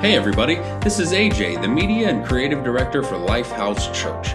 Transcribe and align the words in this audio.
Hey, 0.00 0.14
everybody, 0.14 0.54
this 0.80 1.00
is 1.00 1.10
AJ, 1.10 1.60
the 1.60 1.66
Media 1.66 2.08
and 2.08 2.24
Creative 2.24 2.62
Director 2.62 3.02
for 3.02 3.16
Lifehouse 3.16 3.92
Church. 3.92 4.28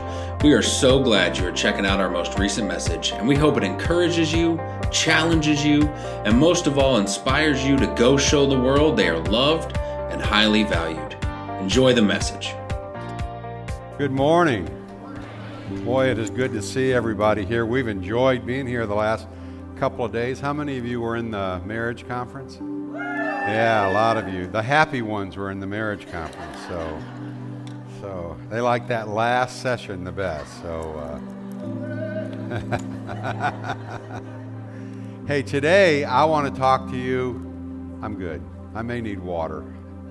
We 0.43 0.51
are 0.51 0.62
so 0.62 1.01
glad 1.01 1.38
you 1.38 1.47
are 1.47 1.54
checking 1.54 1.86
out 1.86 2.01
our 2.01 2.09
most 2.09 2.37
recent 2.37 2.67
message, 2.67 3.13
and 3.13 3.25
we 3.25 3.35
hope 3.35 3.55
it 3.55 3.63
encourages 3.63 4.33
you, 4.33 4.59
challenges 4.91 5.63
you, 5.63 5.83
and 6.25 6.37
most 6.37 6.67
of 6.67 6.77
all, 6.77 6.97
inspires 6.97 7.63
you 7.63 7.77
to 7.77 7.87
go 7.95 8.18
show 8.18 8.45
the 8.45 8.59
world 8.59 8.97
they 8.97 9.07
are 9.07 9.23
loved 9.29 9.77
and 9.77 10.21
highly 10.21 10.64
valued. 10.64 11.16
Enjoy 11.62 11.93
the 11.93 12.02
message. 12.02 12.54
Good 13.98 14.11
morning. 14.11 14.68
Boy, 15.86 16.09
it 16.09 16.20
is 16.20 16.30
good 16.30 16.52
to 16.52 16.61
see 16.61 16.91
everybody 16.91 17.45
here. 17.45 17.66
We've 17.66 17.88
enjoyed 17.88 18.45
being 18.45 18.68
here 18.68 18.86
the 18.86 18.95
last 18.95 19.30
couple 19.77 20.04
of 20.04 20.11
days. 20.11 20.41
How 20.41 20.52
many 20.52 20.77
of 20.77 20.86
you 20.86 21.00
were 21.00 21.16
in 21.16 21.32
the 21.32 21.61
marriage 21.66 22.05
conference? 22.05 22.59
Yeah, 23.46 23.89
a 23.89 23.91
lot 23.91 24.16
of 24.16 24.30
you. 24.30 24.48
The 24.48 24.62
happy 24.62 25.02
ones 25.02 25.36
were 25.36 25.52
in 25.52 25.60
the 25.60 25.68
marriage 25.68 26.10
conference, 26.10 26.57
so 26.70 26.97
so 28.00 28.38
they 28.50 28.61
like 28.61 28.88
that 28.88 29.10
last 29.10 29.61
session 29.61 30.06
the 30.06 30.14
best. 30.14 30.61
So, 30.61 31.19
uh, 32.49 34.17
hey, 35.27 35.41
today 35.41 36.05
I 36.05 36.23
want 36.23 36.53
to 36.53 36.57
talk 36.57 36.89
to 36.91 36.97
you. 36.97 37.35
I'm 38.02 38.16
good. 38.16 38.41
I 38.73 38.81
may 38.81 39.02
need 39.02 39.19
water. 39.19 39.66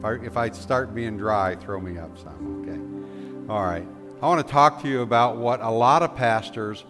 If 0.04 0.36
I 0.36 0.50
start 0.50 0.94
being 0.94 1.16
dry, 1.16 1.54
throw 1.56 1.80
me 1.80 1.98
up 1.98 2.18
some. 2.18 2.62
Okay. 2.62 3.50
All 3.50 3.64
right. 3.64 3.86
I 4.20 4.26
want 4.26 4.46
to 4.46 4.52
talk 4.52 4.82
to 4.82 4.88
you 4.88 5.00
about 5.00 5.38
what 5.38 5.62
a 5.62 5.70
lot 5.70 6.02
of 6.02 6.14
pastors 6.14 6.84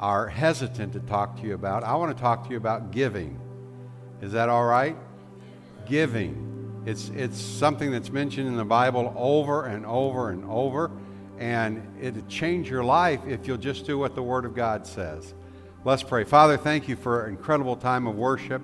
are 0.00 0.26
hesitant 0.26 0.94
to 0.94 1.00
talk 1.00 1.38
to 1.40 1.46
you 1.46 1.52
about. 1.52 1.84
I 1.84 1.94
want 1.96 2.16
to 2.16 2.20
talk 2.20 2.44
to 2.44 2.50
you 2.50 2.56
about 2.56 2.92
giving. 2.92 3.38
Is 4.22 4.32
that 4.32 4.48
all 4.48 4.64
right? 4.64 4.96
Giving. 5.92 6.82
It's, 6.86 7.10
it's 7.10 7.38
something 7.38 7.90
that's 7.90 8.08
mentioned 8.08 8.48
in 8.48 8.56
the 8.56 8.64
Bible 8.64 9.12
over 9.14 9.66
and 9.66 9.84
over 9.84 10.30
and 10.30 10.42
over, 10.46 10.90
and 11.38 11.86
it'll 12.00 12.26
change 12.28 12.70
your 12.70 12.82
life 12.82 13.20
if 13.28 13.46
you'll 13.46 13.58
just 13.58 13.84
do 13.84 13.98
what 13.98 14.14
the 14.14 14.22
Word 14.22 14.46
of 14.46 14.54
God 14.54 14.86
says. 14.86 15.34
Let's 15.84 16.02
pray. 16.02 16.24
Father, 16.24 16.56
thank 16.56 16.88
you 16.88 16.96
for 16.96 17.26
an 17.26 17.34
incredible 17.34 17.76
time 17.76 18.06
of 18.06 18.16
worship. 18.16 18.62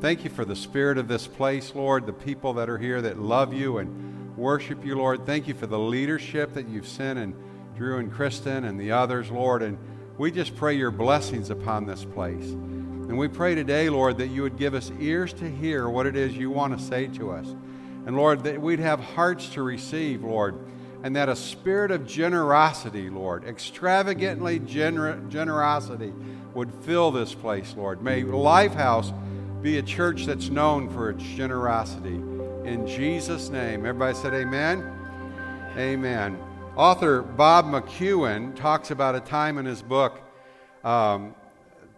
Thank 0.00 0.24
you 0.24 0.30
for 0.30 0.44
the 0.44 0.56
spirit 0.56 0.98
of 0.98 1.06
this 1.06 1.28
place, 1.28 1.72
Lord, 1.76 2.06
the 2.06 2.12
people 2.12 2.54
that 2.54 2.68
are 2.68 2.78
here 2.78 3.00
that 3.02 3.20
love 3.20 3.54
you 3.54 3.78
and 3.78 4.36
worship 4.36 4.84
you, 4.84 4.96
Lord. 4.96 5.24
Thank 5.24 5.46
you 5.46 5.54
for 5.54 5.68
the 5.68 5.78
leadership 5.78 6.54
that 6.54 6.68
you've 6.68 6.88
sent 6.88 7.20
and 7.20 7.36
Drew 7.76 7.98
and 7.98 8.12
Kristen 8.12 8.64
and 8.64 8.80
the 8.80 8.90
others, 8.90 9.30
Lord. 9.30 9.62
And 9.62 9.78
we 10.18 10.32
just 10.32 10.56
pray 10.56 10.74
your 10.74 10.90
blessings 10.90 11.50
upon 11.50 11.86
this 11.86 12.04
place. 12.04 12.56
And 13.08 13.18
we 13.18 13.28
pray 13.28 13.54
today, 13.54 13.90
Lord, 13.90 14.16
that 14.18 14.28
you 14.28 14.42
would 14.42 14.56
give 14.56 14.74
us 14.74 14.90
ears 14.98 15.32
to 15.34 15.50
hear 15.50 15.88
what 15.88 16.06
it 16.06 16.16
is 16.16 16.34
you 16.34 16.50
want 16.50 16.78
to 16.78 16.82
say 16.82 17.06
to 17.08 17.32
us. 17.32 17.46
And 18.06 18.16
Lord, 18.16 18.44
that 18.44 18.60
we'd 18.60 18.80
have 18.80 18.98
hearts 18.98 19.50
to 19.50 19.62
receive, 19.62 20.24
Lord, 20.24 20.58
and 21.02 21.14
that 21.14 21.28
a 21.28 21.36
spirit 21.36 21.90
of 21.90 22.06
generosity, 22.06 23.10
Lord, 23.10 23.44
extravagantly 23.44 24.58
gener- 24.58 25.28
generosity 25.28 26.14
would 26.54 26.72
fill 26.82 27.10
this 27.10 27.34
place, 27.34 27.74
Lord. 27.76 28.02
May 28.02 28.22
Lifehouse 28.22 29.12
be 29.60 29.78
a 29.78 29.82
church 29.82 30.24
that's 30.24 30.48
known 30.48 30.88
for 30.88 31.10
its 31.10 31.22
generosity. 31.22 32.14
In 32.64 32.86
Jesus' 32.86 33.50
name. 33.50 33.80
Everybody 33.86 34.16
said 34.16 34.32
amen? 34.32 34.90
Amen. 35.76 36.38
Author 36.76 37.20
Bob 37.22 37.66
McEwen 37.66 38.56
talks 38.56 38.90
about 38.90 39.14
a 39.14 39.20
time 39.20 39.58
in 39.58 39.66
his 39.66 39.82
book 39.82 40.20
um, 40.82 41.34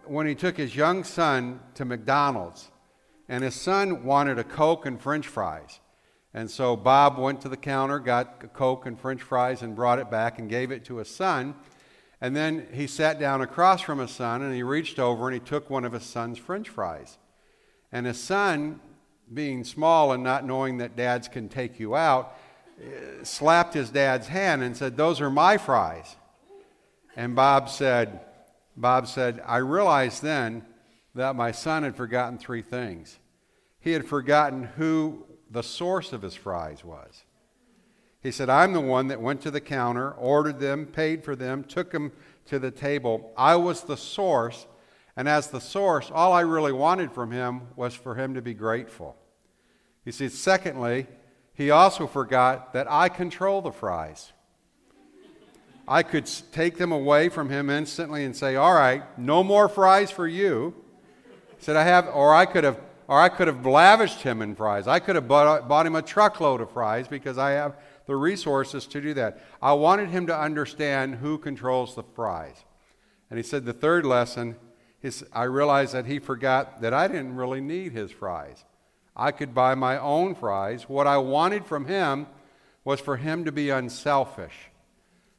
when 0.09 0.27
he 0.27 0.35
took 0.35 0.57
his 0.57 0.75
young 0.75 1.03
son 1.03 1.59
to 1.75 1.85
McDonald's, 1.85 2.69
and 3.29 3.43
his 3.43 3.55
son 3.55 4.03
wanted 4.03 4.39
a 4.39 4.43
Coke 4.43 4.85
and 4.85 5.01
French 5.01 5.27
fries. 5.27 5.79
And 6.33 6.49
so 6.49 6.75
Bob 6.75 7.17
went 7.17 7.41
to 7.41 7.49
the 7.49 7.57
counter, 7.57 7.99
got 7.99 8.41
a 8.43 8.47
Coke 8.47 8.85
and 8.85 8.99
French 8.99 9.21
fries, 9.21 9.61
and 9.61 9.75
brought 9.75 9.99
it 9.99 10.11
back 10.11 10.39
and 10.39 10.49
gave 10.49 10.71
it 10.71 10.85
to 10.85 10.97
his 10.97 11.09
son. 11.09 11.55
And 12.21 12.35
then 12.35 12.67
he 12.71 12.87
sat 12.87 13.19
down 13.19 13.41
across 13.41 13.81
from 13.81 13.99
his 13.99 14.11
son 14.11 14.41
and 14.41 14.53
he 14.53 14.63
reached 14.63 14.97
over 14.97 15.27
and 15.27 15.33
he 15.33 15.39
took 15.39 15.69
one 15.69 15.85
of 15.85 15.93
his 15.93 16.03
son's 16.03 16.37
French 16.37 16.69
fries. 16.69 17.17
And 17.91 18.05
his 18.05 18.19
son, 18.19 18.79
being 19.33 19.63
small 19.63 20.11
and 20.11 20.23
not 20.23 20.45
knowing 20.45 20.79
that 20.79 20.95
dads 20.95 21.27
can 21.27 21.47
take 21.47 21.79
you 21.79 21.95
out, 21.95 22.35
slapped 23.23 23.73
his 23.73 23.89
dad's 23.89 24.27
hand 24.27 24.63
and 24.63 24.75
said, 24.75 24.97
Those 24.97 25.21
are 25.21 25.29
my 25.29 25.57
fries. 25.57 26.15
And 27.15 27.35
Bob 27.35 27.69
said, 27.69 28.19
Bob 28.77 29.07
said, 29.07 29.41
I 29.45 29.57
realized 29.57 30.21
then 30.21 30.63
that 31.15 31.35
my 31.35 31.51
son 31.51 31.81
had 31.83 31.95
forgotten 31.95 32.37
three 32.37 32.61
things. 32.61 33.17
He 33.79 33.91
had 33.91 34.07
forgotten 34.07 34.63
who 34.63 35.25
the 35.49 35.63
source 35.63 36.13
of 36.13 36.21
his 36.21 36.35
fries 36.35 36.85
was. 36.85 37.23
He 38.21 38.31
said, 38.31 38.49
I'm 38.49 38.73
the 38.73 38.81
one 38.81 39.07
that 39.07 39.21
went 39.21 39.41
to 39.41 39.51
the 39.51 39.61
counter, 39.61 40.11
ordered 40.11 40.59
them, 40.59 40.85
paid 40.85 41.23
for 41.23 41.35
them, 41.35 41.63
took 41.63 41.91
them 41.91 42.11
to 42.45 42.59
the 42.59 42.71
table. 42.71 43.31
I 43.37 43.55
was 43.55 43.81
the 43.81 43.97
source, 43.97 44.67
and 45.15 45.27
as 45.27 45.47
the 45.47 45.61
source, 45.61 46.11
all 46.13 46.33
I 46.33 46.41
really 46.41 46.71
wanted 46.71 47.11
from 47.11 47.31
him 47.31 47.61
was 47.75 47.95
for 47.95 48.15
him 48.15 48.35
to 48.35 48.41
be 48.41 48.53
grateful. 48.53 49.15
He 50.03 50.11
said, 50.11 50.31
secondly, 50.31 51.07
he 51.53 51.71
also 51.71 52.05
forgot 52.05 52.73
that 52.73 52.91
I 52.91 53.09
control 53.09 53.61
the 53.61 53.71
fries. 53.71 54.33
I 55.87 56.03
could 56.03 56.29
take 56.51 56.77
them 56.77 56.91
away 56.91 57.29
from 57.29 57.49
him 57.49 57.69
instantly 57.69 58.25
and 58.25 58.35
say, 58.35 58.55
"All 58.55 58.73
right, 58.73 59.03
no 59.17 59.43
more 59.43 59.69
fries 59.69 60.11
for 60.11 60.27
you." 60.27 60.73
Said 61.59 61.75
I 61.75 61.83
have, 61.83 62.07
or 62.07 62.35
I 62.35 62.45
could 62.45 62.63
have, 62.63 62.79
or 63.07 63.19
I 63.21 63.29
could 63.29 63.47
have 63.47 63.65
lavished 63.65 64.21
him 64.21 64.41
in 64.41 64.55
fries. 64.55 64.87
I 64.87 64.99
could 64.99 65.15
have 65.15 65.27
bought, 65.27 65.67
bought 65.67 65.85
him 65.85 65.95
a 65.95 66.01
truckload 66.01 66.59
of 66.59 66.71
fries 66.71 67.07
because 67.07 67.37
I 67.37 67.51
have 67.51 67.77
the 68.05 68.15
resources 68.15 68.85
to 68.87 69.01
do 69.01 69.13
that. 69.13 69.41
I 69.61 69.73
wanted 69.73 70.09
him 70.09 70.27
to 70.27 70.37
understand 70.37 71.15
who 71.15 71.37
controls 71.37 71.95
the 71.95 72.03
fries. 72.03 72.65
And 73.29 73.37
he 73.37 73.43
said 73.43 73.65
the 73.65 73.73
third 73.73 74.05
lesson 74.05 74.57
is 75.01 75.25
I 75.33 75.43
realized 75.43 75.93
that 75.93 76.05
he 76.05 76.19
forgot 76.19 76.81
that 76.81 76.93
I 76.93 77.07
didn't 77.07 77.35
really 77.35 77.61
need 77.61 77.93
his 77.93 78.11
fries. 78.11 78.65
I 79.15 79.31
could 79.31 79.55
buy 79.55 79.73
my 79.75 79.97
own 79.97 80.35
fries. 80.35 80.89
What 80.89 81.07
I 81.07 81.17
wanted 81.17 81.65
from 81.65 81.85
him 81.85 82.27
was 82.83 82.99
for 82.99 83.17
him 83.17 83.45
to 83.45 83.51
be 83.51 83.69
unselfish 83.69 84.69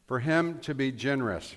for 0.08 0.18
him 0.18 0.58
to 0.60 0.74
be 0.74 0.90
generous. 0.90 1.54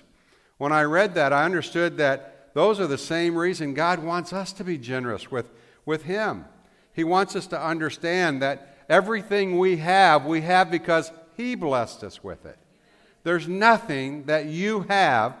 When 0.58 0.70
I 0.70 0.82
read 0.82 1.14
that, 1.14 1.32
I 1.32 1.44
understood 1.44 1.96
that 1.96 2.50
those 2.54 2.78
are 2.78 2.86
the 2.86 2.98
same 2.98 3.34
reason 3.34 3.74
God 3.74 4.04
wants 4.04 4.32
us 4.32 4.52
to 4.52 4.62
be 4.62 4.78
generous 4.78 5.30
with, 5.30 5.50
with 5.86 6.02
him. 6.02 6.44
He 6.92 7.02
wants 7.02 7.34
us 7.34 7.46
to 7.48 7.60
understand 7.60 8.42
that 8.42 8.84
everything 8.90 9.58
we 9.58 9.78
have, 9.78 10.26
we 10.26 10.42
have 10.42 10.70
because 10.70 11.10
he 11.34 11.54
blessed 11.54 12.04
us 12.04 12.22
with 12.22 12.44
it. 12.44 12.58
There's 13.24 13.48
nothing 13.48 14.24
that 14.24 14.46
you 14.46 14.82
have 14.82 15.34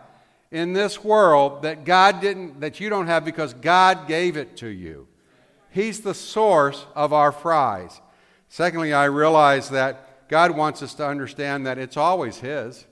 in 0.50 0.72
this 0.72 1.04
world 1.04 1.62
that 1.62 1.84
God 1.84 2.20
didn't 2.20 2.60
that 2.60 2.80
you 2.80 2.88
don't 2.88 3.08
have 3.08 3.24
because 3.24 3.52
God 3.54 4.08
gave 4.08 4.36
it 4.36 4.56
to 4.58 4.68
you. 4.68 5.06
He's 5.70 6.00
the 6.00 6.14
source 6.14 6.86
of 6.94 7.12
our 7.12 7.32
fries. 7.32 8.00
Secondly, 8.48 8.92
I 8.92 9.04
realize 9.04 9.70
that 9.70 10.28
God 10.28 10.52
wants 10.52 10.82
us 10.82 10.94
to 10.94 11.06
understand 11.06 11.66
that 11.66 11.78
it's 11.78 11.96
always 11.96 12.38
his 12.38 12.86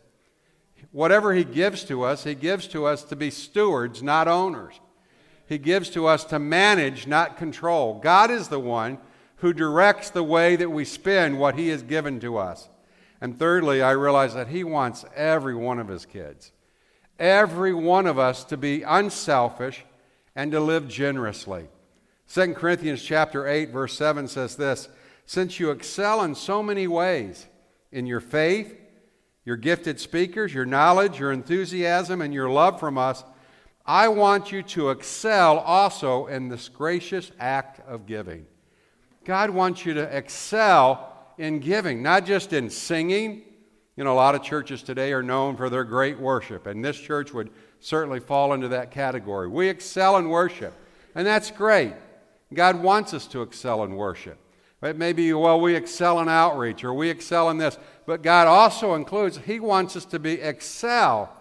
whatever 0.92 1.32
He 1.32 1.44
gives 1.44 1.84
to 1.84 2.02
us, 2.02 2.24
He 2.24 2.34
gives 2.34 2.66
to 2.68 2.86
us 2.86 3.02
to 3.04 3.16
be 3.16 3.30
stewards, 3.30 4.02
not 4.02 4.28
owners. 4.28 4.80
He 5.46 5.58
gives 5.58 5.90
to 5.90 6.06
us 6.06 6.24
to 6.24 6.38
manage, 6.38 7.06
not 7.06 7.36
control. 7.36 7.98
God 7.98 8.30
is 8.30 8.48
the 8.48 8.60
one 8.60 8.98
who 9.36 9.52
directs 9.52 10.10
the 10.10 10.22
way 10.22 10.56
that 10.56 10.70
we 10.70 10.84
spend 10.84 11.38
what 11.38 11.56
He 11.56 11.68
has 11.68 11.82
given 11.82 12.20
to 12.20 12.38
us. 12.38 12.68
And 13.20 13.38
thirdly, 13.38 13.82
I 13.82 13.90
realize 13.92 14.34
that 14.34 14.48
He 14.48 14.64
wants 14.64 15.04
every 15.14 15.54
one 15.54 15.78
of 15.78 15.88
His 15.88 16.06
kids, 16.06 16.52
every 17.18 17.74
one 17.74 18.06
of 18.06 18.18
us 18.18 18.44
to 18.44 18.56
be 18.56 18.82
unselfish 18.82 19.84
and 20.36 20.52
to 20.52 20.60
live 20.60 20.88
generously. 20.88 21.68
2 22.32 22.54
Corinthians 22.54 23.02
chapter 23.02 23.48
8 23.48 23.70
verse 23.70 23.94
7 23.94 24.28
says 24.28 24.54
this, 24.54 24.88
since 25.26 25.60
you 25.60 25.70
excel 25.70 26.22
in 26.22 26.34
so 26.34 26.62
many 26.62 26.86
ways 26.88 27.46
in 27.92 28.06
your 28.06 28.20
faith, 28.20 28.79
your 29.50 29.56
gifted 29.56 29.98
speakers, 29.98 30.54
your 30.54 30.64
knowledge, 30.64 31.18
your 31.18 31.32
enthusiasm, 31.32 32.22
and 32.22 32.32
your 32.32 32.48
love 32.48 32.78
from 32.78 32.96
us, 32.96 33.24
I 33.84 34.06
want 34.06 34.52
you 34.52 34.62
to 34.62 34.90
excel 34.90 35.58
also 35.58 36.28
in 36.28 36.48
this 36.48 36.68
gracious 36.68 37.32
act 37.40 37.80
of 37.88 38.06
giving. 38.06 38.46
God 39.24 39.50
wants 39.50 39.84
you 39.84 39.92
to 39.94 40.02
excel 40.16 41.32
in 41.36 41.58
giving, 41.58 42.00
not 42.00 42.26
just 42.26 42.52
in 42.52 42.70
singing. 42.70 43.42
You 43.96 44.04
know, 44.04 44.12
a 44.12 44.14
lot 44.14 44.36
of 44.36 44.44
churches 44.44 44.84
today 44.84 45.12
are 45.12 45.20
known 45.20 45.56
for 45.56 45.68
their 45.68 45.82
great 45.82 46.20
worship, 46.20 46.68
and 46.68 46.84
this 46.84 47.00
church 47.00 47.34
would 47.34 47.50
certainly 47.80 48.20
fall 48.20 48.52
into 48.52 48.68
that 48.68 48.92
category. 48.92 49.48
We 49.48 49.68
excel 49.68 50.16
in 50.18 50.28
worship, 50.28 50.74
and 51.16 51.26
that's 51.26 51.50
great. 51.50 51.94
God 52.54 52.80
wants 52.80 53.14
us 53.14 53.26
to 53.26 53.42
excel 53.42 53.82
in 53.82 53.96
worship. 53.96 54.38
It 54.82 54.96
may 54.96 55.12
be, 55.12 55.32
well, 55.32 55.60
we 55.60 55.74
excel 55.74 56.20
in 56.20 56.28
outreach 56.28 56.84
or 56.84 56.94
we 56.94 57.10
excel 57.10 57.50
in 57.50 57.58
this. 57.58 57.78
But 58.10 58.22
God 58.22 58.48
also 58.48 58.94
includes, 58.94 59.38
He 59.46 59.60
wants 59.60 59.94
us 59.94 60.04
to 60.06 60.18
be 60.18 60.32
excel, 60.32 61.32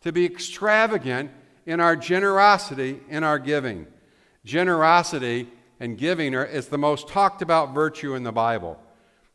to 0.00 0.10
be 0.10 0.24
extravagant 0.24 1.30
in 1.66 1.80
our 1.80 1.96
generosity, 1.96 3.00
in 3.10 3.22
our 3.22 3.38
giving. 3.38 3.86
Generosity 4.42 5.50
and 5.80 5.98
giving 5.98 6.34
are, 6.34 6.46
is 6.46 6.68
the 6.68 6.78
most 6.78 7.08
talked 7.08 7.42
about 7.42 7.74
virtue 7.74 8.14
in 8.14 8.22
the 8.22 8.32
Bible. 8.32 8.80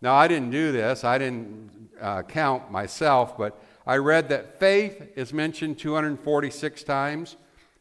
Now, 0.02 0.16
I 0.16 0.28
didn't 0.28 0.50
do 0.50 0.72
this, 0.72 1.04
I 1.04 1.20
didn't 1.20 1.92
uh, 2.02 2.24
count 2.24 2.72
myself, 2.72 3.38
but 3.38 3.64
I 3.86 3.98
read 3.98 4.30
that 4.30 4.60
faith 4.60 5.12
is 5.16 5.32
mentioned 5.32 5.78
246 5.78 6.84
times, 6.86 7.38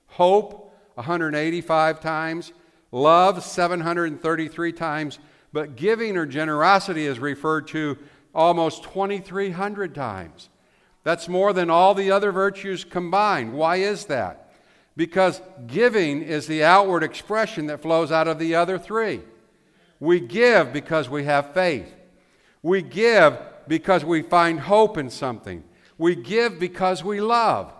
hope 0.08 0.70
185 0.96 2.00
times, 2.00 2.52
love 2.92 3.42
733 3.42 4.72
times, 4.74 5.18
but 5.50 5.76
giving 5.76 6.18
or 6.18 6.26
generosity 6.26 7.06
is 7.06 7.18
referred 7.18 7.68
to 7.68 7.96
almost 8.34 8.84
2,300 8.84 9.94
times. 9.94 10.48
That's 11.04 11.28
more 11.28 11.52
than 11.52 11.70
all 11.70 11.94
the 11.94 12.10
other 12.10 12.32
virtues 12.32 12.84
combined. 12.84 13.52
Why 13.52 13.76
is 13.76 14.06
that? 14.06 14.52
Because 14.96 15.40
giving 15.66 16.22
is 16.22 16.46
the 16.46 16.64
outward 16.64 17.02
expression 17.02 17.66
that 17.66 17.82
flows 17.82 18.10
out 18.10 18.28
of 18.28 18.38
the 18.38 18.54
other 18.54 18.78
three. 18.78 19.22
We 20.00 20.20
give 20.20 20.72
because 20.72 21.08
we 21.08 21.24
have 21.24 21.54
faith. 21.54 21.94
We 22.62 22.82
give 22.82 23.38
because 23.66 24.04
we 24.04 24.22
find 24.22 24.60
hope 24.60 24.98
in 24.98 25.10
something. 25.10 25.64
We 25.96 26.14
give 26.14 26.58
because 26.58 27.04
we 27.04 27.20
love. 27.20 27.72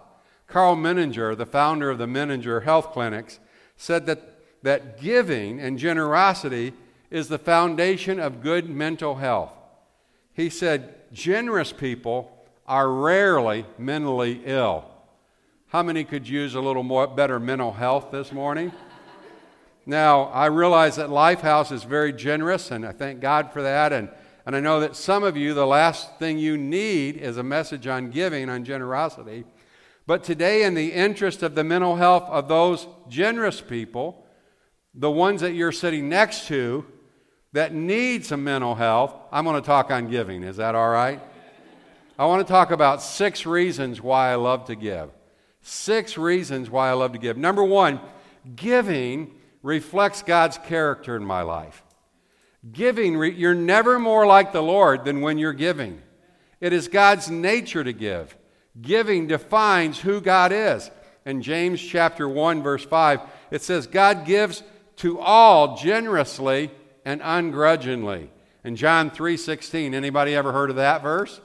Karl 0.47 0.77
Menninger, 0.77 1.37
the 1.37 1.47
founder 1.47 1.91
of 1.91 1.99
the 1.99 2.07
Menninger 2.07 2.63
Health 2.63 2.93
Clinics, 2.93 3.39
said 3.77 4.07
that, 4.07 4.41
that 4.63 5.01
giving 5.01 5.61
and 5.61 5.79
generosity 5.79 6.73
is 7.11 7.29
the 7.29 7.39
foundation 7.39 8.19
of 8.19 8.43
good 8.43 8.69
mental 8.69 9.17
health. 9.17 9.53
He 10.39 10.51
said, 10.51 10.95
generous 11.13 11.73
people 11.73 12.31
are 12.65 12.89
rarely 12.89 13.67
mentally 13.77 14.41
ill. 14.45 14.85
How 15.67 15.83
many 15.83 16.05
could 16.05 16.29
use 16.29 16.55
a 16.55 16.61
little 16.61 16.85
more 16.85 17.09
better 17.09 17.41
mental 17.41 17.73
health 17.73 18.13
this 18.13 18.31
morning? 18.31 18.71
now, 19.87 20.27
I 20.27 20.47
realize 20.47 20.95
that 20.95 21.09
Lifehouse 21.09 21.73
is 21.73 21.83
very 21.83 22.13
generous, 22.13 22.71
and 22.71 22.87
I 22.87 22.93
thank 22.93 23.19
God 23.19 23.53
for 23.53 23.63
that. 23.63 23.93
And, 23.93 24.11
and 24.47 24.55
I 24.55 24.61
know 24.61 24.79
that 24.79 24.95
some 24.95 25.25
of 25.25 25.37
you, 25.37 25.55
the 25.55 25.67
last 25.67 26.21
thing 26.21 26.39
you 26.39 26.57
need 26.57 27.17
is 27.17 27.37
a 27.37 27.43
message 27.43 27.89
on 27.89 28.11
giving, 28.11 28.49
on 28.49 28.63
generosity. 28.63 29.45
But 30.07 30.23
today, 30.23 30.63
in 30.63 30.75
the 30.75 30.93
interest 30.93 31.43
of 31.43 31.57
the 31.57 31.65
mental 31.65 31.97
health 31.97 32.29
of 32.29 32.47
those 32.47 32.87
generous 33.09 33.61
people, 33.61 34.25
the 34.95 35.11
ones 35.11 35.41
that 35.41 35.55
you're 35.55 35.73
sitting 35.73 36.09
next 36.09 36.47
to 36.47 36.87
that 37.53 37.73
need 37.73 38.25
some 38.25 38.45
mental 38.45 38.75
health, 38.75 39.15
I'm 39.33 39.45
going 39.45 39.61
to 39.61 39.67
talk 39.67 39.91
on 39.91 40.09
giving. 40.09 40.43
Is 40.43 40.57
that 40.57 40.75
all 40.75 40.89
right? 40.89 41.21
I 42.19 42.27
want 42.27 42.47
to 42.47 42.51
talk 42.51 42.71
about 42.71 43.01
six 43.03 43.47
reasons 43.47 44.01
why 44.01 44.31
I 44.31 44.35
love 44.35 44.67
to 44.67 44.75
give. 44.75 45.11
Six 45.63 46.19
reasons 46.19 46.69
why 46.69 46.91
I 46.91 46.93
love 46.93 47.13
to 47.13 47.19
give. 47.19 47.37
Number 47.37 47.65
one, 47.65 48.01
giving 48.57 49.35
reflects 49.63 50.23
God's 50.23 50.59
character 50.59 51.17
in 51.17 51.25
my 51.25 51.43
life. 51.43 51.83
Giving, 52.73 53.23
you're 53.37 53.55
never 53.55 53.99
more 53.99 54.27
like 54.27 54.53
the 54.53 54.63
Lord 54.63 55.05
than 55.05 55.21
when 55.21 55.39
you're 55.39 55.53
giving. 55.53 56.03
It 56.61 56.73
is 56.73 56.89
God's 56.89 57.31
nature 57.31 57.85
to 57.85 57.93
give. 57.93 58.37
Giving 58.81 59.27
defines 59.27 60.01
who 60.01 60.21
God 60.21 60.53
is. 60.53 60.91
In 61.25 61.43
James 61.43 61.81
chapter 61.81 62.29
1 62.29 62.63
verse 62.63 62.85
5, 62.85 63.21
it 63.51 63.63
says 63.63 63.87
God 63.87 64.25
gives 64.25 64.63
to 64.97 65.21
all 65.21 65.77
generously 65.77 66.71
and 67.09 67.23
ungrudgingly. 67.25 68.29
In 68.63 68.77
John 68.77 69.11
3:16, 69.11 69.95
anybody 69.95 70.37
ever 70.37 70.53
heard 70.53 70.69
of 70.69 70.77
that 70.77 71.03
verse? 71.03 71.41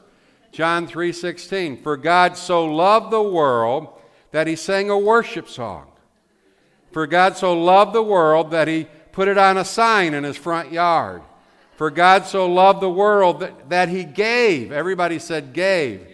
John 0.51 0.87
3:16, 0.87 1.77
for 1.81 1.95
God 1.95 2.35
so 2.35 2.65
loved 2.65 3.11
the 3.11 3.23
world 3.23 3.87
that 4.31 4.45
he 4.45 4.57
sang 4.57 4.89
a 4.89 4.97
worship 4.97 5.47
song. 5.47 5.85
For 6.91 7.07
God 7.07 7.37
so 7.37 7.53
loved 7.53 7.93
the 7.93 8.03
world 8.03 8.51
that 8.51 8.67
he 8.67 8.87
put 9.13 9.29
it 9.29 9.37
on 9.37 9.55
a 9.55 9.63
sign 9.63 10.13
in 10.13 10.25
his 10.25 10.35
front 10.35 10.73
yard. 10.73 11.21
For 11.77 11.89
God 11.89 12.25
so 12.25 12.45
loved 12.45 12.81
the 12.81 12.89
world 12.89 13.39
that, 13.39 13.69
that 13.69 13.87
he 13.87 14.03
gave. 14.03 14.73
Everybody 14.73 15.17
said 15.17 15.53
gave. 15.53 16.05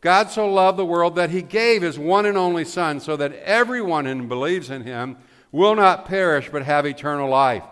God 0.00 0.30
so 0.30 0.50
loved 0.50 0.78
the 0.78 0.86
world 0.86 1.16
that 1.16 1.28
he 1.28 1.42
gave 1.42 1.82
his 1.82 1.98
one 1.98 2.24
and 2.24 2.38
only 2.38 2.64
Son 2.64 2.98
so 2.98 3.14
that 3.14 3.34
everyone 3.42 4.06
who 4.06 4.22
believes 4.22 4.70
in 4.70 4.84
him 4.84 5.18
will 5.52 5.74
not 5.74 6.06
perish 6.06 6.48
but 6.50 6.62
have 6.62 6.86
eternal 6.86 7.28
life. 7.28 7.64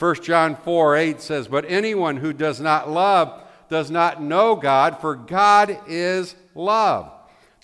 1 0.00 0.22
John 0.22 0.56
4 0.56 0.96
8 0.96 1.20
says, 1.20 1.46
But 1.46 1.66
anyone 1.68 2.16
who 2.16 2.32
does 2.32 2.58
not 2.58 2.90
love 2.90 3.42
does 3.68 3.90
not 3.90 4.22
know 4.22 4.56
God, 4.56 4.98
for 4.98 5.14
God 5.14 5.78
is 5.86 6.34
love. 6.54 7.12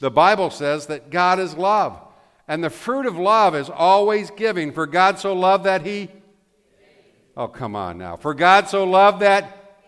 The 0.00 0.10
Bible 0.10 0.50
says 0.50 0.86
that 0.86 1.08
God 1.08 1.38
is 1.40 1.56
love. 1.56 1.98
And 2.46 2.62
the 2.62 2.70
fruit 2.70 3.06
of 3.06 3.16
love 3.16 3.56
is 3.56 3.70
always 3.70 4.30
giving. 4.30 4.70
For 4.70 4.86
God 4.86 5.18
so 5.18 5.32
loved 5.32 5.64
that 5.64 5.84
He. 5.84 6.10
Oh, 7.36 7.48
come 7.48 7.74
on 7.74 7.96
now. 7.96 8.16
For 8.16 8.34
God 8.34 8.68
so 8.68 8.84
loved 8.84 9.20
that. 9.20 9.78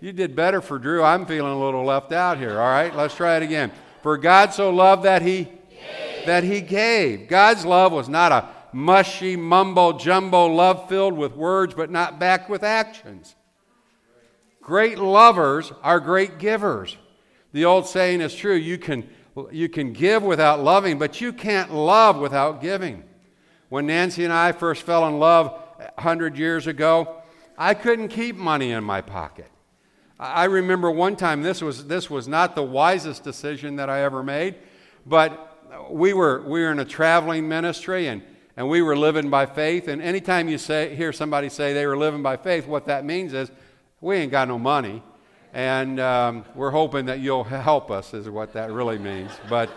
You 0.00 0.12
did 0.12 0.36
better 0.36 0.60
for 0.60 0.78
Drew. 0.78 1.02
I'm 1.02 1.26
feeling 1.26 1.52
a 1.52 1.60
little 1.60 1.84
left 1.84 2.12
out 2.12 2.38
here. 2.38 2.52
All 2.52 2.70
right, 2.70 2.94
let's 2.94 3.16
try 3.16 3.36
it 3.36 3.42
again. 3.42 3.72
For 4.02 4.16
God 4.16 4.54
so 4.54 4.70
loved 4.70 5.02
that 5.02 5.22
He. 5.22 5.50
That 6.24 6.44
He 6.44 6.60
gave. 6.60 7.26
God's 7.28 7.66
love 7.66 7.92
was 7.92 8.08
not 8.08 8.30
a 8.30 8.53
mushy, 8.74 9.36
mumbo 9.36 9.92
jumbo 9.96 10.46
love 10.46 10.88
filled 10.88 11.14
with 11.14 11.36
words, 11.36 11.74
but 11.74 11.90
not 11.90 12.18
backed 12.18 12.50
with 12.50 12.62
actions. 12.62 13.36
Great 14.60 14.98
lovers 14.98 15.72
are 15.82 16.00
great 16.00 16.38
givers. 16.38 16.96
The 17.52 17.64
old 17.64 17.86
saying 17.86 18.20
is 18.20 18.34
true 18.34 18.54
you 18.54 18.78
can, 18.78 19.08
you 19.52 19.68
can 19.68 19.92
give 19.92 20.22
without 20.22 20.62
loving, 20.62 20.98
but 20.98 21.20
you 21.20 21.32
can't 21.32 21.72
love 21.72 22.18
without 22.18 22.60
giving. 22.60 23.04
When 23.68 23.86
Nancy 23.86 24.24
and 24.24 24.32
I 24.32 24.52
first 24.52 24.82
fell 24.82 25.06
in 25.06 25.18
love 25.18 25.52
100 25.76 26.36
years 26.36 26.66
ago, 26.66 27.22
I 27.56 27.74
couldn't 27.74 28.08
keep 28.08 28.34
money 28.36 28.72
in 28.72 28.82
my 28.82 29.00
pocket. 29.00 29.50
I 30.18 30.44
remember 30.44 30.90
one 30.90 31.16
time, 31.16 31.42
this 31.42 31.62
was, 31.62 31.86
this 31.86 32.08
was 32.08 32.26
not 32.26 32.54
the 32.54 32.62
wisest 32.62 33.22
decision 33.22 33.76
that 33.76 33.88
I 33.88 34.02
ever 34.02 34.22
made, 34.22 34.56
but 35.06 35.60
we 35.90 36.12
were, 36.12 36.42
we 36.42 36.60
were 36.60 36.72
in 36.72 36.78
a 36.78 36.84
traveling 36.84 37.48
ministry 37.48 38.08
and, 38.08 38.22
and 38.56 38.68
we 38.68 38.82
were 38.82 38.96
living 38.96 39.30
by 39.30 39.46
faith. 39.46 39.88
And 39.88 40.00
anytime 40.00 40.48
you 40.48 40.58
say, 40.58 40.94
hear 40.94 41.12
somebody 41.12 41.48
say 41.48 41.72
they 41.72 41.86
were 41.86 41.96
living 41.96 42.22
by 42.22 42.36
faith, 42.36 42.66
what 42.66 42.86
that 42.86 43.04
means 43.04 43.32
is 43.32 43.50
we 44.00 44.16
ain't 44.16 44.30
got 44.30 44.48
no 44.48 44.58
money, 44.58 45.02
and 45.52 45.98
um, 46.00 46.44
we're 46.54 46.70
hoping 46.70 47.06
that 47.06 47.20
you'll 47.20 47.44
help 47.44 47.90
us, 47.90 48.14
is 48.14 48.28
what 48.28 48.52
that 48.52 48.70
really 48.70 48.98
means. 48.98 49.30
But, 49.48 49.70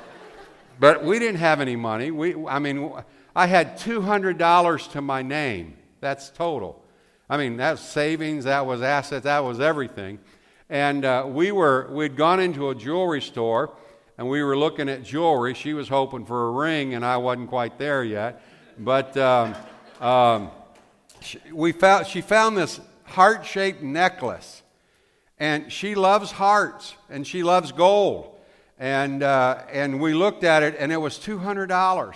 but 0.79 1.03
we 1.03 1.19
didn't 1.19 1.39
have 1.39 1.61
any 1.61 1.75
money. 1.75 2.11
We, 2.11 2.35
I 2.45 2.59
mean, 2.59 2.91
I 3.35 3.47
had 3.47 3.77
$200 3.77 4.91
to 4.91 5.01
my 5.01 5.21
name. 5.21 5.77
That's 5.99 6.29
total. 6.29 6.83
I 7.29 7.37
mean, 7.37 7.57
that's 7.57 7.81
savings, 7.81 8.45
that 8.45 8.65
was 8.65 8.81
assets, 8.81 9.23
that 9.23 9.43
was 9.43 9.59
everything. 9.59 10.19
And 10.69 11.05
uh, 11.05 11.25
we 11.27 11.51
were, 11.51 11.89
we'd 11.91 12.15
gone 12.15 12.39
into 12.39 12.69
a 12.69 12.75
jewelry 12.75 13.21
store 13.21 13.73
and 14.17 14.27
we 14.27 14.43
were 14.43 14.57
looking 14.57 14.89
at 14.89 15.03
jewelry. 15.03 15.53
She 15.53 15.73
was 15.73 15.87
hoping 15.87 16.25
for 16.25 16.47
a 16.47 16.51
ring, 16.51 16.95
and 16.95 17.05
I 17.05 17.17
wasn't 17.17 17.49
quite 17.49 17.77
there 17.77 18.03
yet. 18.03 18.41
But 18.79 19.17
um, 19.17 19.55
um, 19.99 20.51
she, 21.21 21.39
we 21.51 21.71
found, 21.71 22.07
she 22.07 22.21
found 22.21 22.57
this 22.57 22.79
heart 23.03 23.45
shaped 23.45 23.81
necklace. 23.81 24.61
And 25.39 25.71
she 25.71 25.95
loves 25.95 26.31
hearts 26.31 26.95
and 27.09 27.25
she 27.25 27.43
loves 27.43 27.71
gold. 27.71 28.35
And, 28.79 29.23
uh, 29.23 29.63
and 29.71 29.99
we 29.99 30.13
looked 30.13 30.43
at 30.43 30.63
it 30.63 30.75
and 30.79 30.91
it 30.91 30.97
was 30.97 31.17
$200. 31.17 32.15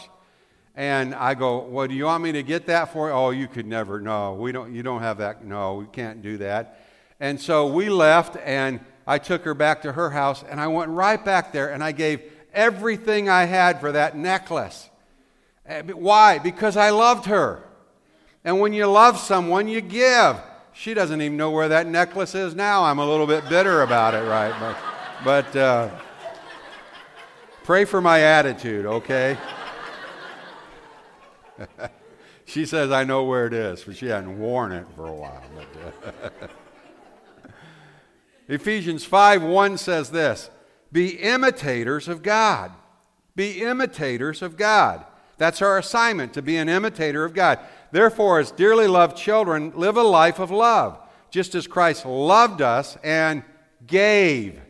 And 0.76 1.14
I 1.14 1.34
go, 1.34 1.60
Well, 1.60 1.88
do 1.88 1.94
you 1.94 2.06
want 2.06 2.24
me 2.24 2.32
to 2.32 2.44
get 2.44 2.68
that 2.68 2.94
for 2.94 3.10
you? 3.10 3.14
Oh, 3.14 3.30
you 3.32 3.48
could 3.48 3.66
never. 3.66 4.00
No, 4.00 4.34
we 4.34 4.52
don't, 4.52 4.74
you 4.74 4.84
don't 4.84 5.02
have 5.02 5.18
that. 5.18 5.44
No, 5.44 5.76
we 5.76 5.86
can't 5.86 6.22
do 6.22 6.38
that. 6.38 6.80
And 7.20 7.40
so 7.40 7.68
we 7.68 7.90
left 7.90 8.38
and 8.44 8.80
I 9.06 9.18
took 9.18 9.44
her 9.44 9.54
back 9.54 9.82
to 9.84 9.92
her 9.92 10.10
house 10.12 10.44
and 10.50 10.60
I 10.60 10.68
went 10.68 10.90
right 10.90 11.24
back 11.24 11.52
there 11.52 11.72
and 11.72 11.84
I 11.84 11.92
gave 11.92 12.22
everything 12.54 13.30
I 13.30 13.46
had 13.46 13.80
for 13.80 13.92
that 13.92 14.16
necklace. 14.16 14.90
Eh, 15.66 15.82
why? 15.84 16.40
Because 16.40 16.78
I 16.78 16.90
loved 16.90 17.26
her. 17.26 17.64
And 18.44 18.60
when 18.60 18.74
you 18.74 18.88
love 18.88 19.20
someone, 19.20 19.68
you 19.68 19.82
give. 19.82 20.42
She 20.74 20.94
doesn't 20.94 21.22
even 21.22 21.38
know 21.38 21.52
where 21.52 21.70
that 21.70 21.88
necklace 21.88 22.34
is 22.34 22.56
now. 22.56 22.84
I'm 22.84 23.00
a 23.00 23.06
little 23.06 23.28
bit 23.28 23.48
bitter 23.50 23.82
about 23.82 24.14
it, 24.14 24.28
right? 24.28 24.54
But, 24.60 24.78
but 25.24 25.56
uh, 25.56 25.90
pray 27.64 27.86
for 27.86 28.02
my 28.02 28.22
attitude, 28.22 28.86
okay? 28.86 29.38
she 32.46 32.66
says, 32.66 32.92
I 32.92 33.04
know 33.04 33.26
where 33.26 33.46
it 33.46 33.54
is, 33.54 33.84
but 33.84 33.96
she 33.96 34.08
hadn't 34.08 34.40
worn 34.40 34.72
it 34.72 34.88
for 34.96 35.06
a 35.08 35.14
while. 35.14 35.44
But, 35.56 36.34
uh, 36.34 36.48
Ephesians 38.48 39.06
5 39.06 39.44
1 39.44 39.78
says 39.78 40.10
this 40.10 40.50
Be 40.92 41.10
imitators 41.10 42.08
of 42.08 42.24
God. 42.24 42.72
Be 43.36 43.62
imitators 43.62 44.42
of 44.42 44.58
God. 44.58 45.06
That's 45.42 45.64
our 45.64 45.80
assignment, 45.80 46.34
to 46.34 46.44
be 46.44 46.58
an 46.58 46.70
imitator 46.70 47.26
of 47.26 47.34
God. 47.34 47.58
Therefore, 47.90 48.40
as 48.40 48.52
dearly 48.52 48.86
loved 48.86 49.18
children, 49.18 49.74
live 49.76 49.98
a 49.98 50.04
life 50.04 50.38
of 50.38 50.52
love, 50.52 51.00
just 51.32 51.56
as 51.56 51.66
Christ 51.66 52.06
loved 52.06 52.62
us 52.62 52.96
and 53.04 53.42
gave. 53.88 54.62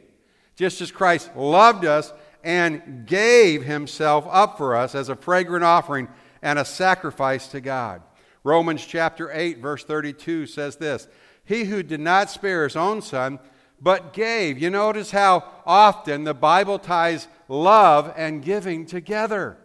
Just 0.56 0.80
as 0.80 0.90
Christ 0.90 1.36
loved 1.36 1.84
us 1.84 2.14
and 2.42 3.06
gave 3.06 3.66
himself 3.66 4.26
up 4.30 4.58
for 4.58 4.78
us 4.78 4.96
as 4.96 5.10
a 5.10 5.16
fragrant 5.18 5.66
offering 5.66 6.08
and 6.42 6.58
a 6.58 6.64
sacrifice 6.64 7.48
to 7.48 7.60
God. 7.60 8.02
Romans 8.46 8.86
chapter 8.86 9.30
8, 9.30 9.58
verse 9.58 9.84
32 9.84 10.46
says 10.46 10.78
this 10.78 11.10
He 11.44 11.66
who 11.66 11.84
did 11.84 12.00
not 12.00 12.30
spare 12.30 12.64
his 12.64 12.78
own 12.78 13.02
son, 13.02 13.40
but 13.82 14.14
gave. 14.14 14.58
You 14.58 14.70
notice 14.70 15.12
how 15.12 15.44
often 15.66 16.24
the 16.24 16.34
Bible 16.34 16.80
ties 16.80 17.28
love 17.50 18.14
and 18.16 18.42
giving 18.42 18.86
together. 18.86 19.58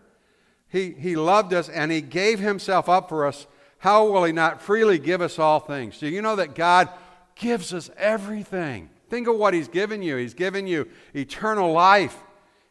He, 0.69 0.93
he 0.93 1.17
loved 1.17 1.53
us 1.55 1.69
and 1.69 1.91
he 1.93 2.01
gave 2.01 2.39
himself 2.39 2.89
up 2.89 3.09
for 3.09 3.27
us. 3.27 3.47
How 3.79 4.07
will 4.11 4.25
he 4.25 4.33
not 4.33 4.61
freely 4.61 4.99
give 4.99 5.21
us 5.21 5.39
all 5.39 5.61
things? 5.61 5.99
Do 5.99 6.09
you 6.09 6.23
know 6.23 6.37
that 6.37 6.55
God 6.55 6.89
gives 7.35 7.73
us 7.73 7.91
everything? 7.97 8.91
Think 9.09 9.29
of 9.29 9.37
what 9.37 9.55
he's 9.55 9.69
given 9.69 10.03
you. 10.03 10.17
He's 10.17 10.35
given 10.35 10.67
you 10.67 10.89
eternal 11.15 11.73
life, 11.73 12.17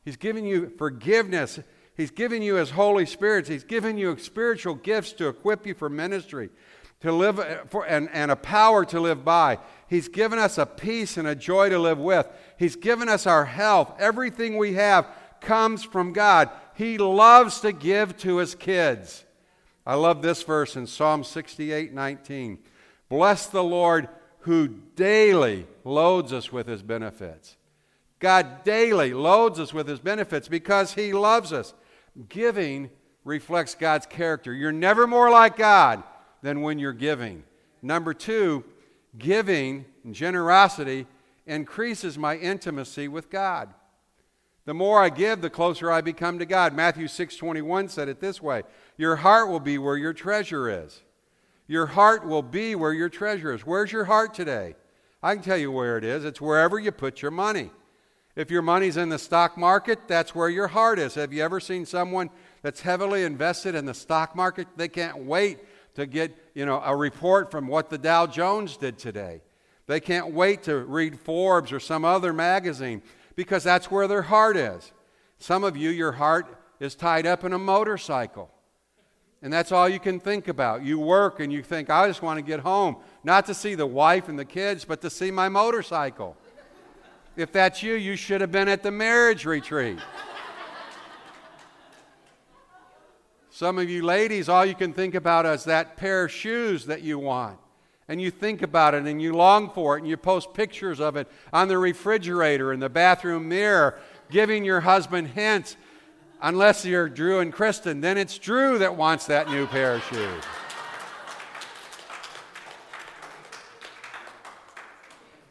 he's 0.04 0.18
given 0.18 0.46
you 0.46 0.72
forgiveness. 0.78 1.60
He's 1.98 2.12
given 2.12 2.42
you 2.42 2.56
His 2.56 2.72
Holy 2.72 3.06
Spirit. 3.06 3.48
He's 3.48 3.64
given 3.64 3.98
you 3.98 4.18
spiritual 4.18 4.76
gifts 4.76 5.14
to 5.14 5.30
equip 5.30 5.66
you 5.66 5.74
for 5.74 5.88
ministry 5.88 6.50
to 7.02 7.12
live 7.12 7.40
uh, 7.40 7.64
for, 7.68 7.86
and, 7.86 8.10
and 8.12 8.32
a 8.32 8.36
power 8.36 8.86
to 8.86 9.00
live 9.00 9.24
by. 9.24 9.60
He's 9.88 10.08
given 10.08 10.40
us 10.40 10.58
a 10.58 10.66
peace 10.66 11.18
and 11.18 11.28
a 11.28 11.36
joy 11.36 11.70
to 11.70 11.80
live 11.80 12.00
with. 12.00 12.28
He's 12.58 12.76
given 12.76 13.10
us 13.10 13.28
our 13.28 13.46
health. 13.46 13.94
Everything 14.00 14.58
we 14.58 14.74
have 14.74 15.08
comes 15.40 15.84
from 15.84 16.14
God. 16.14 16.50
He 16.76 16.98
loves 16.98 17.62
to 17.62 17.72
give 17.72 18.18
to 18.18 18.38
his 18.38 18.54
kids. 18.54 19.24
I 19.86 19.96
love 19.96 20.22
this 20.22 20.44
verse 20.44 20.76
in 20.76 20.88
Psalm 20.88 21.24
68 21.24 21.94
19. 21.94 22.60
Bless 23.10 23.48
the 23.48 23.64
Lord 23.64 24.10
who 24.40 24.68
daily 24.68 25.68
loads 25.84 26.34
us 26.34 26.52
with 26.52 26.68
his 26.68 26.84
benefits. 26.84 27.58
God 28.20 28.64
daily 28.64 29.14
loads 29.14 29.60
us 29.60 29.74
with 29.74 29.88
his 29.88 30.00
benefits 30.00 30.48
because 30.48 30.94
he 30.94 31.14
loves 31.14 31.54
us. 31.54 31.74
Giving 32.30 32.90
reflects 33.24 33.76
God's 33.76 34.06
character. 34.06 34.54
You're 34.54 34.72
never 34.72 35.08
more 35.08 35.30
like 35.30 35.58
God 35.58 36.04
than 36.42 36.62
when 36.62 36.80
you're 36.80 36.94
giving. 36.94 37.44
Number 37.82 38.14
two, 38.14 38.64
giving 39.18 39.86
and 40.04 40.14
generosity 40.14 41.08
increases 41.46 42.18
my 42.18 42.36
intimacy 42.38 43.08
with 43.08 43.30
God. 43.30 43.74
The 44.66 44.74
more 44.74 45.02
I 45.02 45.10
give, 45.10 45.42
the 45.42 45.50
closer 45.50 45.92
I 45.92 46.02
become 46.02 46.40
to 46.40 46.46
God. 46.46 46.74
Matthew 46.74 47.08
6:21 47.08 47.88
said 47.88 48.10
it 48.10 48.20
this 48.20 48.42
way, 48.42 48.64
"Your 48.98 49.18
heart 49.18 49.48
will 49.48 49.60
be 49.60 49.78
where 49.78 49.98
your 49.98 50.14
treasure 50.14 50.70
is." 50.70 51.02
Your 51.68 51.88
heart 51.88 52.26
will 52.26 52.44
be 52.44 52.76
where 52.76 52.94
your 52.94 53.10
treasure 53.10 53.52
is. 53.52 53.66
Where's 53.66 53.92
your 53.92 54.06
heart 54.06 54.34
today? 54.36 54.76
I 55.24 55.34
can 55.34 55.44
tell 55.44 55.58
you 55.58 55.72
where 55.72 55.98
it 55.98 56.04
is. 56.04 56.24
It's 56.24 56.40
wherever 56.40 56.78
you 56.78 56.92
put 56.92 57.24
your 57.24 57.32
money. 57.32 57.72
If 58.36 58.52
your 58.52 58.62
money's 58.62 58.98
in 58.98 59.10
the 59.10 59.18
stock 59.18 59.58
market, 59.58 60.08
that's 60.08 60.36
where 60.36 60.50
your 60.50 60.68
heart 60.68 61.00
is. 61.00 61.16
Have 61.16 61.34
you 61.34 61.42
ever 61.42 61.60
seen 61.60 61.86
someone 61.86 62.30
that's 62.62 62.82
heavily 62.82 63.24
invested 63.24 63.74
in 63.74 63.86
the 63.86 63.94
stock 63.94 64.36
market? 64.36 64.68
They 64.76 64.90
can't 64.90 65.26
wait 65.26 65.60
to 65.96 66.06
get, 66.06 66.36
you 66.54 66.66
know, 66.66 66.82
a 66.86 66.96
report 66.96 67.50
from 67.50 67.68
what 67.68 67.90
the 67.90 67.98
Dow 67.98 68.28
Jones 68.28 68.78
did 68.78 69.00
today. 69.00 69.42
They 69.88 70.00
can't 70.00 70.34
wait 70.34 70.64
to 70.64 70.80
read 70.80 71.20
Forbes 71.20 71.72
or 71.72 71.80
some 71.80 72.04
other 72.04 72.34
magazine 72.34 73.02
because 73.36 73.64
that's 73.64 73.92
where 73.92 74.08
their 74.08 74.24
heart 74.24 74.58
is. 74.58 74.92
Some 75.40 75.64
of 75.64 75.76
you, 75.76 75.90
your 75.90 76.14
heart 76.14 76.48
is 76.80 76.96
tied 76.96 77.26
up 77.26 77.44
in 77.44 77.54
a 77.54 77.60
motorcycle. 77.60 78.50
And 79.42 79.52
that's 79.52 79.72
all 79.72 79.88
you 79.88 80.00
can 80.00 80.20
think 80.20 80.48
about. 80.48 80.84
You 80.84 81.00
work 81.00 81.40
and 81.40 81.52
you 81.52 81.62
think, 81.62 81.90
I 81.90 82.08
just 82.08 82.22
want 82.22 82.38
to 82.38 82.42
get 82.42 82.62
home, 82.62 82.98
not 83.24 83.46
to 83.48 83.54
see 83.54 83.76
the 83.76 83.86
wife 83.86 84.28
and 84.28 84.40
the 84.40 84.46
kids, 84.46 84.86
but 84.86 85.02
to 85.02 85.10
see 85.10 85.30
my 85.30 85.50
motorcycle. 85.50 86.36
If 87.36 87.52
that's 87.52 87.84
you, 87.84 87.94
you 87.94 88.16
should 88.16 88.42
have 88.42 88.52
been 88.52 88.70
at 88.70 88.82
the 88.82 88.92
marriage 88.92 89.46
retreat. 89.46 90.00
Some 93.50 93.78
of 93.78 93.90
you 93.90 94.04
ladies, 94.04 94.50
all 94.50 94.66
you 94.66 94.76
can 94.76 94.94
think 94.94 95.16
about 95.16 95.46
is 95.46 95.66
that 95.66 95.96
pair 95.96 96.26
of 96.26 96.32
shoes 96.32 96.86
that 96.88 97.04
you 97.04 97.20
want. 97.20 97.58
And 98.08 98.22
you 98.22 98.30
think 98.30 98.62
about 98.62 98.94
it 98.94 99.04
and 99.04 99.22
you 99.22 99.34
long 99.34 99.70
for 99.70 99.98
it 99.98 100.02
and 100.02 100.10
you 100.10 100.18
post 100.18 100.54
pictures 100.54 101.00
of 101.00 101.16
it 101.16 101.28
on 101.52 101.68
the 101.68 101.78
refrigerator 101.78 102.72
in 102.72 102.80
the 102.80 102.90
bathroom 102.90 103.50
mirror, 103.50 104.00
giving 104.30 104.64
your 104.64 104.82
husband 104.82 105.30
hints. 105.30 105.76
Unless 106.42 106.86
you're 106.86 107.10
Drew 107.10 107.40
and 107.40 107.52
Kristen, 107.52 108.02
then 108.02 108.18
it's 108.18 108.38
Drew 108.38 108.78
that 108.78 108.96
wants 108.96 109.26
that 109.28 109.50
new 109.50 109.66
pair 109.66 109.96
of 109.96 110.04
shoes. 110.04 110.44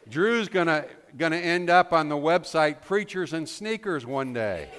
Drew's 0.07 0.47
going 0.47 0.67
to 0.67 0.85
going 1.17 1.31
to 1.31 1.37
end 1.37 1.69
up 1.69 1.93
on 1.93 2.09
the 2.09 2.15
website 2.15 2.81
Preachers 2.81 3.31
and 3.31 3.47
Sneakers 3.47 4.05
one 4.05 4.33
day. 4.33 4.69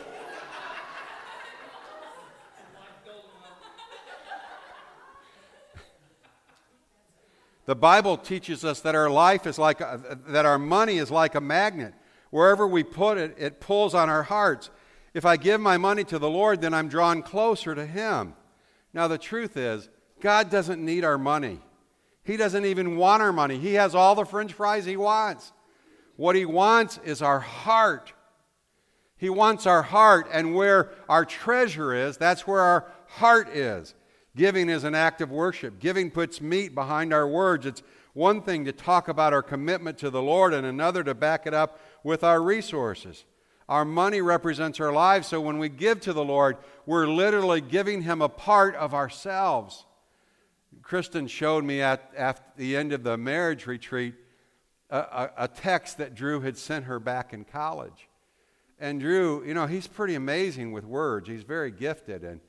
The 7.67 7.77
Bible 7.77 8.17
teaches 8.17 8.65
us 8.65 8.81
that 8.81 8.95
our 8.95 9.11
life 9.11 9.47
is 9.47 9.59
like, 9.59 9.81
a, 9.81 10.19
that 10.29 10.47
our 10.47 10.59
money 10.59 10.99
is 10.99 11.11
like 11.11 11.35
a 11.35 11.41
magnet. 11.41 11.95
Wherever 12.31 12.67
we 12.67 12.85
put 12.85 13.19
it, 13.19 13.35
it 13.39 13.61
pulls 13.61 13.95
on 13.95 14.09
our 14.09 14.23
hearts. 14.23 14.71
If 15.15 15.25
I 15.25 15.37
give 15.37 15.61
my 15.61 15.77
money 15.77 16.05
to 16.05 16.19
the 16.19 16.31
Lord, 16.31 16.61
then 16.61 16.73
I'm 16.73 16.89
drawn 16.89 17.23
closer 17.23 17.75
to 17.75 17.85
Him. 17.85 18.35
Now, 18.95 19.09
the 19.09 19.19
truth 19.19 19.57
is, 19.57 19.89
God 20.21 20.49
doesn't 20.49 20.85
need 20.85 21.05
our 21.05 21.19
money. 21.19 21.61
He 22.23 22.37
doesn't 22.37 22.65
even 22.65 22.97
want 22.97 23.23
our 23.23 23.33
money. 23.33 23.59
He 23.59 23.75
has 23.75 23.95
all 23.95 24.15
the 24.15 24.25
french 24.25 24.53
fries 24.53 24.85
He 24.85 24.97
wants. 24.97 25.53
What 26.17 26.37
He 26.37 26.45
wants 26.45 27.01
is 27.05 27.21
our 27.21 27.41
heart. 27.41 28.13
He 29.17 29.31
wants 29.31 29.67
our 29.67 29.83
heart, 29.83 30.29
and 30.31 30.55
where 30.55 30.91
our 31.09 31.25
treasure 31.25 31.95
is, 31.95 32.17
that's 32.17 32.47
where 32.47 32.61
our 32.61 32.93
heart 33.07 33.49
is. 33.49 33.95
Giving 34.37 34.69
is 34.69 34.85
an 34.85 34.95
act 34.95 35.21
of 35.21 35.31
worship. 35.31 35.81
Giving 35.81 36.11
puts 36.11 36.41
meat 36.41 36.75
behind 36.75 37.13
our 37.13 37.27
words. 37.27 37.67
It's 37.67 37.83
one 38.13 38.43
thing 38.43 38.67
to 38.67 38.73
talk 38.73 39.09
about 39.09 39.33
our 39.33 39.43
commitment 39.43 39.99
to 39.99 40.11
the 40.11 40.23
Lord, 40.23 40.55
and 40.55 40.67
another 40.67 41.03
to 41.05 41.15
back 41.15 41.47
it 41.47 41.55
up 41.55 41.81
with 42.05 42.23
our 42.23 42.41
resources. 42.41 43.25
Our 43.69 43.85
money 43.85 44.21
represents 44.21 44.79
our 44.79 44.93
lives, 44.93 45.27
so 45.27 45.41
when 45.41 45.59
we 45.59 45.69
give 45.69 46.01
to 46.03 46.13
the 46.13 46.25
Lord, 46.25 46.59
we're 46.85 47.09
literally 47.09 47.61
giving 47.61 48.03
Him 48.03 48.23
a 48.23 48.29
part 48.29 48.77
of 48.77 48.95
ourselves. 48.95 49.87
Kristen 50.83 51.27
showed 51.27 51.65
me 51.65 51.81
at, 51.81 52.13
at 52.17 52.57
the 52.57 52.77
end 52.77 52.93
of 52.93 53.03
the 53.03 53.17
marriage 53.17 53.67
retreat 53.67 54.15
a, 54.91 54.99
a, 54.99 55.31
a 55.39 55.49
text 55.49 55.99
that 55.99 56.15
Drew 56.15 56.41
had 56.41 56.57
sent 56.57 56.85
her 56.85 57.01
back 57.01 57.33
in 57.33 57.45
college. 57.45 58.09
And 58.79 59.01
Drew, 59.01 59.43
you 59.45 59.55
know, 59.55 59.67
he's 59.67 59.87
pretty 59.87 60.15
amazing 60.15 60.73
with 60.73 60.85
words. 60.85 61.29
He's 61.29 61.43
very 61.43 61.71
gifted. 61.71 62.23
And 62.23 62.41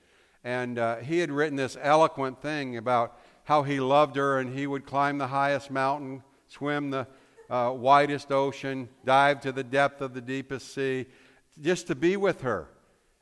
and 0.48 0.80
uh, 0.80 0.96
he 1.00 1.20
had 1.20 1.30
written 1.30 1.58
this 1.58 1.76
eloquent 1.82 2.42
thing 2.42 2.78
about 2.78 3.20
how 3.44 3.64
he 3.64 3.82
loved 3.82 4.16
her 4.16 4.40
and 4.40 4.58
he 4.58 4.66
would 4.66 4.86
climb 4.86 5.18
the 5.18 5.28
highest 5.28 5.70
mountain, 5.70 6.24
swim 6.48 6.90
the 6.90 7.06
uh, 7.50 7.74
widest 7.76 8.32
ocean, 8.32 8.88
dive 9.04 9.42
to 9.42 9.52
the 9.52 9.64
depth 9.64 10.00
of 10.00 10.14
the 10.14 10.22
deepest 10.22 10.74
sea, 10.74 11.06
just 11.60 11.88
to 11.88 11.96
be 11.96 12.16
with 12.16 12.40
her. 12.44 12.70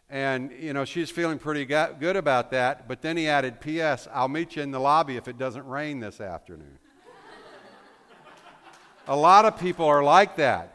And, 0.07 0.51
you 0.51 0.71
know, 0.71 0.85
she's 0.85 1.09
feeling 1.09 1.39
pretty 1.39 1.65
good 1.65 2.15
about 2.15 2.51
that. 2.51 2.87
But 2.87 3.01
then 3.01 3.17
he 3.17 3.27
added, 3.27 3.59
P.S., 3.59 4.07
I'll 4.13 4.27
meet 4.27 4.55
you 4.55 4.61
in 4.61 4.69
the 4.69 4.79
lobby 4.79 5.17
if 5.17 5.27
it 5.27 5.39
doesn't 5.39 5.65
rain 5.65 5.99
this 5.99 6.21
afternoon. 6.21 6.77
A 9.07 9.15
lot 9.15 9.45
of 9.45 9.59
people 9.59 9.87
are 9.87 10.03
like 10.03 10.35
that. 10.35 10.74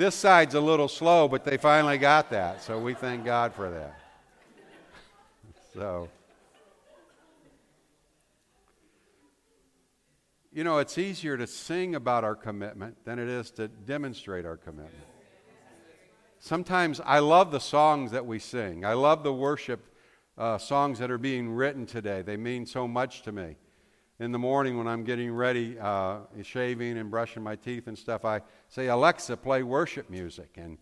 This 0.00 0.14
side's 0.14 0.54
a 0.54 0.60
little 0.62 0.88
slow, 0.88 1.28
but 1.28 1.44
they 1.44 1.58
finally 1.58 1.98
got 1.98 2.30
that. 2.30 2.62
So 2.62 2.78
we 2.78 2.94
thank 2.94 3.22
God 3.22 3.52
for 3.52 3.68
that. 3.68 4.00
so, 5.74 6.08
you 10.50 10.64
know, 10.64 10.78
it's 10.78 10.96
easier 10.96 11.36
to 11.36 11.46
sing 11.46 11.96
about 11.96 12.24
our 12.24 12.34
commitment 12.34 12.96
than 13.04 13.18
it 13.18 13.28
is 13.28 13.50
to 13.50 13.68
demonstrate 13.68 14.46
our 14.46 14.56
commitment. 14.56 15.04
Sometimes 16.38 17.02
I 17.04 17.18
love 17.18 17.50
the 17.50 17.60
songs 17.60 18.10
that 18.12 18.24
we 18.24 18.38
sing, 18.38 18.86
I 18.86 18.94
love 18.94 19.22
the 19.22 19.34
worship 19.34 19.94
uh, 20.38 20.56
songs 20.56 20.98
that 21.00 21.10
are 21.10 21.18
being 21.18 21.50
written 21.50 21.84
today. 21.84 22.22
They 22.22 22.38
mean 22.38 22.64
so 22.64 22.88
much 22.88 23.20
to 23.24 23.32
me 23.32 23.56
in 24.20 24.32
the 24.32 24.38
morning 24.38 24.76
when 24.76 24.86
I'm 24.86 25.02
getting 25.02 25.32
ready, 25.32 25.78
uh, 25.80 26.18
shaving 26.42 26.98
and 26.98 27.10
brushing 27.10 27.42
my 27.42 27.56
teeth 27.56 27.86
and 27.86 27.98
stuff, 27.98 28.26
I 28.26 28.42
say, 28.68 28.88
Alexa, 28.88 29.38
play 29.38 29.62
worship 29.62 30.10
music. 30.10 30.50
And 30.56 30.76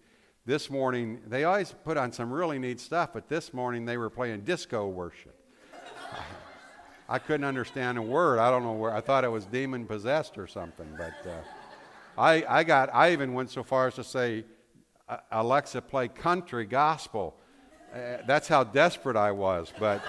this 0.45 0.69
morning, 0.69 1.21
they 1.25 1.45
always 1.45 1.73
put 1.85 1.97
on 1.97 2.11
some 2.11 2.33
really 2.33 2.59
neat 2.59 2.81
stuff, 2.81 3.11
but 3.15 3.29
this 3.29 3.55
morning 3.55 3.85
they 3.85 3.97
were 3.97 4.11
playing 4.11 4.41
disco 4.41 4.89
worship. 4.89 5.37
I, 6.13 7.15
I 7.15 7.19
couldn't 7.21 7.45
understand 7.45 7.97
a 7.97 8.03
word. 8.03 8.41
I 8.41 8.51
don't 8.51 8.65
know 8.65 8.73
where. 8.73 8.93
I 8.93 9.01
thought 9.01 9.23
it 9.23 9.31
was 9.31 9.47
demon 9.47 9.87
possessed 9.87 10.37
or 10.37 10.49
something. 10.49 10.89
But 10.99 11.31
uh, 11.31 12.21
I, 12.21 12.45
I 12.49 12.65
got. 12.65 12.93
I 12.93 13.13
even 13.13 13.35
went 13.35 13.51
so 13.51 13.63
far 13.63 13.87
as 13.87 13.95
to 13.95 14.05
say, 14.05 14.45
Alexa, 15.31 15.83
play 15.83 16.09
country 16.09 16.67
gospel. 16.67 17.37
Uh, 17.95 18.19
that's 18.27 18.49
how 18.49 18.65
desperate 18.65 19.17
I 19.17 19.31
was. 19.31 19.73
But. 19.79 20.03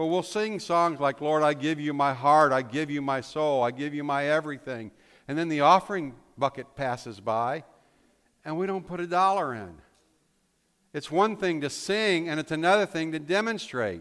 But 0.00 0.06
we'll 0.06 0.22
sing 0.22 0.60
songs 0.60 0.98
like, 0.98 1.20
Lord, 1.20 1.42
I 1.42 1.52
give 1.52 1.78
you 1.78 1.92
my 1.92 2.14
heart, 2.14 2.52
I 2.52 2.62
give 2.62 2.90
you 2.90 3.02
my 3.02 3.20
soul, 3.20 3.62
I 3.62 3.70
give 3.70 3.92
you 3.92 4.02
my 4.02 4.28
everything. 4.28 4.92
And 5.28 5.36
then 5.36 5.50
the 5.50 5.60
offering 5.60 6.14
bucket 6.38 6.74
passes 6.74 7.20
by, 7.20 7.64
and 8.42 8.56
we 8.56 8.66
don't 8.66 8.86
put 8.86 9.00
a 9.00 9.06
dollar 9.06 9.52
in. 9.52 9.74
It's 10.94 11.10
one 11.10 11.36
thing 11.36 11.60
to 11.60 11.68
sing, 11.68 12.30
and 12.30 12.40
it's 12.40 12.50
another 12.50 12.86
thing 12.86 13.12
to 13.12 13.18
demonstrate. 13.18 14.00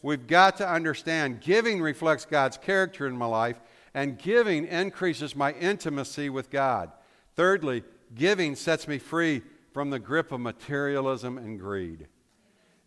we've 0.00 0.26
got 0.26 0.56
to 0.56 0.66
understand 0.66 1.42
giving 1.42 1.82
reflects 1.82 2.24
God's 2.24 2.56
character 2.56 3.06
in 3.06 3.14
my 3.14 3.26
life, 3.26 3.60
and 3.92 4.18
giving 4.18 4.66
increases 4.66 5.36
my 5.36 5.52
intimacy 5.52 6.30
with 6.30 6.48
God. 6.48 6.90
Thirdly, 7.36 7.84
giving 8.14 8.54
sets 8.54 8.88
me 8.88 8.96
free 8.96 9.42
from 9.74 9.90
the 9.90 9.98
grip 9.98 10.32
of 10.32 10.40
materialism 10.40 11.36
and 11.36 11.60
greed. 11.60 12.08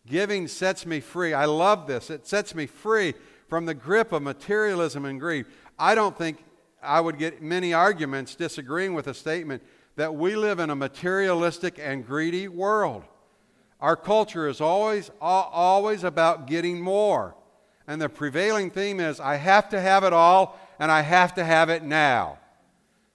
Giving 0.08 0.48
sets 0.48 0.86
me 0.86 1.00
free. 1.02 1.34
I 1.34 1.46
love 1.46 1.86
this. 1.86 2.10
It 2.10 2.26
sets 2.26 2.56
me 2.56 2.66
free 2.66 3.14
from 3.50 3.66
the 3.66 3.74
grip 3.74 4.12
of 4.12 4.24
materialism 4.24 5.06
and 5.06 5.20
greed. 5.20 5.46
I 5.78 5.96
don't 5.96 6.18
think 6.18 6.44
I 6.82 7.02
would 7.02 7.18
get 7.18 7.42
many 7.42 7.74
arguments 7.74 8.34
disagreeing 8.34 8.94
with 8.94 9.08
a 9.08 9.14
statement 9.14 9.62
that 9.98 10.16
we 10.16 10.36
live 10.36 10.60
in 10.60 10.70
a 10.70 10.76
materialistic 10.76 11.78
and 11.78 12.06
greedy 12.06 12.48
world. 12.48 13.04
Our 13.82 13.96
culture 13.96 14.48
is 14.48 14.62
always, 14.62 15.12
always 15.22 16.04
about 16.04 16.48
getting 16.48 16.82
more. 16.82 17.36
And 17.86 18.02
the 18.02 18.10
prevailing 18.10 18.72
theme 18.72 19.00
is 19.00 19.20
I 19.20 19.36
have 19.36 19.70
to 19.70 19.80
have 19.80 20.04
it 20.04 20.14
all 20.14 20.58
and 20.80 20.92
I 20.92 21.02
have 21.02 21.36
to 21.36 21.44
have 21.44 21.70
it 21.70 21.84
now. 21.84 22.40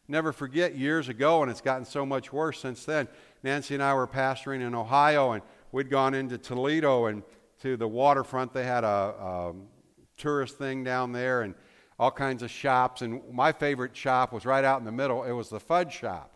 Never 0.09 0.33
forget 0.33 0.77
years 0.77 1.09
ago, 1.09 1.43
and 1.43 1.51
it's 1.51 1.61
gotten 1.61 1.85
so 1.85 2.05
much 2.05 2.33
worse 2.33 2.61
since 2.61 2.85
then. 2.85 3.09
Nancy 3.43 3.75
and 3.75 3.83
I 3.83 3.95
were 3.95 4.07
pastoring 4.07 4.61
in 4.61 4.75
Ohio, 4.75 5.33
and 5.33 5.43
we'd 5.73 5.91
gone 5.91 6.15
into 6.15 6.39
Toledo 6.39 7.07
and 7.07 7.23
to 7.63 7.77
the 7.77 7.89
waterfront. 7.89 8.53
They 8.53 8.65
had 8.65 8.85
a, 8.85 8.87
a 8.87 9.55
tourist 10.17 10.59
thing 10.59 10.85
down 10.85 11.13
there 11.13 11.43
and 11.43 11.55
all 11.99 12.11
kinds 12.11 12.43
of 12.43 12.51
shops. 12.51 13.03
And 13.03 13.23
my 13.33 13.53
favorite 13.53 13.97
shop 13.97 14.33
was 14.33 14.45
right 14.45 14.65
out 14.65 14.79
in 14.79 14.85
the 14.85 14.93
middle. 14.93 15.25
It 15.25 15.33
was 15.33 15.49
the 15.49 15.61
fudge 15.61 15.93
shop. 15.93 16.31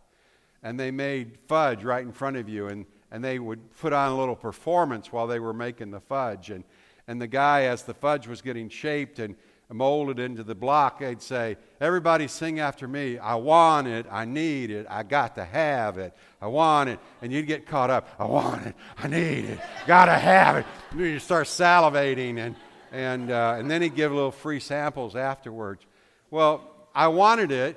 And 0.63 0.81
they 0.81 0.91
made 0.91 1.39
fudge 1.47 1.85
right 1.85 2.05
in 2.05 2.13
front 2.13 2.37
of 2.37 2.49
you. 2.49 2.69
And, 2.69 2.87
and 3.11 3.23
they 3.23 3.39
would 3.39 3.77
put 3.77 3.93
on 3.93 4.11
a 4.11 4.17
little 4.17 4.35
performance 4.35 5.13
while 5.13 5.27
they 5.27 5.39
were 5.39 5.53
making 5.53 5.91
the 5.91 6.01
fudge. 6.01 6.51
And, 6.51 6.65
and 7.07 7.21
the 7.21 7.27
guy, 7.27 7.65
as 7.65 7.83
the 7.83 7.95
fudge 7.95 8.27
was 8.27 8.41
getting 8.43 8.69
shaped 8.69 9.19
and 9.19 9.37
molded 9.75 10.21
into 10.21 10.45
the 10.45 10.55
block, 10.55 11.01
they'd 11.01 11.21
say, 11.21 11.57
Everybody 11.81 12.29
sing 12.29 12.61
after 12.61 12.87
me. 12.87 13.19
I 13.19 13.35
want 13.35 13.89
it. 13.89 14.07
I 14.11 14.25
need 14.25 14.71
it. 14.71 14.87
I 14.89 15.03
got 15.03 15.35
to 15.35 15.45
have 15.45 15.99
it. 15.99 16.15
I 16.41 16.47
want 16.47 16.89
it. 16.89 17.01
And 17.21 17.33
you'd 17.33 17.47
get 17.47 17.67
caught 17.67 17.91
up. 17.91 18.09
I 18.19 18.25
want 18.27 18.67
it. 18.67 18.77
I 18.97 19.09
need 19.09 19.45
it. 19.45 19.61
Got 19.87 20.07
to 20.07 20.15
have 20.15 20.57
it. 20.57 20.67
You 20.97 21.19
start 21.19 21.49
salivating. 21.49 22.39
And, 22.39 22.55
and, 22.93 23.31
uh, 23.31 23.57
and 23.59 23.71
then 23.71 23.83
he'd 23.83 23.97
give 23.97 24.13
little 24.13 24.31
free 24.31 24.61
samples 24.61 25.17
afterwards. 25.17 25.85
Well, 26.31 26.89
I 26.95 27.09
wanted 27.09 27.51
it. 27.51 27.77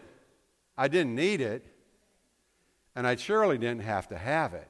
I 0.78 0.88
didn't 0.88 1.16
need 1.16 1.42
it. 1.42 1.66
And 2.96 3.08
I 3.08 3.16
surely 3.16 3.58
didn't 3.58 3.84
have 3.84 4.08
to 4.10 4.18
have 4.18 4.54
it. 4.54 4.68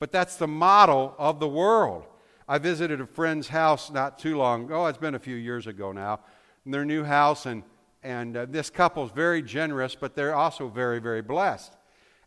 But 0.00 0.12
that's 0.12 0.36
the 0.36 0.48
model 0.48 1.14
of 1.18 1.38
the 1.38 1.48
world. 1.48 2.04
I 2.48 2.58
visited 2.58 3.00
a 3.00 3.06
friend's 3.06 3.48
house 3.48 3.90
not 3.90 4.18
too 4.18 4.36
long 4.36 4.64
ago. 4.64 4.86
It's 4.86 4.98
been 4.98 5.14
a 5.14 5.20
few 5.20 5.36
years 5.36 5.66
ago 5.66 5.92
now 5.92 6.20
their 6.70 6.84
new 6.84 7.04
house, 7.04 7.46
and, 7.46 7.62
and 8.02 8.36
uh, 8.36 8.46
this 8.48 8.70
couple 8.70 9.04
is 9.04 9.10
very 9.12 9.42
generous, 9.42 9.94
but 9.94 10.14
they're 10.14 10.34
also 10.34 10.68
very, 10.68 11.00
very 11.00 11.22
blessed. 11.22 11.76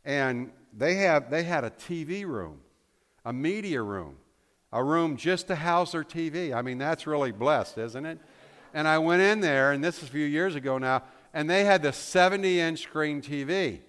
And 0.03 0.51
they, 0.75 0.95
have, 0.95 1.29
they 1.29 1.43
had 1.43 1.63
a 1.63 1.69
TV 1.69 2.25
room, 2.25 2.59
a 3.25 3.33
media 3.33 3.81
room, 3.81 4.17
a 4.71 4.83
room 4.83 5.17
just 5.17 5.47
to 5.47 5.55
house 5.55 5.91
their 5.91 6.03
TV. 6.03 6.53
I 6.53 6.61
mean, 6.61 6.77
that's 6.77 7.05
really 7.05 7.31
blessed, 7.31 7.77
isn't 7.77 8.05
it? 8.05 8.19
And 8.73 8.87
I 8.87 8.97
went 8.99 9.21
in 9.21 9.41
there, 9.41 9.73
and 9.73 9.83
this 9.83 9.97
is 9.97 10.09
a 10.09 10.11
few 10.11 10.25
years 10.25 10.55
ago 10.55 10.77
now, 10.77 11.03
and 11.33 11.49
they 11.49 11.65
had 11.65 11.81
the 11.81 11.93
70 11.93 12.59
inch 12.59 12.79
screen 12.79 13.21
TV, 13.21 13.79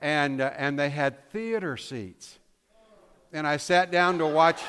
and, 0.00 0.40
uh, 0.40 0.52
and 0.56 0.78
they 0.78 0.90
had 0.90 1.30
theater 1.30 1.76
seats. 1.76 2.38
And 3.32 3.46
I 3.46 3.56
sat 3.56 3.90
down 3.90 4.18
to 4.18 4.26
watch. 4.26 4.60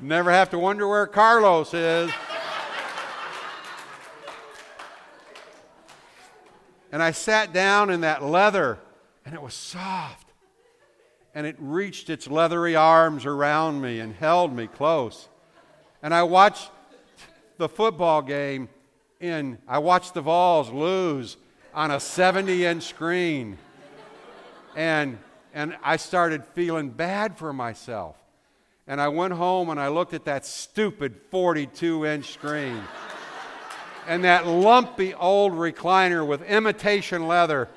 Never 0.00 0.30
have 0.30 0.50
to 0.50 0.58
wonder 0.58 0.86
where 0.86 1.08
Carlos 1.08 1.74
is. 1.74 2.12
and 6.92 7.02
I 7.02 7.10
sat 7.10 7.52
down 7.52 7.90
in 7.90 8.02
that 8.02 8.22
leather, 8.22 8.78
and 9.24 9.34
it 9.34 9.42
was 9.42 9.54
soft. 9.54 10.28
And 11.34 11.46
it 11.46 11.56
reached 11.58 12.10
its 12.10 12.28
leathery 12.28 12.76
arms 12.76 13.26
around 13.26 13.80
me 13.80 13.98
and 13.98 14.14
held 14.14 14.54
me 14.54 14.68
close. 14.68 15.28
And 16.00 16.14
I 16.14 16.22
watched 16.22 16.70
the 17.56 17.68
football 17.68 18.22
game 18.22 18.68
in, 19.18 19.58
I 19.66 19.78
watched 19.78 20.14
the 20.14 20.20
Vols 20.20 20.70
lose 20.70 21.36
on 21.74 21.90
a 21.90 21.98
70 21.98 22.64
inch 22.64 22.84
screen. 22.84 23.58
And, 24.76 25.18
and 25.52 25.76
I 25.82 25.96
started 25.96 26.44
feeling 26.44 26.90
bad 26.90 27.36
for 27.36 27.52
myself. 27.52 28.16
And 28.88 29.02
I 29.02 29.08
went 29.08 29.34
home 29.34 29.68
and 29.68 29.78
I 29.78 29.88
looked 29.88 30.14
at 30.14 30.24
that 30.24 30.46
stupid 30.46 31.14
42 31.30 32.06
inch 32.06 32.32
screen 32.32 32.82
and 34.08 34.24
that 34.24 34.46
lumpy 34.46 35.12
old 35.12 35.52
recliner 35.52 36.26
with 36.26 36.42
imitation 36.42 37.28
leather. 37.28 37.68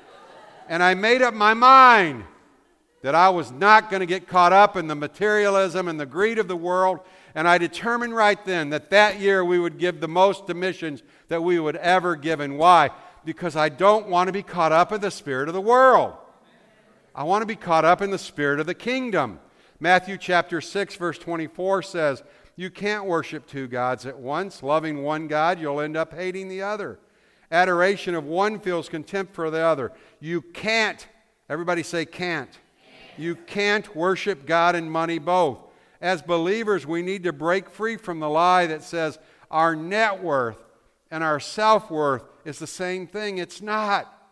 And 0.68 0.82
I 0.82 0.94
made 0.94 1.20
up 1.20 1.34
my 1.34 1.52
mind 1.52 2.24
that 3.02 3.14
I 3.14 3.28
was 3.28 3.52
not 3.52 3.90
going 3.90 4.00
to 4.00 4.06
get 4.06 4.26
caught 4.26 4.54
up 4.54 4.74
in 4.74 4.86
the 4.86 4.94
materialism 4.94 5.86
and 5.86 6.00
the 6.00 6.06
greed 6.06 6.38
of 6.38 6.48
the 6.48 6.56
world. 6.56 7.00
And 7.34 7.46
I 7.46 7.58
determined 7.58 8.16
right 8.16 8.42
then 8.44 8.70
that 8.70 8.88
that 8.90 9.20
year 9.20 9.44
we 9.44 9.58
would 9.58 9.78
give 9.78 10.00
the 10.00 10.08
most 10.08 10.46
to 10.46 10.54
missions 10.54 11.02
that 11.28 11.42
we 11.42 11.58
would 11.58 11.76
ever 11.76 12.16
give. 12.16 12.40
And 12.40 12.58
why? 12.58 12.90
Because 13.24 13.54
I 13.54 13.68
don't 13.68 14.08
want 14.08 14.28
to 14.28 14.32
be 14.32 14.42
caught 14.42 14.72
up 14.72 14.92
in 14.92 15.02
the 15.02 15.10
spirit 15.10 15.48
of 15.48 15.54
the 15.54 15.60
world. 15.60 16.14
I 17.14 17.24
want 17.24 17.42
to 17.42 17.46
be 17.46 17.56
caught 17.56 17.84
up 17.84 18.00
in 18.00 18.10
the 18.10 18.18
spirit 18.18 18.60
of 18.60 18.66
the 18.66 18.74
kingdom. 18.74 19.40
Matthew 19.82 20.16
chapter 20.16 20.60
6, 20.60 20.94
verse 20.94 21.18
24 21.18 21.82
says, 21.82 22.22
You 22.54 22.70
can't 22.70 23.04
worship 23.04 23.48
two 23.48 23.66
gods 23.66 24.06
at 24.06 24.16
once. 24.16 24.62
Loving 24.62 25.02
one 25.02 25.26
God, 25.26 25.58
you'll 25.58 25.80
end 25.80 25.96
up 25.96 26.14
hating 26.14 26.46
the 26.46 26.62
other. 26.62 27.00
Adoration 27.50 28.14
of 28.14 28.22
one 28.22 28.60
feels 28.60 28.88
contempt 28.88 29.34
for 29.34 29.50
the 29.50 29.58
other. 29.58 29.90
You 30.20 30.40
can't, 30.40 31.04
everybody 31.50 31.82
say 31.82 32.04
can't. 32.04 32.56
You 33.18 33.34
can't 33.34 33.96
worship 33.96 34.46
God 34.46 34.76
and 34.76 34.88
money 34.88 35.18
both. 35.18 35.58
As 36.00 36.22
believers, 36.22 36.86
we 36.86 37.02
need 37.02 37.24
to 37.24 37.32
break 37.32 37.68
free 37.68 37.96
from 37.96 38.20
the 38.20 38.30
lie 38.30 38.66
that 38.68 38.84
says 38.84 39.18
our 39.50 39.74
net 39.74 40.22
worth 40.22 40.62
and 41.10 41.24
our 41.24 41.40
self 41.40 41.90
worth 41.90 42.22
is 42.44 42.60
the 42.60 42.68
same 42.68 43.08
thing. 43.08 43.38
It's 43.38 43.60
not. 43.60 44.30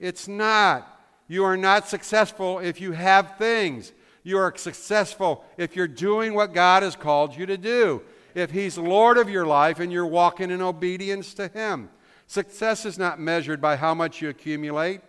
It's 0.00 0.26
not. 0.26 1.04
You 1.28 1.44
are 1.44 1.56
not 1.56 1.86
successful 1.86 2.58
if 2.58 2.80
you 2.80 2.90
have 2.90 3.36
things. 3.38 3.92
You 4.26 4.38
are 4.38 4.52
successful 4.56 5.44
if 5.56 5.76
you're 5.76 5.86
doing 5.86 6.34
what 6.34 6.52
God 6.52 6.82
has 6.82 6.96
called 6.96 7.36
you 7.36 7.46
to 7.46 7.56
do. 7.56 8.02
If 8.34 8.50
He's 8.50 8.76
Lord 8.76 9.18
of 9.18 9.30
your 9.30 9.46
life 9.46 9.78
and 9.78 9.92
you're 9.92 10.04
walking 10.04 10.50
in 10.50 10.60
obedience 10.60 11.32
to 11.34 11.46
Him. 11.46 11.90
Success 12.26 12.84
is 12.84 12.98
not 12.98 13.20
measured 13.20 13.60
by 13.60 13.76
how 13.76 13.94
much 13.94 14.20
you 14.20 14.28
accumulate. 14.28 15.00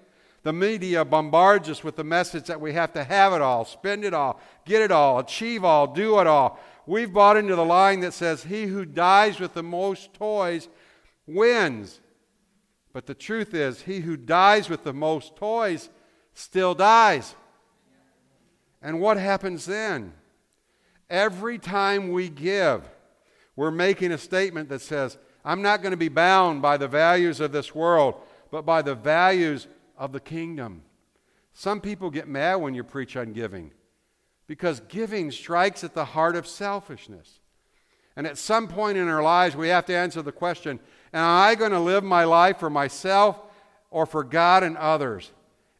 The 0.43 0.53
media 0.53 1.03
bombards 1.03 1.67
us 1.67 1.83
with 1.83 1.95
the 1.95 2.03
message 2.03 2.45
that 2.45 2.61
we 2.61 2.73
have 2.73 2.93
to 2.93 3.03
have 3.03 3.33
it 3.33 3.41
all, 3.41 3.65
spend 3.65 4.05
it 4.05 4.13
all, 4.13 4.39
get 4.65 4.83
it 4.83 4.91
all, 4.91 5.17
achieve 5.17 5.63
all, 5.63 5.87
do 5.87 6.19
it 6.19 6.27
all. 6.27 6.59
We've 6.85 7.11
bought 7.11 7.37
into 7.37 7.55
the 7.55 7.65
line 7.65 8.01
that 8.01 8.13
says, 8.13 8.43
He 8.43 8.67
who 8.67 8.85
dies 8.85 9.39
with 9.39 9.55
the 9.55 9.63
most 9.63 10.13
toys 10.13 10.69
wins. 11.25 12.01
But 12.93 13.07
the 13.07 13.15
truth 13.15 13.55
is, 13.55 13.81
he 13.81 14.01
who 14.01 14.15
dies 14.15 14.69
with 14.69 14.83
the 14.83 14.93
most 14.93 15.35
toys 15.35 15.89
still 16.35 16.75
dies. 16.75 17.33
And 18.81 18.99
what 19.01 19.17
happens 19.17 19.65
then? 19.65 20.13
Every 21.09 21.57
time 21.57 22.11
we 22.11 22.29
give, 22.29 22.83
we're 23.55 23.71
making 23.71 24.11
a 24.11 24.17
statement 24.17 24.69
that 24.69 24.81
says, 24.81 25.17
I'm 25.43 25.61
not 25.61 25.81
going 25.81 25.91
to 25.91 25.97
be 25.97 26.09
bound 26.09 26.61
by 26.61 26.77
the 26.77 26.87
values 26.87 27.39
of 27.39 27.51
this 27.51 27.73
world, 27.73 28.15
but 28.51 28.65
by 28.65 28.81
the 28.81 28.95
values 28.95 29.67
of 29.97 30.11
the 30.11 30.19
kingdom. 30.19 30.83
Some 31.53 31.81
people 31.81 32.09
get 32.09 32.27
mad 32.27 32.55
when 32.55 32.75
you 32.75 32.83
preach 32.83 33.17
on 33.17 33.33
giving 33.33 33.71
because 34.45 34.79
giving 34.81 35.31
strikes 35.31 35.83
at 35.83 35.93
the 35.93 36.05
heart 36.05 36.35
of 36.35 36.47
selfishness. 36.47 37.39
And 38.15 38.25
at 38.25 38.37
some 38.37 38.67
point 38.67 38.97
in 38.97 39.07
our 39.07 39.21
lives, 39.21 39.55
we 39.55 39.67
have 39.67 39.85
to 39.85 39.95
answer 39.95 40.21
the 40.21 40.31
question 40.31 40.79
Am 41.13 41.23
I 41.23 41.55
going 41.55 41.71
to 41.71 41.79
live 41.79 42.03
my 42.03 42.23
life 42.23 42.57
for 42.59 42.69
myself 42.69 43.39
or 43.91 44.05
for 44.05 44.23
God 44.23 44.63
and 44.63 44.77
others? 44.77 45.31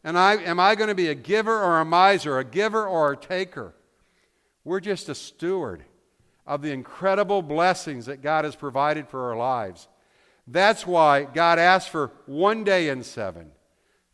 And 0.04 0.18
I, 0.18 0.36
am 0.36 0.60
I 0.60 0.74
going 0.74 0.88
to 0.88 0.94
be 0.94 1.08
a 1.08 1.14
giver 1.14 1.62
or 1.62 1.80
a 1.80 1.84
miser, 1.84 2.38
a 2.38 2.44
giver 2.44 2.86
or 2.86 3.12
a 3.12 3.16
taker? 3.16 3.74
We're 4.64 4.80
just 4.80 5.08
a 5.08 5.14
steward 5.14 5.84
of 6.46 6.62
the 6.62 6.72
incredible 6.72 7.42
blessings 7.42 8.06
that 8.06 8.22
God 8.22 8.44
has 8.44 8.56
provided 8.56 9.08
for 9.08 9.30
our 9.30 9.36
lives. 9.36 9.88
That's 10.46 10.86
why 10.86 11.24
God 11.24 11.58
asked 11.58 11.90
for 11.90 12.12
one 12.26 12.64
day 12.64 12.88
in 12.88 13.02
seven, 13.02 13.50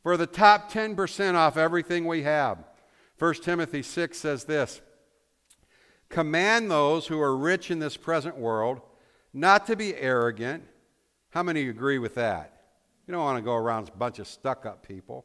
for 0.03 0.16
the 0.16 0.27
top 0.27 0.70
10% 0.70 1.35
off 1.35 1.57
everything 1.57 2.07
we 2.07 2.23
have. 2.23 2.59
1 3.18 3.35
Timothy 3.35 3.83
6 3.83 4.18
says 4.18 4.44
this 4.44 4.81
Command 6.09 6.70
those 6.70 7.07
who 7.07 7.20
are 7.20 7.37
rich 7.37 7.70
in 7.70 7.79
this 7.79 7.97
present 7.97 8.37
world 8.37 8.81
not 9.33 9.66
to 9.66 9.77
be 9.77 9.94
arrogant. 9.97 10.64
How 11.31 11.42
many 11.42 11.68
agree 11.68 11.99
with 11.99 12.14
that? 12.14 12.53
You 13.07 13.12
don't 13.12 13.23
want 13.23 13.38
to 13.38 13.42
go 13.42 13.55
around 13.55 13.88
a 13.88 13.97
bunch 13.97 14.18
of 14.18 14.27
stuck 14.27 14.64
up 14.64 14.87
people 14.87 15.25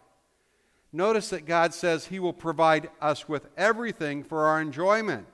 Notice 0.93 1.29
that 1.29 1.45
God 1.45 1.73
says 1.73 2.07
He 2.07 2.19
will 2.19 2.33
provide 2.33 2.89
us 3.01 3.29
with 3.29 3.47
everything 3.55 4.23
for 4.23 4.45
our 4.45 4.61
enjoyment. 4.61 5.27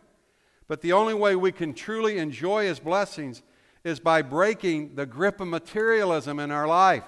But 0.68 0.82
the 0.82 0.94
only 0.94 1.14
way 1.14 1.36
we 1.36 1.52
can 1.52 1.74
truly 1.74 2.18
enjoy 2.18 2.66
His 2.66 2.80
blessings 2.80 3.42
is 3.84 4.00
by 4.00 4.22
breaking 4.22 4.96
the 4.96 5.06
grip 5.06 5.40
of 5.40 5.48
materialism 5.48 6.40
in 6.40 6.52
our 6.52 6.68
life. 6.68 7.06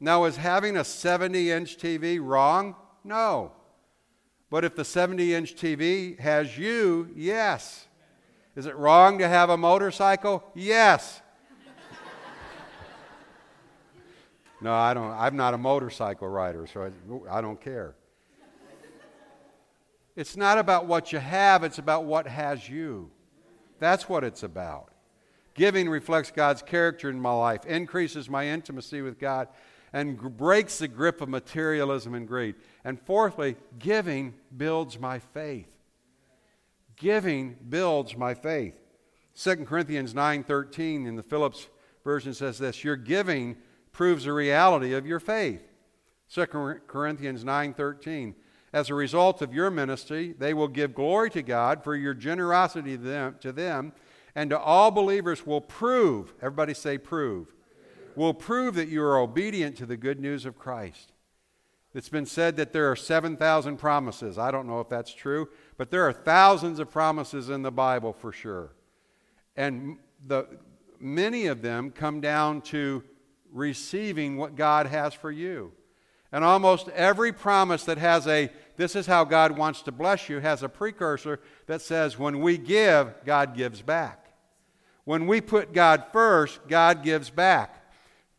Now, 0.00 0.24
is 0.24 0.36
having 0.36 0.76
a 0.76 0.84
70 0.84 1.50
inch 1.50 1.76
TV 1.76 2.18
wrong? 2.20 2.74
No. 3.04 3.52
But 4.48 4.64
if 4.64 4.74
the 4.74 4.84
70 4.84 5.34
inch 5.34 5.54
TV 5.54 6.18
has 6.18 6.56
you, 6.56 7.10
yes. 7.14 7.86
Is 8.56 8.66
it 8.66 8.74
wrong 8.76 9.18
to 9.18 9.28
have 9.28 9.50
a 9.50 9.56
motorcycle? 9.56 10.42
Yes. 10.54 11.22
No, 14.60 14.72
I 14.72 14.94
don't. 14.94 15.12
I'm 15.12 15.36
not 15.36 15.54
a 15.54 15.58
motorcycle 15.58 16.28
rider, 16.28 16.66
so 16.66 16.90
I, 17.30 17.38
I 17.38 17.40
don't 17.40 17.60
care. 17.60 17.94
It's 20.16 20.36
not 20.36 20.58
about 20.58 20.86
what 20.86 21.12
you 21.12 21.18
have, 21.18 21.64
it's 21.64 21.78
about 21.78 22.04
what 22.04 22.26
has 22.26 22.68
you. 22.68 23.10
That's 23.78 24.08
what 24.08 24.24
it's 24.24 24.42
about. 24.42 24.90
Giving 25.54 25.88
reflects 25.88 26.30
God's 26.30 26.62
character 26.62 27.08
in 27.08 27.20
my 27.20 27.32
life, 27.32 27.64
increases 27.64 28.28
my 28.28 28.46
intimacy 28.46 29.02
with 29.02 29.18
God, 29.18 29.48
and 29.92 30.36
breaks 30.36 30.78
the 30.78 30.88
grip 30.88 31.20
of 31.20 31.28
materialism 31.28 32.14
and 32.14 32.28
greed. 32.28 32.56
And 32.84 33.00
fourthly, 33.00 33.56
giving 33.78 34.34
builds 34.56 34.98
my 34.98 35.18
faith. 35.18 35.68
Giving 36.96 37.56
builds 37.68 38.16
my 38.16 38.34
faith. 38.34 38.74
2 39.36 39.64
Corinthians 39.64 40.12
9:13 40.12 41.06
in 41.06 41.16
the 41.16 41.22
Phillips 41.22 41.68
version 42.04 42.34
says 42.34 42.58
this, 42.58 42.84
your 42.84 42.96
giving 42.96 43.56
proves 43.92 44.24
the 44.24 44.32
reality 44.32 44.94
of 44.94 45.06
your 45.06 45.20
faith. 45.20 45.62
2 46.32 46.46
Corinthians 46.86 47.44
9:13 47.44 48.34
As 48.72 48.88
a 48.88 48.94
result 48.94 49.42
of 49.42 49.52
your 49.52 49.70
ministry, 49.70 50.34
they 50.38 50.54
will 50.54 50.68
give 50.68 50.94
glory 50.94 51.30
to 51.30 51.42
God 51.42 51.82
for 51.82 51.96
your 51.96 52.14
generosity 52.14 52.96
to 52.96 53.02
them, 53.02 53.36
to 53.40 53.52
them 53.52 53.92
and 54.34 54.50
to 54.50 54.58
all 54.58 54.90
believers 54.90 55.46
will 55.46 55.60
prove, 55.60 56.34
everybody 56.40 56.74
say 56.74 56.98
prove, 56.98 57.52
will 58.16 58.34
prove 58.34 58.74
that 58.74 58.88
you 58.88 59.02
are 59.02 59.18
obedient 59.18 59.76
to 59.76 59.86
the 59.86 59.96
good 59.96 60.20
news 60.20 60.44
of 60.44 60.58
Christ. 60.58 61.12
It's 61.92 62.08
been 62.08 62.26
said 62.26 62.56
that 62.56 62.72
there 62.72 62.90
are 62.90 62.96
7,000 62.96 63.76
promises. 63.76 64.38
I 64.38 64.52
don't 64.52 64.68
know 64.68 64.80
if 64.80 64.88
that's 64.88 65.12
true, 65.12 65.48
but 65.76 65.90
there 65.90 66.06
are 66.06 66.12
thousands 66.12 66.78
of 66.78 66.90
promises 66.90 67.50
in 67.50 67.62
the 67.62 67.72
Bible 67.72 68.12
for 68.12 68.30
sure. 68.30 68.72
And 69.56 69.98
the, 70.24 70.46
many 71.00 71.46
of 71.46 71.62
them 71.62 71.90
come 71.90 72.20
down 72.20 72.60
to 72.62 73.02
receiving 73.52 74.36
what 74.36 74.56
God 74.56 74.86
has 74.86 75.14
for 75.14 75.30
you. 75.30 75.72
And 76.32 76.44
almost 76.44 76.88
every 76.90 77.32
promise 77.32 77.84
that 77.84 77.98
has 77.98 78.26
a, 78.26 78.50
this 78.76 78.94
is 78.94 79.06
how 79.06 79.24
God 79.24 79.58
wants 79.58 79.82
to 79.82 79.92
bless 79.92 80.28
you, 80.28 80.38
has 80.38 80.62
a 80.62 80.68
precursor 80.68 81.40
that 81.66 81.82
says, 81.82 82.18
when 82.18 82.40
we 82.40 82.56
give, 82.56 83.12
God 83.24 83.56
gives 83.56 83.82
back. 83.82 84.32
When 85.04 85.26
we 85.26 85.40
put 85.40 85.72
God 85.72 86.04
first, 86.12 86.60
God 86.68 87.02
gives 87.02 87.30
back. 87.30 87.76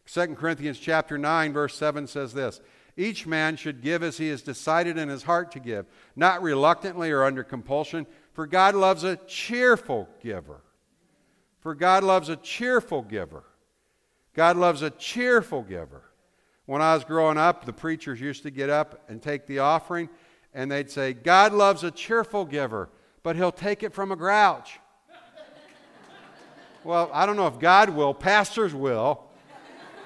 2 0.05 0.35
Corinthians 0.35 0.79
chapter 0.79 1.17
9 1.17 1.53
verse 1.53 1.75
7 1.75 2.07
says 2.07 2.33
this, 2.33 2.61
each 2.97 3.25
man 3.25 3.55
should 3.55 3.81
give 3.81 4.03
as 4.03 4.17
he 4.17 4.27
has 4.27 4.41
decided 4.41 4.97
in 4.97 5.09
his 5.09 5.23
heart 5.23 5.51
to 5.53 5.59
give, 5.59 5.85
not 6.15 6.41
reluctantly 6.41 7.11
or 7.11 7.23
under 7.23 7.43
compulsion, 7.43 8.05
for 8.33 8.45
God 8.45 8.75
loves 8.75 9.03
a 9.03 9.15
cheerful 9.27 10.09
giver. 10.21 10.61
For 11.61 11.75
God 11.75 12.03
loves 12.03 12.29
a 12.29 12.35
cheerful 12.35 13.01
giver. 13.01 13.43
God 14.33 14.57
loves 14.57 14.81
a 14.81 14.89
cheerful 14.89 15.61
giver. 15.61 16.03
When 16.65 16.81
I 16.81 16.93
was 16.93 17.03
growing 17.03 17.37
up, 17.37 17.65
the 17.65 17.73
preachers 17.73 18.21
used 18.21 18.43
to 18.43 18.51
get 18.51 18.69
up 18.69 19.03
and 19.09 19.21
take 19.21 19.45
the 19.45 19.59
offering, 19.59 20.09
and 20.53 20.71
they'd 20.71 20.89
say, 20.89 21.13
God 21.13 21.53
loves 21.53 21.83
a 21.83 21.91
cheerful 21.91 22.45
giver, 22.45 22.89
but 23.23 23.35
he'll 23.35 23.51
take 23.51 23.83
it 23.83 23.93
from 23.93 24.11
a 24.11 24.15
grouch. 24.15 24.79
well, 26.83 27.09
I 27.13 27.25
don't 27.25 27.35
know 27.35 27.47
if 27.47 27.59
God 27.59 27.89
will, 27.89 28.13
pastors 28.13 28.73
will. 28.73 29.25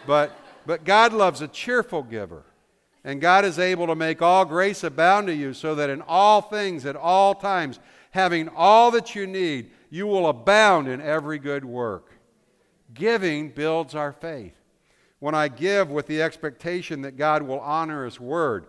But, 0.05 0.31
but 0.65 0.83
God 0.83 1.13
loves 1.13 1.41
a 1.41 1.47
cheerful 1.47 2.03
giver. 2.03 2.43
And 3.03 3.21
God 3.21 3.45
is 3.45 3.59
able 3.59 3.87
to 3.87 3.95
make 3.95 4.21
all 4.21 4.45
grace 4.45 4.83
abound 4.83 5.27
to 5.27 5.35
you 5.35 5.53
so 5.53 5.75
that 5.75 5.89
in 5.89 6.01
all 6.01 6.41
things, 6.41 6.85
at 6.85 6.95
all 6.95 7.35
times, 7.35 7.79
having 8.11 8.49
all 8.49 8.89
that 8.91 9.13
you 9.13 9.27
need, 9.27 9.69
you 9.89 10.07
will 10.07 10.27
abound 10.27 10.87
in 10.87 11.01
every 11.01 11.37
good 11.37 11.63
work. 11.63 12.14
Giving 12.95 13.49
builds 13.49 13.93
our 13.93 14.11
faith. 14.11 14.55
When 15.19 15.35
I 15.35 15.47
give 15.47 15.91
with 15.91 16.07
the 16.07 16.21
expectation 16.21 17.01
that 17.03 17.17
God 17.17 17.43
will 17.43 17.59
honor 17.59 18.05
His 18.05 18.19
word, 18.19 18.65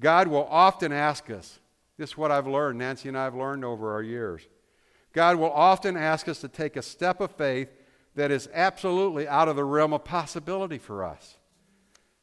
God 0.00 0.28
will 0.28 0.46
often 0.50 0.92
ask 0.92 1.30
us 1.30 1.58
this 1.96 2.10
is 2.10 2.16
what 2.16 2.32
I've 2.32 2.46
learned, 2.46 2.78
Nancy 2.78 3.08
and 3.08 3.16
I 3.16 3.24
have 3.24 3.34
learned 3.34 3.64
over 3.64 3.92
our 3.92 4.02
years. 4.02 4.42
God 5.12 5.36
will 5.36 5.52
often 5.52 5.96
ask 5.96 6.28
us 6.28 6.40
to 6.40 6.48
take 6.48 6.76
a 6.76 6.82
step 6.82 7.20
of 7.20 7.30
faith 7.30 7.68
that 8.16 8.30
is 8.30 8.48
absolutely 8.52 9.28
out 9.28 9.48
of 9.48 9.56
the 9.56 9.64
realm 9.64 9.92
of 9.92 10.04
possibility 10.04 10.78
for 10.78 11.04
us. 11.04 11.38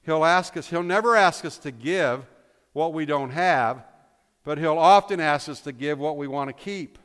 He'll 0.03 0.25
ask 0.25 0.57
us, 0.57 0.69
he'll 0.69 0.83
never 0.83 1.15
ask 1.15 1.45
us 1.45 1.57
to 1.59 1.71
give 1.71 2.25
what 2.73 2.93
we 2.93 3.05
don't 3.05 3.29
have, 3.29 3.83
but 4.43 4.57
he'll 4.57 4.77
often 4.77 5.19
ask 5.19 5.47
us 5.47 5.61
to 5.61 5.71
give 5.71 5.99
what 5.99 6.17
we 6.17 6.27
want 6.27 6.49
to 6.49 6.53
keep. 6.53 6.97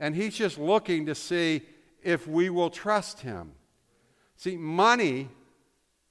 And 0.00 0.14
he's 0.14 0.34
just 0.34 0.58
looking 0.58 1.06
to 1.06 1.14
see 1.14 1.62
if 2.04 2.26
we 2.26 2.50
will 2.50 2.70
trust 2.70 3.20
him. 3.20 3.52
See, 4.36 4.56
money, 4.56 5.28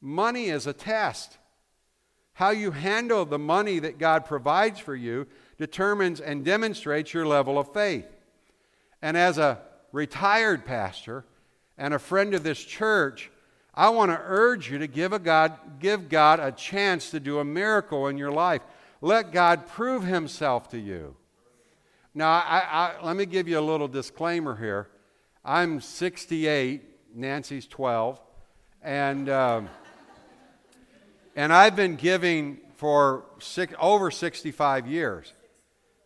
money 0.02 0.46
is 0.46 0.68
a 0.68 0.74
test. 0.74 1.38
How 2.34 2.50
you 2.50 2.72
handle 2.72 3.26
the 3.26 3.40
money 3.40 3.80
that 3.80 4.00
God 4.00 4.26
provides 4.26 4.80
for 4.80 4.96
you 4.96 5.28
determines 5.58 6.20
and 6.20 6.44
demonstrates 6.44 7.14
your 7.14 7.28
level 7.28 7.60
of 7.60 7.72
faith. 7.74 8.08
And 9.02 9.16
as 9.16 9.38
a 9.38 9.60
retired 9.92 10.66
pastor, 10.66 11.26
and 11.78 11.94
a 11.94 12.00
friend 12.00 12.34
of 12.34 12.44
this 12.44 12.64
church, 12.64 13.32
I 13.74 13.90
want 13.90 14.12
to 14.12 14.20
urge 14.22 14.70
you 14.70 14.78
to 14.80 14.88
give, 14.88 15.14
a 15.14 15.20
God, 15.20 15.54
give 15.80 16.10
God 16.10 16.40
a 16.40 16.52
chance 16.52 17.12
to 17.12 17.20
do 17.20 17.40
a 17.40 17.46
miracle 17.46 18.08
in 18.08 18.18
your 18.18 18.32
life. 18.32 18.62
Let 19.02 19.32
God 19.32 19.68
prove 19.68 20.04
himself 20.04 20.70
to 20.70 20.80
you. 20.80 21.16
Now, 22.14 22.30
I, 22.30 22.94
I, 23.02 23.06
let 23.06 23.16
me 23.16 23.26
give 23.26 23.48
you 23.48 23.58
a 23.58 23.62
little 23.62 23.88
disclaimer 23.88 24.56
here. 24.56 24.88
I'm 25.46 25.82
68, 25.82 27.16
Nancy's 27.16 27.68
12, 27.68 28.18
and, 28.82 29.28
um, 29.28 29.70
and 31.36 31.52
I've 31.52 31.76
been 31.76 31.98
giving 31.98 32.60
for 32.76 33.26
six, 33.40 33.74
over 33.78 34.10
65 34.10 34.88
years 34.88 35.34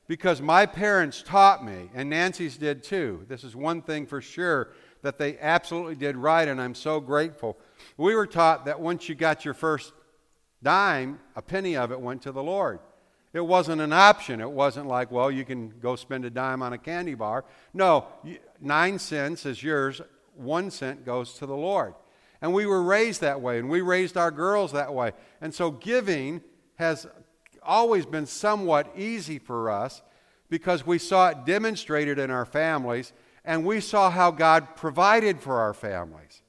because 0.08 0.42
my 0.42 0.66
parents 0.66 1.22
taught 1.22 1.64
me, 1.64 1.92
and 1.94 2.10
Nancy's 2.10 2.58
did 2.58 2.82
too. 2.82 3.26
This 3.28 3.44
is 3.44 3.56
one 3.56 3.84
thing 3.84 4.08
for 4.08 4.22
sure 4.22 4.70
that 5.04 5.20
they 5.20 5.38
absolutely 5.38 5.96
did 5.96 6.18
right, 6.18 6.48
and 6.48 6.60
I'm 6.60 6.74
so 6.74 7.00
grateful. 7.00 7.60
We 7.96 8.16
were 8.16 8.26
taught 8.26 8.66
that 8.66 8.80
once 8.80 9.08
you 9.08 9.14
got 9.14 9.46
your 9.46 9.54
first 9.54 9.94
dime, 10.64 11.20
a 11.36 11.44
penny 11.44 11.78
of 11.78 11.92
it 11.92 12.02
went 12.02 12.24
to 12.24 12.32
the 12.32 12.42
Lord. 12.42 12.80
It 13.38 13.46
wasn't 13.46 13.82
an 13.82 13.94
option. 13.94 14.42
It 14.42 14.50
wasn't 14.50 14.88
like, 14.88 15.12
well, 15.12 15.30
you 15.32 15.46
can 15.46 15.70
go 15.80 15.96
spend 15.96 16.26
a 16.26 16.30
dime 16.30 16.64
on 16.64 16.74
a 16.74 16.78
candy 16.78 17.14
bar. 17.14 17.46
No, 17.74 18.08
nine 18.60 18.98
cents 19.00 19.46
is 19.46 19.62
yours, 19.62 20.02
one 20.36 20.72
cent 20.72 21.06
goes 21.06 21.34
to 21.36 21.46
the 21.46 21.56
Lord. 21.56 21.94
And 22.42 22.54
we 22.54 22.66
were 22.66 22.84
raised 22.84 23.22
that 23.22 23.42
way, 23.42 23.60
and 23.60 23.70
we 23.70 23.82
raised 23.82 24.18
our 24.18 24.32
girls 24.32 24.72
that 24.72 24.94
way. 24.94 25.12
And 25.40 25.54
so 25.54 25.72
giving 25.72 26.42
has 26.76 27.08
always 27.64 28.06
been 28.06 28.26
somewhat 28.26 28.92
easy 28.96 29.40
for 29.40 29.70
us 29.70 30.02
because 30.50 30.86
we 30.86 30.98
saw 30.98 31.30
it 31.30 31.46
demonstrated 31.46 32.18
in 32.18 32.32
our 32.32 32.46
families 32.46 33.14
and 33.44 33.66
we 33.66 33.80
saw 33.80 34.10
how 34.10 34.32
God 34.32 34.76
provided 34.76 35.40
for 35.40 35.60
our 35.60 35.74
families. 35.74 36.42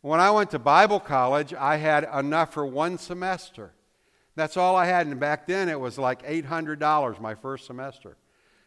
When 0.00 0.20
I 0.20 0.30
went 0.30 0.50
to 0.50 0.58
Bible 0.58 1.00
college, 1.00 1.52
I 1.52 1.76
had 1.76 2.08
enough 2.14 2.54
for 2.54 2.64
one 2.64 2.98
semester. 2.98 3.72
That's 4.34 4.56
all 4.56 4.76
I 4.76 4.86
had. 4.86 5.06
And 5.06 5.18
back 5.18 5.46
then, 5.46 5.68
it 5.68 5.78
was 5.78 5.98
like 5.98 6.26
$800 6.26 7.20
my 7.20 7.34
first 7.34 7.66
semester. 7.66 8.16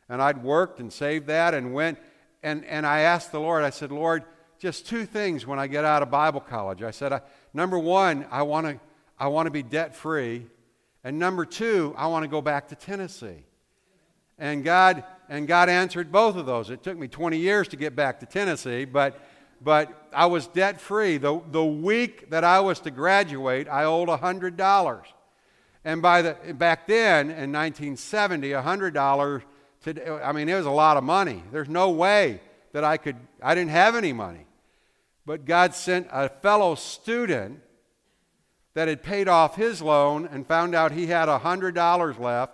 And 0.09 0.21
I'd 0.21 0.43
worked 0.43 0.79
and 0.79 0.91
saved 0.91 1.27
that 1.27 1.53
and 1.53 1.73
went. 1.73 1.97
And, 2.41 2.65
and 2.65 2.85
I 2.85 3.01
asked 3.01 3.31
the 3.31 3.39
Lord, 3.39 3.63
I 3.63 3.69
said, 3.69 3.91
Lord, 3.91 4.23
just 4.59 4.85
two 4.87 5.05
things 5.05 5.47
when 5.47 5.59
I 5.59 5.67
get 5.67 5.85
out 5.85 6.01
of 6.01 6.11
Bible 6.11 6.41
college. 6.41 6.83
I 6.83 6.91
said, 6.91 7.21
number 7.53 7.79
one, 7.79 8.25
I 8.29 8.43
want 8.43 8.67
to 8.67 8.79
I 9.23 9.27
want 9.27 9.47
to 9.47 9.51
be 9.51 9.63
debt 9.63 9.95
free. 9.95 10.47
And 11.03 11.19
number 11.19 11.45
two, 11.45 11.93
I 11.97 12.07
want 12.07 12.23
to 12.23 12.27
go 12.27 12.41
back 12.41 12.69
to 12.69 12.75
Tennessee. 12.75 13.45
And 14.37 14.63
God, 14.63 15.03
and 15.29 15.47
God 15.47 15.69
answered 15.69 16.11
both 16.11 16.35
of 16.35 16.45
those. 16.45 16.69
It 16.69 16.83
took 16.83 16.97
me 16.97 17.07
20 17.07 17.37
years 17.37 17.67
to 17.69 17.77
get 17.77 17.95
back 17.95 18.19
to 18.21 18.25
Tennessee, 18.25 18.85
but, 18.85 19.19
but 19.61 20.09
I 20.13 20.25
was 20.25 20.47
debt 20.47 20.81
free. 20.81 21.17
The, 21.17 21.41
the 21.51 21.63
week 21.63 22.31
that 22.31 22.43
I 22.43 22.59
was 22.61 22.79
to 22.81 22.91
graduate, 22.91 23.67
I 23.69 23.83
owed 23.83 24.09
$100. 24.09 25.05
And 25.85 26.01
by 26.01 26.21
the, 26.21 26.53
back 26.53 26.87
then, 26.87 27.29
in 27.29 27.51
1970, 27.51 28.49
$100, 28.49 29.43
today, 29.81 30.09
I 30.09 30.31
mean, 30.31 30.47
it 30.47 30.55
was 30.55 30.65
a 30.65 30.71
lot 30.71 30.97
of 30.97 31.03
money. 31.03 31.43
There's 31.51 31.69
no 31.69 31.89
way 31.89 32.41
that 32.71 32.83
I 32.83 32.97
could, 32.97 33.17
I 33.41 33.53
didn't 33.53 33.71
have 33.71 33.95
any 33.95 34.13
money. 34.13 34.45
But 35.25 35.45
God 35.45 35.73
sent 35.73 36.07
a 36.11 36.29
fellow 36.29 36.75
student 36.75 37.59
that 38.73 38.87
had 38.87 39.03
paid 39.03 39.27
off 39.27 39.55
his 39.55 39.81
loan 39.81 40.27
and 40.31 40.47
found 40.47 40.73
out 40.73 40.91
he 40.91 41.07
had 41.07 41.29
$100 41.29 42.19
left. 42.19 42.53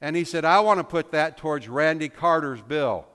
And 0.00 0.16
he 0.16 0.24
said, 0.24 0.44
I 0.44 0.60
want 0.60 0.78
to 0.78 0.84
put 0.84 1.12
that 1.12 1.36
towards 1.36 1.68
Randy 1.68 2.08
Carter's 2.08 2.60
bill. 2.60 3.06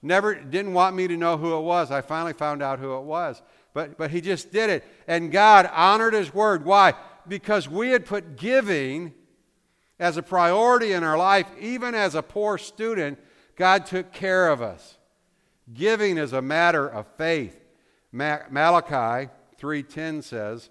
Never 0.00 0.34
didn't 0.34 0.72
want 0.72 0.96
me 0.96 1.08
to 1.08 1.16
know 1.16 1.36
who 1.36 1.56
it 1.56 1.62
was. 1.62 1.90
I 1.90 2.00
finally 2.00 2.32
found 2.32 2.62
out 2.62 2.78
who 2.78 2.96
it 2.96 3.02
was. 3.02 3.42
But, 3.74 3.98
but 3.98 4.10
he 4.10 4.20
just 4.20 4.52
did 4.52 4.70
it. 4.70 4.84
And 5.06 5.32
God 5.32 5.68
honored 5.72 6.14
his 6.14 6.32
word. 6.32 6.64
Why? 6.64 6.94
Because 7.28 7.68
we 7.68 7.90
had 7.90 8.06
put 8.06 8.36
giving 8.36 9.14
as 9.98 10.16
a 10.16 10.22
priority 10.22 10.92
in 10.92 11.02
our 11.02 11.16
life, 11.16 11.48
even 11.58 11.94
as 11.94 12.14
a 12.14 12.22
poor 12.22 12.58
student, 12.58 13.18
God 13.56 13.86
took 13.86 14.12
care 14.12 14.48
of 14.48 14.60
us. 14.60 14.98
Giving 15.72 16.18
is 16.18 16.32
a 16.32 16.42
matter 16.42 16.86
of 16.86 17.06
faith. 17.16 17.58
Malachi 18.12 19.30
3:10 19.58 20.22
says, 20.22 20.70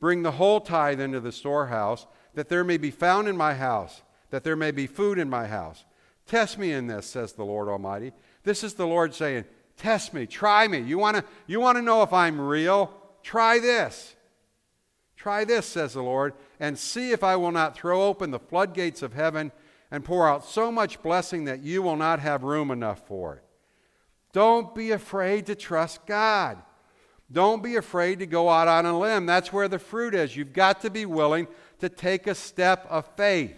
"Bring 0.00 0.22
the 0.22 0.32
whole 0.32 0.60
tithe 0.60 1.00
into 1.00 1.20
the 1.20 1.32
storehouse, 1.32 2.06
that 2.34 2.48
there 2.48 2.64
may 2.64 2.76
be 2.76 2.90
found 2.90 3.28
in 3.28 3.36
my 3.36 3.54
house, 3.54 4.02
that 4.30 4.44
there 4.44 4.56
may 4.56 4.70
be 4.70 4.86
food 4.86 5.18
in 5.18 5.30
my 5.30 5.46
house. 5.46 5.84
Test 6.26 6.58
me 6.58 6.72
in 6.72 6.88
this," 6.88 7.06
says 7.06 7.32
the 7.32 7.44
Lord 7.44 7.68
Almighty. 7.68 8.12
This 8.42 8.64
is 8.64 8.74
the 8.74 8.86
Lord 8.86 9.14
saying, 9.14 9.44
"Test 9.76 10.12
me, 10.12 10.26
try 10.26 10.66
me. 10.68 10.78
You 10.78 10.98
want 10.98 11.16
to 11.16 11.24
you 11.46 11.60
want 11.60 11.76
to 11.76 11.82
know 11.82 12.02
if 12.02 12.12
I'm 12.12 12.40
real? 12.40 12.92
Try 13.22 13.58
this. 13.60 14.13
Try 15.24 15.46
this," 15.46 15.64
says 15.64 15.94
the 15.94 16.02
Lord, 16.02 16.34
"and 16.60 16.78
see 16.78 17.10
if 17.12 17.24
I 17.24 17.34
will 17.34 17.50
not 17.50 17.74
throw 17.74 18.02
open 18.02 18.30
the 18.30 18.38
floodgates 18.38 19.00
of 19.00 19.14
heaven 19.14 19.52
and 19.90 20.04
pour 20.04 20.28
out 20.28 20.44
so 20.44 20.70
much 20.70 21.00
blessing 21.00 21.46
that 21.46 21.62
you 21.62 21.80
will 21.80 21.96
not 21.96 22.20
have 22.20 22.44
room 22.44 22.70
enough 22.70 23.06
for 23.06 23.36
it." 23.36 23.44
Don't 24.34 24.74
be 24.74 24.90
afraid 24.90 25.46
to 25.46 25.54
trust 25.54 26.04
God. 26.04 26.58
Don't 27.32 27.62
be 27.62 27.76
afraid 27.76 28.18
to 28.18 28.26
go 28.26 28.50
out 28.50 28.68
on 28.68 28.84
a 28.84 28.98
limb. 28.98 29.24
That's 29.24 29.50
where 29.50 29.66
the 29.66 29.78
fruit 29.78 30.14
is. 30.14 30.36
You've 30.36 30.52
got 30.52 30.82
to 30.82 30.90
be 30.90 31.06
willing 31.06 31.48
to 31.78 31.88
take 31.88 32.26
a 32.26 32.34
step 32.34 32.86
of 32.90 33.06
faith. 33.16 33.56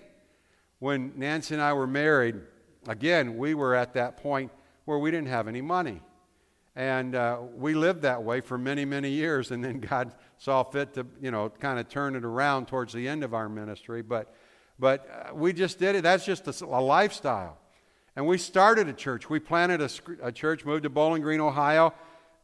When 0.79 1.15
Nancy 1.17 1.55
and 1.55 1.63
I 1.65 1.73
were 1.73 1.89
married, 1.89 2.43
again, 2.87 3.37
we 3.39 3.55
were 3.55 3.75
at 3.75 3.95
that 3.95 4.19
point 4.19 4.53
where 4.85 5.01
we 5.01 5.11
didn't 5.11 5.31
have 5.31 5.49
any 5.49 5.63
money. 5.63 6.01
And 6.77 7.15
uh, 7.15 7.39
we 7.57 7.75
lived 7.75 8.03
that 8.03 8.23
way 8.23 8.41
for 8.41 8.57
many, 8.59 8.85
many 8.85 9.11
years. 9.11 9.51
And 9.51 9.65
then 9.65 9.81
God 9.91 10.13
saw 10.39 10.63
fit 10.63 10.95
to, 10.95 11.07
you 11.21 11.31
know, 11.31 11.49
kind 11.49 11.81
of 11.81 11.89
turn 11.89 12.15
it 12.15 12.25
around 12.25 12.69
towards 12.69 12.93
the 12.93 13.09
end 13.09 13.25
of 13.25 13.35
our 13.35 13.49
ministry. 13.49 14.03
But, 14.03 14.33
but 14.79 15.09
uh, 15.11 15.35
we 15.35 15.53
just 15.53 15.79
did 15.79 15.97
it. 15.97 16.03
That's 16.03 16.25
just 16.25 16.47
a, 16.47 16.65
a, 16.65 16.81
lifestyle. 16.81 17.59
And 18.15 18.27
we 18.27 18.39
started 18.39 18.89
a 18.89 18.93
church. 18.93 19.29
We 19.29 19.41
planted 19.41 19.81
a, 19.81 19.91
a 20.23 20.31
church, 20.31 20.65
moved 20.65 20.85
to 20.85 20.91
Bowling 20.91 21.23
Green, 21.23 21.41
Ohio 21.41 21.93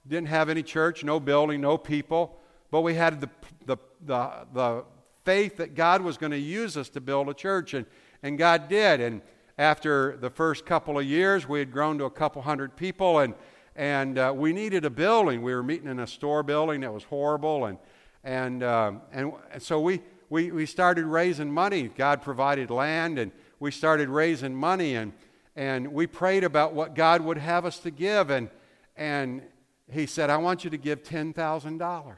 didn't 0.07 0.29
have 0.29 0.49
any 0.49 0.63
church, 0.63 1.05
no 1.05 1.21
building, 1.21 1.61
no 1.61 1.79
people, 1.79 2.37
but 2.71 2.81
we 2.81 2.95
had 2.95 3.21
the, 3.21 3.31
the, 3.67 3.77
the, 4.05 4.47
the 4.53 4.85
faith 5.25 5.57
that 5.59 5.75
God 5.75 6.03
was 6.03 6.17
going 6.17 6.33
to 6.33 6.39
use 6.39 6.77
us 6.77 6.89
to 6.91 7.01
build 7.01 7.29
a 7.29 7.35
church, 7.35 7.75
and, 7.75 7.87
and 8.23 8.37
God 8.39 8.69
did. 8.69 9.01
And 9.01 9.23
after 9.59 10.17
the 10.17 10.31
first 10.31 10.67
couple 10.67 10.99
of 10.99 11.05
years, 11.05 11.49
we 11.49 11.61
had 11.61 11.71
grown 11.71 11.99
to 11.99 12.05
a 12.05 12.11
couple 12.11 12.43
hundred 12.43 12.77
people, 12.77 13.21
and, 13.21 13.35
and 13.77 14.19
uh, 14.19 14.33
we 14.35 14.53
needed 14.53 14.85
a 14.85 14.91
building. 14.91 15.43
We 15.43 15.55
were 15.55 15.63
meeting 15.63 15.89
in 15.89 16.01
a 16.01 16.07
store 16.07 16.43
building 16.43 16.83
that 16.83 16.93
was 16.93 17.05
horrible, 17.05 17.67
and, 17.67 17.79
and, 18.25 18.63
um, 18.63 19.03
and 19.13 19.33
so 19.59 19.81
we, 19.81 20.01
we, 20.29 20.51
we 20.51 20.67
started 20.67 21.05
raising 21.05 21.51
money. 21.51 21.89
God 21.89 22.23
provided 22.23 22.71
land, 22.71 23.19
and 23.19 23.33
we 23.61 23.71
started 23.71 24.09
raising 24.09 24.55
money, 24.55 24.97
and, 24.97 25.13
and 25.57 25.93
we 25.93 26.07
prayed 26.07 26.45
about 26.45 26.75
what 26.75 26.95
God 26.95 27.23
would 27.23 27.39
have 27.39 27.65
us 27.65 27.79
to 27.81 27.91
give, 27.91 28.31
and, 28.31 28.51
and 28.97 29.43
he 29.91 30.07
said, 30.07 30.31
I 30.31 30.37
want 30.37 30.65
you 30.65 30.71
to 30.71 30.79
give 30.79 31.03
$10,000. 31.03 32.15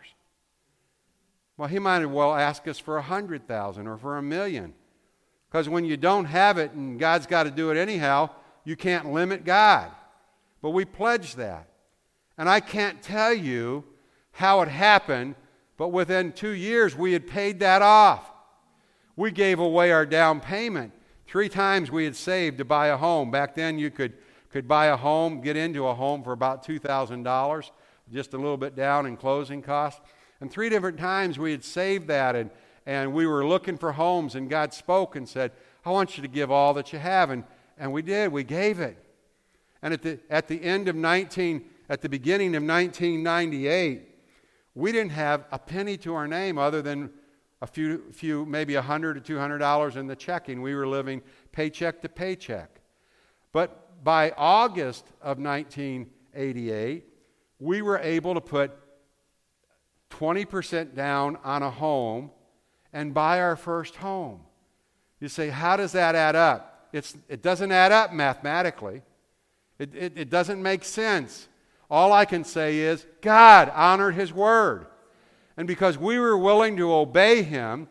Well, 1.57 1.69
he 1.69 1.79
might 1.79 2.03
as 2.03 2.09
well 2.09 2.35
ask 2.35 2.67
us 2.67 2.79
for 2.79 2.97
a 2.97 3.01
100,000 3.01 3.87
or 3.87 3.97
for 3.97 4.17
a 4.17 4.23
million. 4.23 4.75
Because 5.49 5.69
when 5.69 5.85
you 5.85 5.97
don't 5.97 6.25
have 6.25 6.59
it 6.59 6.73
and 6.73 6.99
God's 6.99 7.27
got 7.27 7.45
to 7.45 7.51
do 7.51 7.71
it 7.71 7.77
anyhow, 7.77 8.31
you 8.65 8.75
can't 8.77 9.13
limit 9.13 9.45
God. 9.45 9.91
But 10.65 10.71
we 10.71 10.87
pledged 10.87 11.37
that. 11.37 11.69
And 12.39 12.49
I 12.49 12.59
can't 12.59 13.03
tell 13.03 13.35
you 13.35 13.85
how 14.33 14.63
it 14.63 14.69
happened, 14.69 15.35
but 15.77 15.89
within 15.89 16.33
two 16.33 16.53
years 16.53 16.97
we 16.97 17.13
had 17.13 17.27
paid 17.27 17.61
that 17.61 17.83
off. 17.83 18.33
We 19.15 19.31
gave 19.31 19.59
away 19.59 19.93
our 19.93 20.07
down 20.07 20.41
payment. 20.41 20.95
Three 21.27 21.51
times 21.51 21.91
we 21.91 22.07
had 22.07 22.17
saved 22.17 22.57
to 22.57 22.65
buy 22.65 22.87
a 22.87 22.97
home. 22.97 23.31
Back 23.31 23.55
then 23.55 23.79
you 23.79 23.91
could 23.91 24.15
could 24.49 24.67
buy 24.67 24.87
a 24.87 24.97
home, 24.97 25.43
get 25.43 25.55
into 25.55 25.87
a 25.87 25.95
home 25.95 26.23
for 26.23 26.33
about 26.33 26.67
$2,000, 26.67 27.71
just 28.11 28.33
a 28.33 28.39
little 28.39 28.57
bit 28.57 28.75
down 28.75 29.05
in 29.05 29.19
closing 29.19 29.61
costs. 29.61 30.01
And 30.41 30.51
three 30.51 30.71
different 30.71 30.97
times 30.97 31.39
we 31.39 31.51
had 31.51 31.63
saved 31.63 32.09
that 32.09 32.35
and, 32.35 32.51
and 32.87 33.13
we 33.13 33.27
were 33.27 33.47
looking 33.47 33.77
for 33.77 33.93
homes, 33.93 34.35
and 34.35 34.49
God 34.49 34.73
spoke 34.73 35.15
and 35.15 35.29
said, 35.29 35.53
I 35.85 35.91
want 35.91 36.17
you 36.17 36.23
to 36.23 36.29
give 36.29 36.51
all 36.51 36.73
that 36.73 36.91
you 36.91 36.99
have. 37.01 37.29
And, 37.29 37.45
and 37.77 37.93
we 37.93 38.01
did, 38.01 38.33
we 38.33 38.45
gave 38.45 38.81
it. 38.81 39.04
And 39.85 39.93
at 39.93 40.01
the, 40.01 40.19
at 40.31 40.49
the 40.49 40.63
end 40.63 40.89
of 40.89 40.97
19, 40.97 41.63
at 41.91 42.01
the 42.01 42.09
beginning 42.09 42.57
of 42.57 42.63
1998, 42.63 44.09
we 44.75 44.93
didn't 44.93 45.13
have 45.13 45.45
a 45.53 45.59
penny 45.59 45.99
to 45.99 46.15
our 46.15 46.27
name 46.27 46.57
other 46.57 46.81
than 46.81 47.11
a 47.61 47.67
few, 47.67 48.11
few 48.11 48.47
maybe 48.47 48.77
a 48.77 48.83
hundred 48.83 49.19
or 49.19 49.21
two 49.21 49.39
hundred 49.39 49.59
dollars 49.59 49.97
in 49.97 50.07
the 50.07 50.17
checking. 50.17 50.63
We 50.63 50.75
were 50.75 50.87
living 50.87 51.21
paycheck 51.53 52.01
to 52.01 52.09
paycheck. 52.09 52.81
But 53.53 54.03
by 54.03 54.33
August 54.39 55.05
of 55.21 55.39
1988, 55.39 57.05
we 57.61 57.83
were 57.83 57.99
able 57.99 58.33
to 58.33 58.41
put 58.41 58.73
20% 60.11 60.95
down 60.95 61.37
on 61.45 61.63
a 61.63 61.71
home 61.71 62.31
and 62.95 63.13
buy 63.13 63.39
our 63.39 63.55
first 63.55 63.97
home. 63.97 64.41
You 65.21 65.29
say, 65.29 65.51
how 65.51 65.77
does 65.77 65.93
that 65.93 66.15
add 66.15 66.37
up? 66.37 66.89
It's, 66.91 67.17
it 67.29 67.43
doesn't 67.43 67.71
add 67.71 67.93
up 67.93 68.15
mathematically, 68.15 69.03
it, 69.79 69.95
it, 69.95 70.13
it 70.17 70.31
doesn't 70.31 70.63
make 70.63 70.85
sense. 70.85 71.49
All 71.91 72.13
I 72.13 72.25
can 72.25 72.45
say 72.45 72.79
is, 72.79 73.07
God 73.21 73.71
honored 73.75 74.15
His 74.15 74.33
word. 74.33 74.87
And 75.57 75.69
because 75.69 75.99
we 75.99 76.19
were 76.19 76.37
willing 76.37 76.77
to 76.77 76.93
obey 76.93 77.43
Him, 77.43 77.89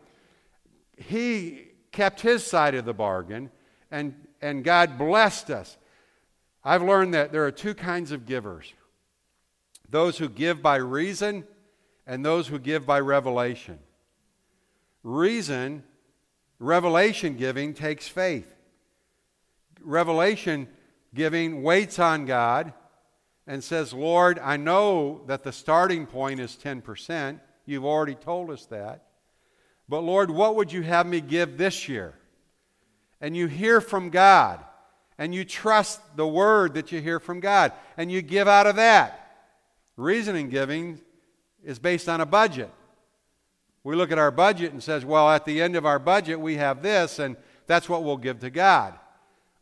He 0.96 1.68
kept 1.92 2.20
His 2.20 2.44
side 2.44 2.74
of 2.74 2.84
the 2.84 2.94
bargain, 2.94 3.50
and, 3.90 4.14
and 4.42 4.64
God 4.64 4.98
blessed 4.98 5.50
us. 5.50 5.76
I've 6.64 6.82
learned 6.82 7.14
that 7.14 7.32
there 7.32 7.44
are 7.44 7.52
two 7.52 7.74
kinds 7.74 8.12
of 8.12 8.26
givers 8.26 8.72
those 9.90 10.18
who 10.18 10.28
give 10.28 10.60
by 10.60 10.76
reason 10.76 11.44
and 12.06 12.24
those 12.24 12.48
who 12.48 12.58
give 12.58 12.84
by 12.84 12.98
revelation. 12.98 13.78
Reason, 15.04 15.84
revelation 16.58 17.36
giving 17.36 17.74
takes 17.74 18.08
faith. 18.08 18.52
Revelation 19.80 20.66
giving 21.14 21.62
waits 21.62 21.98
on 21.98 22.26
God 22.26 22.72
and 23.46 23.62
says, 23.62 23.92
Lord, 23.92 24.38
I 24.38 24.56
know 24.56 25.22
that 25.26 25.42
the 25.42 25.52
starting 25.52 26.06
point 26.06 26.40
is 26.40 26.58
10%. 26.62 27.40
You've 27.66 27.84
already 27.84 28.14
told 28.14 28.50
us 28.50 28.66
that. 28.66 29.04
But 29.88 30.00
Lord, 30.00 30.30
what 30.30 30.56
would 30.56 30.72
you 30.72 30.82
have 30.82 31.06
me 31.06 31.20
give 31.20 31.56
this 31.56 31.88
year? 31.88 32.14
And 33.20 33.36
you 33.36 33.46
hear 33.46 33.80
from 33.80 34.10
God 34.10 34.64
and 35.18 35.34
you 35.34 35.44
trust 35.44 36.00
the 36.16 36.26
word 36.26 36.74
that 36.74 36.90
you 36.90 37.00
hear 37.00 37.20
from 37.20 37.40
God 37.40 37.72
and 37.96 38.10
you 38.10 38.22
give 38.22 38.48
out 38.48 38.66
of 38.66 38.76
that. 38.76 39.20
Reasoning 39.96 40.48
giving 40.48 41.00
is 41.62 41.78
based 41.78 42.08
on 42.08 42.20
a 42.20 42.26
budget. 42.26 42.70
We 43.84 43.94
look 43.94 44.10
at 44.10 44.18
our 44.18 44.30
budget 44.30 44.72
and 44.72 44.82
says, 44.82 45.04
well, 45.04 45.30
at 45.30 45.44
the 45.44 45.60
end 45.60 45.76
of 45.76 45.86
our 45.86 45.98
budget 45.98 46.40
we 46.40 46.56
have 46.56 46.82
this 46.82 47.18
and 47.18 47.36
that's 47.66 47.88
what 47.88 48.02
we'll 48.04 48.16
give 48.16 48.40
to 48.40 48.50
God. 48.50 48.98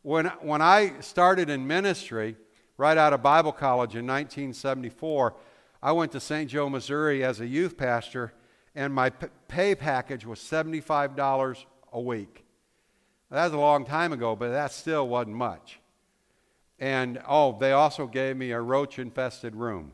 When, 0.03 0.25
when 0.41 0.61
I 0.61 0.99
started 0.99 1.49
in 1.49 1.65
ministry, 1.65 2.35
right 2.77 2.97
out 2.97 3.13
of 3.13 3.23
Bible 3.23 3.53
college 3.53 3.95
in 3.95 4.05
1974, 4.05 5.33
I 5.81 5.93
went 5.93 6.11
to 6.11 6.19
St. 6.19 6.49
Joe, 6.49 6.69
Missouri 6.69 7.23
as 7.23 7.39
a 7.39 7.47
youth 7.47 7.77
pastor, 7.77 8.33
and 8.75 8.93
my 8.93 9.11
pay 9.11 9.75
package 9.75 10.25
was 10.25 10.39
$75 10.39 11.65
a 11.93 12.01
week. 12.01 12.45
That 13.31 13.45
was 13.45 13.53
a 13.53 13.57
long 13.57 13.85
time 13.85 14.11
ago, 14.11 14.35
but 14.35 14.49
that 14.49 14.73
still 14.73 15.07
wasn't 15.07 15.37
much. 15.37 15.79
And 16.79 17.21
oh, 17.25 17.57
they 17.57 17.71
also 17.71 18.05
gave 18.05 18.35
me 18.35 18.51
a 18.51 18.59
roach 18.59 18.99
infested 18.99 19.55
room 19.55 19.93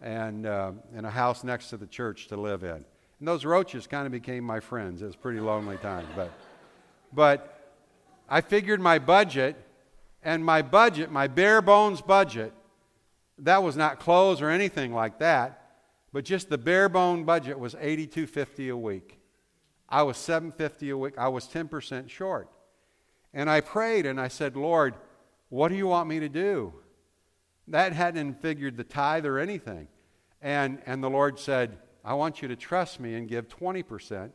and, 0.00 0.46
uh, 0.46 0.72
and 0.96 1.04
a 1.04 1.10
house 1.10 1.44
next 1.44 1.68
to 1.68 1.76
the 1.76 1.86
church 1.86 2.28
to 2.28 2.36
live 2.36 2.64
in. 2.64 2.82
And 3.18 3.28
those 3.28 3.44
roaches 3.44 3.86
kind 3.86 4.06
of 4.06 4.12
became 4.12 4.42
my 4.42 4.60
friends. 4.60 5.02
It 5.02 5.06
was 5.06 5.16
pretty 5.16 5.40
lonely 5.40 5.76
time. 5.76 6.06
But, 6.16 6.32
but 7.12 7.53
I 8.28 8.40
figured 8.40 8.80
my 8.80 8.98
budget, 8.98 9.56
and 10.22 10.44
my 10.44 10.62
budget, 10.62 11.10
my 11.10 11.26
bare 11.26 11.60
bones 11.62 12.00
budget, 12.00 12.52
that 13.38 13.62
was 13.62 13.76
not 13.76 14.00
clothes 14.00 14.40
or 14.40 14.50
anything 14.50 14.94
like 14.94 15.18
that, 15.18 15.60
but 16.12 16.24
just 16.24 16.48
the 16.48 16.58
bare 16.58 16.88
bone 16.88 17.24
budget 17.24 17.58
was 17.58 17.74
8250 17.74 18.68
a 18.68 18.76
week. 18.76 19.18
I 19.88 20.02
was 20.02 20.16
750 20.16 20.90
a 20.90 20.96
week. 20.96 21.14
I 21.18 21.28
was 21.28 21.46
10% 21.46 22.08
short. 22.08 22.48
And 23.32 23.50
I 23.50 23.60
prayed 23.60 24.06
and 24.06 24.20
I 24.20 24.28
said, 24.28 24.56
Lord, 24.56 24.94
what 25.48 25.68
do 25.68 25.74
you 25.74 25.86
want 25.86 26.08
me 26.08 26.20
to 26.20 26.28
do? 26.28 26.72
That 27.68 27.92
hadn't 27.92 28.34
figured 28.34 28.76
the 28.76 28.84
tithe 28.84 29.26
or 29.26 29.38
anything. 29.38 29.88
And, 30.40 30.80
and 30.86 31.02
the 31.02 31.10
Lord 31.10 31.38
said, 31.38 31.78
I 32.04 32.14
want 32.14 32.42
you 32.42 32.48
to 32.48 32.56
trust 32.56 33.00
me 33.00 33.14
and 33.14 33.28
give 33.28 33.48
20% 33.48 34.30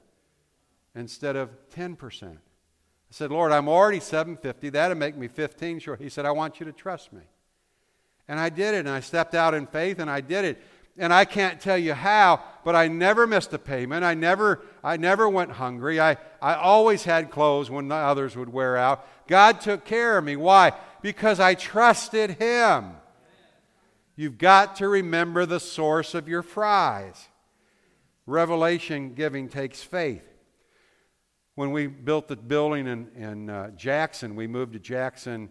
instead 0.95 1.35
of 1.35 1.49
10%. 1.69 2.37
I 3.09 3.13
said, 3.13 3.31
Lord, 3.31 3.51
I'm 3.51 3.67
already 3.67 3.99
750. 3.99 4.69
That'll 4.69 4.97
make 4.97 5.17
me 5.17 5.27
15 5.27 5.79
short. 5.79 5.99
He 5.99 6.09
said, 6.09 6.25
I 6.25 6.31
want 6.31 6.59
you 6.59 6.65
to 6.67 6.71
trust 6.71 7.11
me. 7.11 7.23
And 8.27 8.39
I 8.39 8.49
did 8.49 8.75
it, 8.75 8.79
and 8.79 8.89
I 8.89 8.99
stepped 8.99 9.33
out 9.33 9.55
in 9.55 9.65
faith, 9.65 9.97
and 9.97 10.09
I 10.09 10.21
did 10.21 10.45
it. 10.45 10.61
And 10.97 11.11
I 11.11 11.25
can't 11.25 11.59
tell 11.59 11.77
you 11.77 11.93
how, 11.93 12.43
but 12.63 12.75
I 12.75 12.87
never 12.87 13.25
missed 13.25 13.53
a 13.53 13.57
payment. 13.57 14.03
I 14.03 14.13
never, 14.13 14.61
I 14.83 14.97
never 14.97 15.27
went 15.27 15.51
hungry. 15.51 15.99
I, 15.99 16.17
I 16.41 16.53
always 16.53 17.03
had 17.03 17.31
clothes 17.31 17.71
when 17.71 17.87
the 17.87 17.95
others 17.95 18.35
would 18.35 18.49
wear 18.49 18.77
out. 18.77 19.07
God 19.27 19.61
took 19.61 19.85
care 19.85 20.17
of 20.17 20.23
me. 20.23 20.35
Why? 20.35 20.73
Because 21.01 21.39
I 21.39 21.55
trusted 21.55 22.31
Him. 22.31 22.91
You've 24.15 24.37
got 24.37 24.75
to 24.75 24.89
remember 24.89 25.45
the 25.45 25.59
source 25.59 26.13
of 26.13 26.27
your 26.27 26.43
fries. 26.43 27.29
Revelation 28.25 29.13
giving 29.13 29.49
takes 29.49 29.81
faith. 29.81 30.28
When 31.59 31.71
we 31.71 31.87
built 31.87 32.29
the 32.29 32.37
building 32.37 32.87
in, 32.87 33.09
in 33.17 33.49
uh, 33.49 33.71
Jackson, 33.71 34.37
we 34.37 34.47
moved 34.47 34.71
to 34.71 34.79
Jackson 34.79 35.49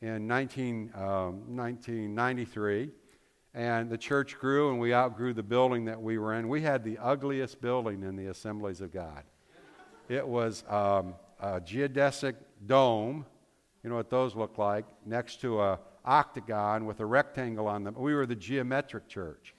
in 0.00 0.28
19, 0.28 0.92
um, 0.94 1.02
1993, 1.56 2.90
and 3.54 3.90
the 3.90 3.98
church 3.98 4.38
grew 4.38 4.70
and 4.70 4.78
we 4.78 4.94
outgrew 4.94 5.34
the 5.34 5.42
building 5.42 5.86
that 5.86 6.00
we 6.00 6.16
were 6.16 6.34
in. 6.34 6.48
We 6.48 6.62
had 6.62 6.84
the 6.84 6.96
ugliest 6.98 7.60
building 7.60 8.04
in 8.04 8.14
the 8.14 8.26
Assemblies 8.26 8.80
of 8.80 8.92
God. 8.92 9.24
It 10.08 10.24
was 10.24 10.62
um, 10.68 11.16
a 11.40 11.60
geodesic 11.60 12.36
dome, 12.64 13.26
you 13.82 13.90
know 13.90 13.96
what 13.96 14.10
those 14.10 14.36
look 14.36 14.58
like, 14.58 14.84
next 15.04 15.40
to 15.40 15.60
a 15.60 15.80
octagon 16.04 16.86
with 16.86 17.00
a 17.00 17.04
rectangle 17.04 17.66
on 17.66 17.82
them. 17.82 17.96
We 17.98 18.14
were 18.14 18.26
the 18.26 18.36
geometric 18.36 19.08
church. 19.08 19.56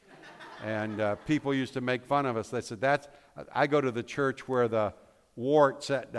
and 0.64 1.02
uh, 1.02 1.16
people 1.28 1.54
used 1.54 1.74
to 1.74 1.82
make 1.82 2.06
fun 2.06 2.26
of 2.26 2.38
us. 2.38 2.48
They 2.48 2.62
said, 2.62 2.80
That's, 2.80 3.10
I 3.54 3.68
go 3.68 3.82
to 3.82 3.92
the 3.92 4.02
church 4.02 4.48
where 4.48 4.70
the 4.70 4.94
wart 5.40 5.82
sat 5.82 6.12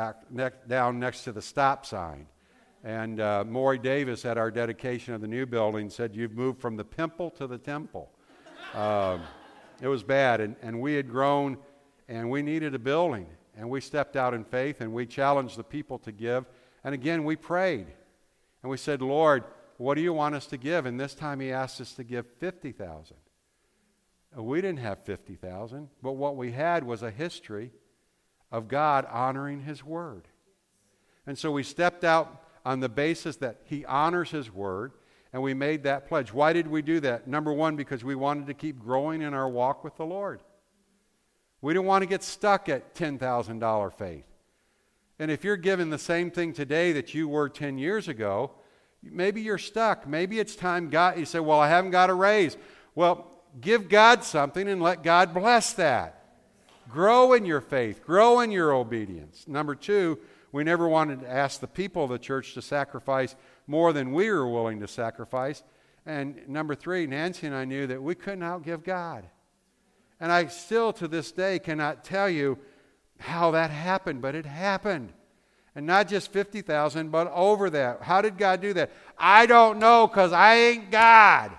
down 0.66 0.98
next 0.98 1.24
to 1.24 1.32
the 1.32 1.42
stop 1.42 1.84
sign. 1.84 2.26
And 2.82 3.20
uh, 3.20 3.44
Maury 3.46 3.78
Davis 3.78 4.24
at 4.24 4.38
our 4.38 4.50
dedication 4.50 5.12
of 5.12 5.20
the 5.20 5.28
new 5.28 5.44
building 5.44 5.90
said, 5.90 6.16
You've 6.16 6.32
moved 6.32 6.58
from 6.58 6.76
the 6.76 6.84
pimple 6.84 7.28
to 7.32 7.46
the 7.46 7.58
temple. 7.58 8.10
Um, 8.74 9.20
it 9.82 9.88
was 9.88 10.02
bad. 10.02 10.40
And, 10.40 10.56
and 10.62 10.80
we 10.80 10.94
had 10.94 11.10
grown 11.10 11.58
and 12.08 12.30
we 12.30 12.40
needed 12.40 12.74
a 12.74 12.78
building. 12.78 13.26
And 13.54 13.68
we 13.68 13.82
stepped 13.82 14.16
out 14.16 14.32
in 14.32 14.42
faith 14.42 14.80
and 14.80 14.94
we 14.94 15.04
challenged 15.04 15.58
the 15.58 15.64
people 15.64 15.98
to 15.98 16.12
give. 16.12 16.46
And 16.82 16.94
again, 16.94 17.24
we 17.24 17.36
prayed. 17.36 17.88
And 18.62 18.70
we 18.70 18.78
said, 18.78 19.02
Lord, 19.02 19.44
what 19.76 19.96
do 19.96 20.00
you 20.00 20.14
want 20.14 20.34
us 20.34 20.46
to 20.46 20.56
give? 20.56 20.86
And 20.86 20.98
this 20.98 21.14
time 21.14 21.40
he 21.40 21.52
asked 21.52 21.78
us 21.82 21.92
to 21.94 22.04
give 22.04 22.24
50,000. 22.38 23.16
We 24.34 24.62
didn't 24.62 24.78
have 24.78 25.04
50,000, 25.04 25.88
but 26.02 26.12
what 26.12 26.36
we 26.36 26.52
had 26.52 26.84
was 26.84 27.02
a 27.02 27.10
history 27.10 27.72
of 28.50 28.68
God 28.68 29.06
honoring 29.10 29.62
his 29.62 29.84
word. 29.84 30.28
And 31.26 31.38
so 31.38 31.50
we 31.52 31.62
stepped 31.62 32.04
out 32.04 32.44
on 32.64 32.80
the 32.80 32.88
basis 32.88 33.36
that 33.36 33.60
he 33.64 33.84
honors 33.84 34.30
his 34.30 34.52
word 34.52 34.92
and 35.32 35.42
we 35.42 35.54
made 35.54 35.84
that 35.84 36.08
pledge. 36.08 36.32
Why 36.32 36.52
did 36.52 36.66
we 36.66 36.82
do 36.82 37.00
that? 37.00 37.28
Number 37.28 37.52
one, 37.52 37.76
because 37.76 38.02
we 38.02 38.14
wanted 38.14 38.48
to 38.48 38.54
keep 38.54 38.80
growing 38.80 39.22
in 39.22 39.32
our 39.32 39.48
walk 39.48 39.84
with 39.84 39.96
the 39.96 40.04
Lord. 40.04 40.42
We 41.60 41.72
didn't 41.72 41.86
want 41.86 42.02
to 42.02 42.08
get 42.08 42.24
stuck 42.24 42.68
at 42.68 42.94
$10,000 42.94 43.92
faith. 43.94 44.24
And 45.18 45.30
if 45.30 45.44
you're 45.44 45.56
given 45.56 45.90
the 45.90 45.98
same 45.98 46.30
thing 46.30 46.52
today 46.52 46.92
that 46.92 47.14
you 47.14 47.28
were 47.28 47.48
10 47.48 47.78
years 47.78 48.08
ago, 48.08 48.52
Maybe 49.02 49.40
you're 49.40 49.58
stuck. 49.58 50.06
Maybe 50.06 50.38
it's 50.38 50.54
time 50.54 50.90
God, 50.90 51.18
you 51.18 51.24
say, 51.24 51.40
Well, 51.40 51.60
I 51.60 51.68
haven't 51.68 51.90
got 51.90 52.10
a 52.10 52.14
raise. 52.14 52.56
Well, 52.94 53.26
give 53.60 53.88
God 53.88 54.24
something 54.24 54.68
and 54.68 54.82
let 54.82 55.02
God 55.02 55.32
bless 55.32 55.72
that. 55.74 56.19
Grow 56.90 57.32
in 57.32 57.44
your 57.44 57.60
faith, 57.60 58.04
grow 58.04 58.40
in 58.40 58.50
your 58.50 58.72
obedience. 58.72 59.44
Number 59.46 59.74
two, 59.74 60.18
we 60.52 60.64
never 60.64 60.88
wanted 60.88 61.20
to 61.20 61.30
ask 61.30 61.60
the 61.60 61.68
people 61.68 62.04
of 62.04 62.10
the 62.10 62.18
church 62.18 62.54
to 62.54 62.62
sacrifice 62.62 63.36
more 63.66 63.92
than 63.92 64.12
we 64.12 64.30
were 64.30 64.48
willing 64.48 64.80
to 64.80 64.88
sacrifice. 64.88 65.62
And 66.04 66.48
number 66.48 66.74
three, 66.74 67.06
Nancy 67.06 67.46
and 67.46 67.54
I 67.54 67.64
knew 67.64 67.86
that 67.86 68.02
we 68.02 68.14
couldn't 68.14 68.40
outgive 68.40 68.82
God. 68.82 69.26
And 70.18 70.32
I 70.32 70.46
still 70.46 70.92
to 70.94 71.06
this 71.06 71.30
day 71.32 71.58
cannot 71.58 72.04
tell 72.04 72.28
you 72.28 72.58
how 73.18 73.52
that 73.52 73.70
happened, 73.70 74.20
but 74.20 74.34
it 74.34 74.46
happened. 74.46 75.12
And 75.74 75.86
not 75.86 76.08
just 76.08 76.32
50,000, 76.32 77.10
but 77.10 77.30
over 77.32 77.70
that. 77.70 78.02
How 78.02 78.20
did 78.20 78.36
God 78.36 78.60
do 78.60 78.72
that? 78.74 78.90
I 79.16 79.46
don't 79.46 79.78
know 79.78 80.06
because 80.06 80.32
I 80.32 80.56
ain't 80.56 80.90
God. 80.90 81.52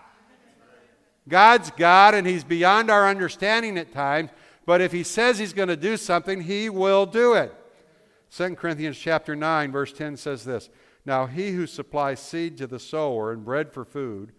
God's 1.28 1.72
God 1.72 2.14
and 2.14 2.28
He's 2.28 2.44
beyond 2.44 2.92
our 2.92 3.08
understanding 3.08 3.78
at 3.78 3.94
times, 3.94 4.32
but 4.66 4.82
if 4.82 4.92
He 4.92 5.04
says 5.04 5.40
He's 5.40 5.54
going 5.54 5.70
to 5.70 5.76
do 5.76 5.98
something, 5.98 6.42
He 6.42 6.70
will 6.70 7.06
do 7.06 7.34
it. 7.34 7.54
2 8.32 8.56
Corinthians 8.56 8.98
chapter 8.98 9.36
9, 9.36 9.72
verse 9.72 9.92
10 9.92 10.16
says 10.16 10.46
this 10.46 10.70
Now 11.06 11.26
he 11.26 11.52
who 11.52 11.68
supplies 11.68 12.20
seed 12.20 12.58
to 12.58 12.68
the 12.68 12.80
sower 12.80 13.32
and 13.32 13.44
bread 13.44 13.74
for 13.74 13.84
food 13.84 14.32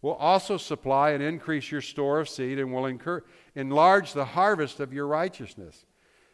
will 0.00 0.14
also 0.14 0.56
supply 0.56 1.10
and 1.10 1.22
increase 1.22 1.70
your 1.70 1.80
store 1.80 2.20
of 2.20 2.28
seed 2.28 2.58
and 2.58 2.72
will 2.72 2.86
incur, 2.86 3.22
enlarge 3.54 4.12
the 4.12 4.24
harvest 4.24 4.80
of 4.80 4.92
your 4.92 5.06
righteousness. 5.06 5.84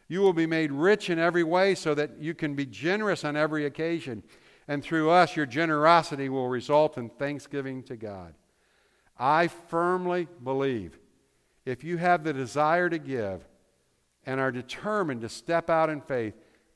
You 0.07 0.21
will 0.21 0.33
be 0.33 0.47
made 0.47 0.71
rich 0.71 1.09
in 1.09 1.19
every 1.19 1.43
way 1.43 1.75
so 1.75 1.93
that 1.93 2.19
you 2.19 2.33
can 2.33 2.55
be 2.55 2.65
generous 2.65 3.23
on 3.23 3.35
every 3.35 3.65
occasion. 3.65 4.23
And 4.67 4.83
through 4.83 5.11
us, 5.11 5.35
your 5.35 5.45
generosity 5.45 6.29
will 6.29 6.47
result 6.47 6.97
in 6.97 7.09
thanksgiving 7.09 7.83
to 7.83 7.95
God. 7.95 8.33
I 9.19 9.47
firmly 9.47 10.27
believe 10.43 10.97
if 11.69 11.83
you 11.83 11.97
have 11.97 12.23
the 12.23 12.33
desire 12.33 12.89
to 12.89 12.97
give 12.97 13.47
and 14.25 14.39
are 14.39 14.51
determined 14.51 15.21
to 15.21 15.29
step 15.29 15.69
out 15.69 15.89
in 15.89 16.01
faith, 16.01 16.33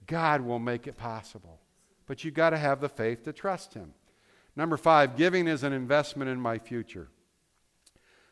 God 0.08 0.42
will 0.42 0.60
make 0.60 0.88
it 0.88 0.98
possible. 0.98 1.60
But 2.06 2.24
you've 2.24 2.34
got 2.34 2.52
to 2.52 2.58
have 2.58 2.80
the 2.80 2.90
faith 2.90 3.24
to 3.24 3.34
trust 3.34 3.74
Him. 3.74 3.94
Number 4.56 4.78
five, 4.78 5.18
giving 5.18 5.48
is 5.48 5.64
an 5.64 5.74
investment 5.74 6.30
in 6.30 6.40
my 6.40 6.60
future. 6.60 7.10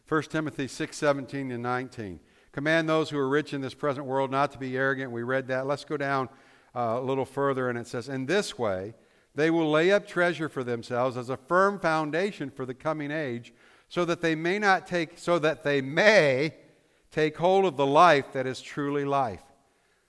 1 0.07 0.23
Timothy 0.23 0.67
6 0.67 0.95
17 0.95 1.51
and 1.51 1.63
19. 1.63 2.19
Command 2.51 2.89
those 2.89 3.09
who 3.09 3.17
are 3.17 3.29
rich 3.29 3.53
in 3.53 3.61
this 3.61 3.73
present 3.73 4.05
world 4.05 4.29
not 4.29 4.51
to 4.51 4.57
be 4.57 4.75
arrogant. 4.75 5.11
We 5.11 5.23
read 5.23 5.47
that. 5.47 5.65
Let's 5.65 5.85
go 5.85 5.97
down 5.97 6.27
uh, 6.75 6.97
a 6.99 7.01
little 7.01 7.25
further, 7.25 7.69
and 7.69 7.77
it 7.77 7.87
says, 7.87 8.09
In 8.09 8.25
this 8.25 8.57
way, 8.57 8.93
they 9.33 9.49
will 9.49 9.71
lay 9.71 9.91
up 9.91 10.05
treasure 10.05 10.49
for 10.49 10.63
themselves 10.63 11.15
as 11.15 11.29
a 11.29 11.37
firm 11.37 11.79
foundation 11.79 12.49
for 12.49 12.65
the 12.65 12.73
coming 12.73 13.09
age, 13.09 13.53
so 13.91 14.05
that 14.05 14.21
they 14.21 14.35
may 14.35 14.57
not 14.57 14.87
take, 14.87 15.19
so 15.19 15.37
that 15.37 15.63
they 15.63 15.81
may 15.81 16.55
take 17.11 17.35
hold 17.35 17.65
of 17.65 17.75
the 17.75 17.85
life 17.85 18.31
that 18.31 18.47
is 18.47 18.61
truly 18.61 19.03
life. 19.03 19.43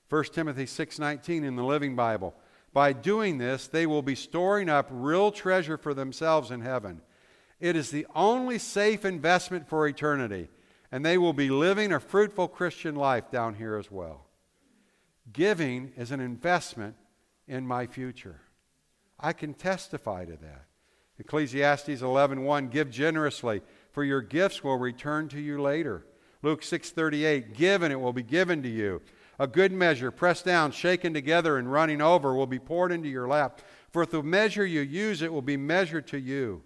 1 0.08 0.32
Timothy 0.32 0.66
6:19 0.66 1.42
in 1.42 1.56
the 1.56 1.64
Living 1.64 1.96
Bible. 1.96 2.32
By 2.72 2.92
doing 2.92 3.38
this, 3.38 3.66
they 3.66 3.84
will 3.84 4.00
be 4.02 4.14
storing 4.14 4.68
up 4.68 4.86
real 4.88 5.32
treasure 5.32 5.76
for 5.76 5.94
themselves 5.94 6.52
in 6.52 6.60
heaven. 6.60 7.02
It 7.58 7.74
is 7.74 7.90
the 7.90 8.06
only 8.14 8.58
safe 8.58 9.04
investment 9.04 9.68
for 9.68 9.86
eternity 9.88 10.48
and 10.92 11.04
they 11.04 11.16
will 11.16 11.32
be 11.32 11.48
living 11.48 11.90
a 11.90 11.98
fruitful 11.98 12.48
Christian 12.48 12.94
life 12.94 13.30
down 13.30 13.54
here 13.54 13.76
as 13.76 13.90
well. 13.90 14.26
Giving 15.32 15.92
is 15.96 16.12
an 16.12 16.20
investment 16.20 16.94
in 17.48 17.66
my 17.66 17.86
future. 17.86 18.42
I 19.18 19.32
can 19.32 19.54
testify 19.54 20.26
to 20.26 20.36
that. 20.36 20.66
Ecclesiastes 21.18 22.02
11:1 22.02 22.68
Give 22.68 22.90
generously, 22.90 23.62
for 23.92 24.02
your 24.02 24.22
gifts 24.22 24.64
will 24.64 24.78
return 24.78 25.28
to 25.28 25.40
you 25.40 25.60
later. 25.60 26.06
Luke 26.42 26.62
6:38 26.62 27.54
Give 27.54 27.82
and 27.82 27.92
it 27.92 28.00
will 28.00 28.12
be 28.12 28.22
given 28.22 28.62
to 28.62 28.68
you. 28.68 29.00
A 29.38 29.46
good 29.46 29.72
measure, 29.72 30.10
pressed 30.10 30.44
down, 30.44 30.72
shaken 30.72 31.14
together 31.14 31.56
and 31.56 31.70
running 31.70 32.00
over 32.00 32.34
will 32.34 32.46
be 32.46 32.58
poured 32.58 32.92
into 32.92 33.08
your 33.08 33.28
lap. 33.28 33.60
For 33.90 34.06
the 34.06 34.22
measure 34.22 34.66
you 34.66 34.80
use 34.80 35.22
it 35.22 35.32
will 35.32 35.42
be 35.42 35.56
measured 35.56 36.06
to 36.08 36.18
you. 36.18 36.62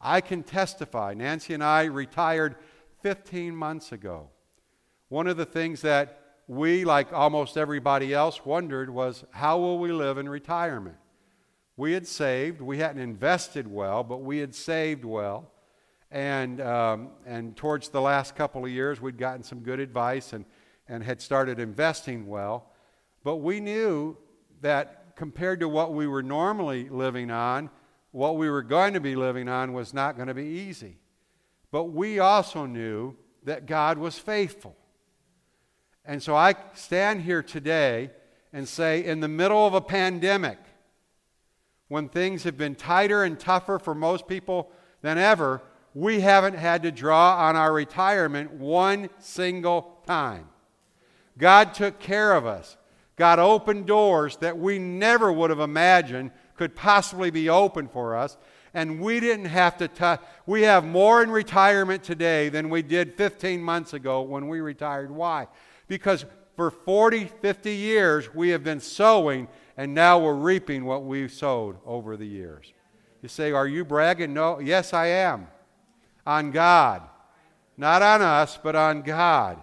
I 0.00 0.20
can 0.20 0.42
testify. 0.42 1.14
Nancy 1.14 1.54
and 1.54 1.64
I 1.64 1.84
retired 1.84 2.56
15 3.02 3.56
months 3.56 3.92
ago. 3.92 4.28
One 5.08 5.26
of 5.26 5.36
the 5.36 5.46
things 5.46 5.82
that 5.82 6.20
we, 6.46 6.84
like 6.84 7.12
almost 7.12 7.56
everybody 7.56 8.12
else, 8.12 8.44
wondered 8.44 8.90
was 8.90 9.24
how 9.30 9.58
will 9.58 9.78
we 9.78 9.92
live 9.92 10.18
in 10.18 10.28
retirement? 10.28 10.96
We 11.76 11.92
had 11.92 12.06
saved, 12.06 12.60
we 12.60 12.78
hadn't 12.78 13.02
invested 13.02 13.66
well, 13.66 14.04
but 14.04 14.18
we 14.18 14.38
had 14.38 14.54
saved 14.54 15.04
well. 15.04 15.50
And, 16.14 16.60
um, 16.60 17.08
and 17.26 17.56
towards 17.56 17.88
the 17.88 18.00
last 18.00 18.36
couple 18.36 18.64
of 18.64 18.70
years, 18.70 19.00
we'd 19.00 19.18
gotten 19.18 19.42
some 19.42 19.58
good 19.58 19.80
advice 19.80 20.32
and, 20.32 20.44
and 20.88 21.02
had 21.02 21.20
started 21.20 21.58
investing 21.58 22.28
well. 22.28 22.70
But 23.24 23.38
we 23.38 23.58
knew 23.58 24.16
that 24.60 25.16
compared 25.16 25.58
to 25.58 25.68
what 25.68 25.92
we 25.92 26.06
were 26.06 26.22
normally 26.22 26.88
living 26.88 27.32
on, 27.32 27.68
what 28.12 28.36
we 28.36 28.48
were 28.48 28.62
going 28.62 28.94
to 28.94 29.00
be 29.00 29.16
living 29.16 29.48
on 29.48 29.72
was 29.72 29.92
not 29.92 30.14
going 30.14 30.28
to 30.28 30.34
be 30.34 30.44
easy. 30.44 30.98
But 31.72 31.86
we 31.86 32.20
also 32.20 32.64
knew 32.64 33.16
that 33.42 33.66
God 33.66 33.98
was 33.98 34.16
faithful. 34.16 34.76
And 36.04 36.22
so 36.22 36.36
I 36.36 36.54
stand 36.74 37.22
here 37.22 37.42
today 37.42 38.12
and 38.52 38.68
say, 38.68 39.04
in 39.04 39.18
the 39.18 39.26
middle 39.26 39.66
of 39.66 39.74
a 39.74 39.80
pandemic, 39.80 40.58
when 41.88 42.08
things 42.08 42.44
have 42.44 42.56
been 42.56 42.76
tighter 42.76 43.24
and 43.24 43.40
tougher 43.40 43.80
for 43.80 43.96
most 43.96 44.28
people 44.28 44.70
than 45.02 45.18
ever, 45.18 45.60
we 45.94 46.20
haven't 46.20 46.56
had 46.56 46.82
to 46.82 46.90
draw 46.90 47.36
on 47.36 47.56
our 47.56 47.72
retirement 47.72 48.52
one 48.52 49.08
single 49.20 50.00
time. 50.06 50.48
God 51.38 51.74
took 51.74 51.98
care 52.00 52.34
of 52.34 52.44
us. 52.44 52.76
God 53.16 53.38
opened 53.38 53.86
doors 53.86 54.36
that 54.38 54.58
we 54.58 54.78
never 54.78 55.32
would 55.32 55.50
have 55.50 55.60
imagined 55.60 56.32
could 56.56 56.74
possibly 56.74 57.30
be 57.30 57.48
open 57.48 57.88
for 57.88 58.16
us. 58.16 58.36
And 58.74 59.00
we 59.00 59.20
didn't 59.20 59.46
have 59.46 59.76
to 59.78 59.86
touch. 59.86 60.20
We 60.46 60.62
have 60.62 60.84
more 60.84 61.22
in 61.22 61.30
retirement 61.30 62.02
today 62.02 62.48
than 62.48 62.70
we 62.70 62.82
did 62.82 63.14
15 63.14 63.62
months 63.62 63.92
ago 63.92 64.22
when 64.22 64.48
we 64.48 64.60
retired. 64.60 65.12
Why? 65.12 65.46
Because 65.86 66.24
for 66.56 66.72
40, 66.72 67.26
50 67.26 67.70
years 67.72 68.34
we 68.34 68.48
have 68.50 68.64
been 68.64 68.80
sowing, 68.80 69.46
and 69.76 69.94
now 69.94 70.18
we're 70.18 70.34
reaping 70.34 70.84
what 70.84 71.04
we've 71.04 71.32
sowed 71.32 71.76
over 71.86 72.16
the 72.16 72.26
years. 72.26 72.72
You 73.22 73.28
say, 73.28 73.52
Are 73.52 73.68
you 73.68 73.84
bragging? 73.84 74.34
No. 74.34 74.58
Yes, 74.58 74.92
I 74.92 75.06
am. 75.06 75.46
On 76.26 76.50
God. 76.50 77.02
Not 77.76 78.02
on 78.02 78.22
us, 78.22 78.58
but 78.62 78.76
on 78.76 79.02
God. 79.02 79.62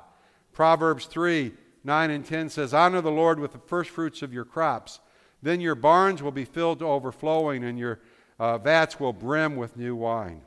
Proverbs 0.53 1.05
3 1.05 1.53
9 1.83 2.11
and 2.11 2.23
10 2.23 2.49
says, 2.49 2.73
Honor 2.75 3.01
the 3.01 3.09
Lord 3.09 3.39
with 3.39 3.53
the 3.53 3.59
first 3.59 3.89
fruits 3.89 4.21
of 4.21 4.33
your 4.33 4.45
crops. 4.45 4.99
Then 5.41 5.59
your 5.59 5.73
barns 5.73 6.21
will 6.21 6.31
be 6.31 6.45
filled 6.45 6.79
to 6.79 6.85
overflowing, 6.85 7.63
and 7.63 7.79
your 7.79 7.99
uh, 8.37 8.59
vats 8.59 8.99
will 8.99 9.13
brim 9.13 9.55
with 9.55 9.77
new 9.77 9.95
wine. 9.95 10.43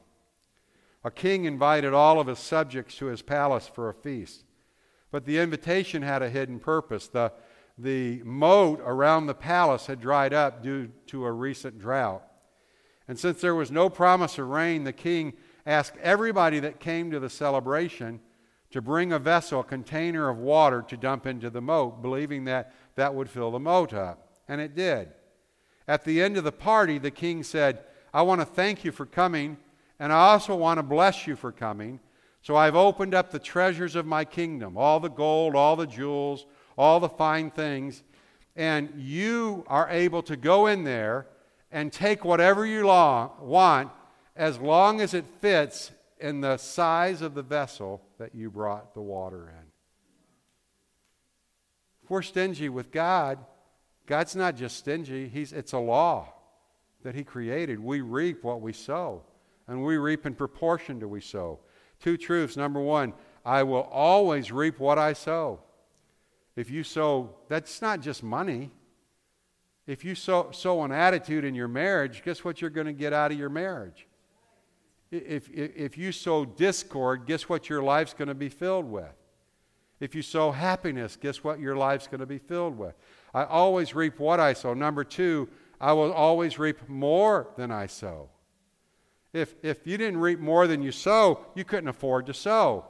A 1.02 1.10
king 1.10 1.44
invited 1.44 1.92
all 1.92 2.20
of 2.20 2.28
his 2.28 2.38
subjects 2.38 2.96
to 2.96 3.06
his 3.06 3.20
palace 3.20 3.66
for 3.66 3.88
a 3.88 3.94
feast. 3.94 4.44
But 5.10 5.26
the 5.26 5.38
invitation 5.38 6.02
had 6.02 6.22
a 6.22 6.30
hidden 6.30 6.58
purpose. 6.58 7.08
The, 7.08 7.32
the 7.76 8.22
moat 8.22 8.80
around 8.84 9.26
the 9.26 9.34
palace 9.34 9.86
had 9.86 10.00
dried 10.00 10.32
up 10.32 10.62
due 10.62 10.90
to 11.08 11.24
a 11.24 11.32
recent 11.32 11.78
drought. 11.78 12.24
And 13.06 13.18
since 13.18 13.40
there 13.40 13.54
was 13.54 13.70
no 13.70 13.90
promise 13.90 14.38
of 14.38 14.48
rain, 14.48 14.84
the 14.84 14.92
king 14.92 15.34
asked 15.66 15.96
everybody 16.02 16.60
that 16.60 16.80
came 16.80 17.10
to 17.10 17.20
the 17.20 17.30
celebration 17.30 18.20
to 18.70 18.82
bring 18.82 19.12
a 19.12 19.18
vessel, 19.18 19.60
a 19.60 19.64
container 19.64 20.28
of 20.28 20.38
water 20.38 20.82
to 20.88 20.96
dump 20.96 21.26
into 21.26 21.48
the 21.48 21.60
moat, 21.60 22.02
believing 22.02 22.44
that 22.44 22.74
that 22.96 23.14
would 23.14 23.30
fill 23.30 23.50
the 23.50 23.58
moat 23.58 23.92
up. 23.94 24.28
And 24.48 24.60
it 24.60 24.74
did. 24.74 25.08
At 25.86 26.04
the 26.04 26.22
end 26.22 26.36
of 26.36 26.44
the 26.44 26.52
party, 26.52 26.98
the 26.98 27.10
king 27.10 27.42
said, 27.42 27.84
I 28.12 28.22
want 28.22 28.40
to 28.40 28.44
thank 28.44 28.84
you 28.84 28.92
for 28.92 29.06
coming, 29.06 29.58
and 29.98 30.12
I 30.12 30.32
also 30.32 30.54
want 30.54 30.78
to 30.78 30.82
bless 30.82 31.26
you 31.26 31.36
for 31.36 31.52
coming. 31.52 32.00
So 32.42 32.56
I've 32.56 32.76
opened 32.76 33.14
up 33.14 33.30
the 33.30 33.38
treasures 33.38 33.96
of 33.96 34.06
my 34.06 34.24
kingdom 34.24 34.76
all 34.76 35.00
the 35.00 35.08
gold, 35.08 35.54
all 35.54 35.76
the 35.76 35.86
jewels, 35.86 36.46
all 36.76 37.00
the 37.00 37.08
fine 37.08 37.50
things. 37.50 38.02
And 38.56 38.92
you 38.96 39.64
are 39.66 39.88
able 39.88 40.22
to 40.24 40.36
go 40.36 40.66
in 40.66 40.84
there 40.84 41.26
and 41.72 41.92
take 41.92 42.24
whatever 42.24 42.66
you 42.66 42.86
long, 42.86 43.30
want 43.40 43.90
as 44.36 44.58
long 44.58 45.00
as 45.00 45.14
it 45.14 45.24
fits 45.40 45.92
in 46.18 46.40
the 46.40 46.56
size 46.56 47.22
of 47.22 47.34
the 47.34 47.42
vessel 47.42 48.02
that 48.18 48.34
you 48.34 48.50
brought 48.50 48.94
the 48.94 49.00
water 49.00 49.48
in. 49.48 49.66
If 52.02 52.10
we're 52.10 52.22
stingy 52.22 52.68
with 52.68 52.90
God, 52.90 53.38
God's 54.06 54.36
not 54.36 54.56
just 54.56 54.76
stingy, 54.76 55.28
he's, 55.28 55.52
it's 55.52 55.72
a 55.72 55.78
law 55.78 56.32
that 57.02 57.14
He 57.14 57.24
created. 57.24 57.78
We 57.78 58.00
reap 58.00 58.44
what 58.44 58.60
we 58.60 58.72
sow, 58.72 59.22
and 59.68 59.84
we 59.84 59.96
reap 59.96 60.26
in 60.26 60.34
proportion 60.34 61.00
to 61.00 61.08
we 61.08 61.20
sow. 61.20 61.60
Two 62.00 62.16
truths. 62.16 62.56
Number 62.56 62.80
one, 62.80 63.14
I 63.44 63.62
will 63.62 63.82
always 63.82 64.50
reap 64.50 64.78
what 64.78 64.98
I 64.98 65.12
sow. 65.12 65.60
If 66.56 66.70
you 66.70 66.82
sow, 66.84 67.34
that's 67.48 67.80
not 67.80 68.00
just 68.00 68.22
money. 68.22 68.70
If 69.86 70.04
you 70.04 70.14
sow, 70.14 70.50
sow 70.50 70.82
an 70.82 70.92
attitude 70.92 71.44
in 71.44 71.54
your 71.54 71.68
marriage, 71.68 72.22
guess 72.24 72.44
what 72.44 72.60
you're 72.60 72.70
going 72.70 72.86
to 72.86 72.92
get 72.92 73.12
out 73.12 73.32
of 73.32 73.38
your 73.38 73.48
marriage? 73.50 74.06
If, 75.14 75.48
if, 75.50 75.96
you 75.96 76.10
sow 76.10 76.44
discord, 76.44 77.26
guess 77.26 77.48
what 77.48 77.68
your 77.68 77.82
life's 77.82 78.14
going 78.14 78.28
to 78.28 78.34
be 78.34 78.48
filled 78.48 78.90
with? 78.90 79.12
If 80.00 80.14
you 80.14 80.22
sow 80.22 80.50
happiness, 80.50 81.16
guess 81.16 81.44
what 81.44 81.60
your 81.60 81.76
life's 81.76 82.08
going 82.08 82.20
to 82.20 82.26
be 82.26 82.38
filled 82.38 82.76
with? 82.76 82.94
I 83.32 83.44
always 83.44 83.94
reap 83.94 84.18
what 84.18 84.40
I 84.40 84.52
sow. 84.52 84.74
Number 84.74 85.04
two, 85.04 85.48
I 85.80 85.92
will 85.92 86.12
always 86.12 86.58
reap 86.58 86.88
more 86.88 87.48
than 87.56 87.70
I 87.70 87.86
sow. 87.86 88.28
If, 89.32 89.54
if 89.62 89.86
you 89.86 89.96
didn't 89.96 90.18
reap 90.18 90.40
more 90.40 90.66
than 90.66 90.82
you 90.82 90.90
sow, 90.90 91.46
you 91.54 91.64
couldn't 91.64 91.88
afford 91.88 92.26
to 92.26 92.34
sow. 92.34 92.84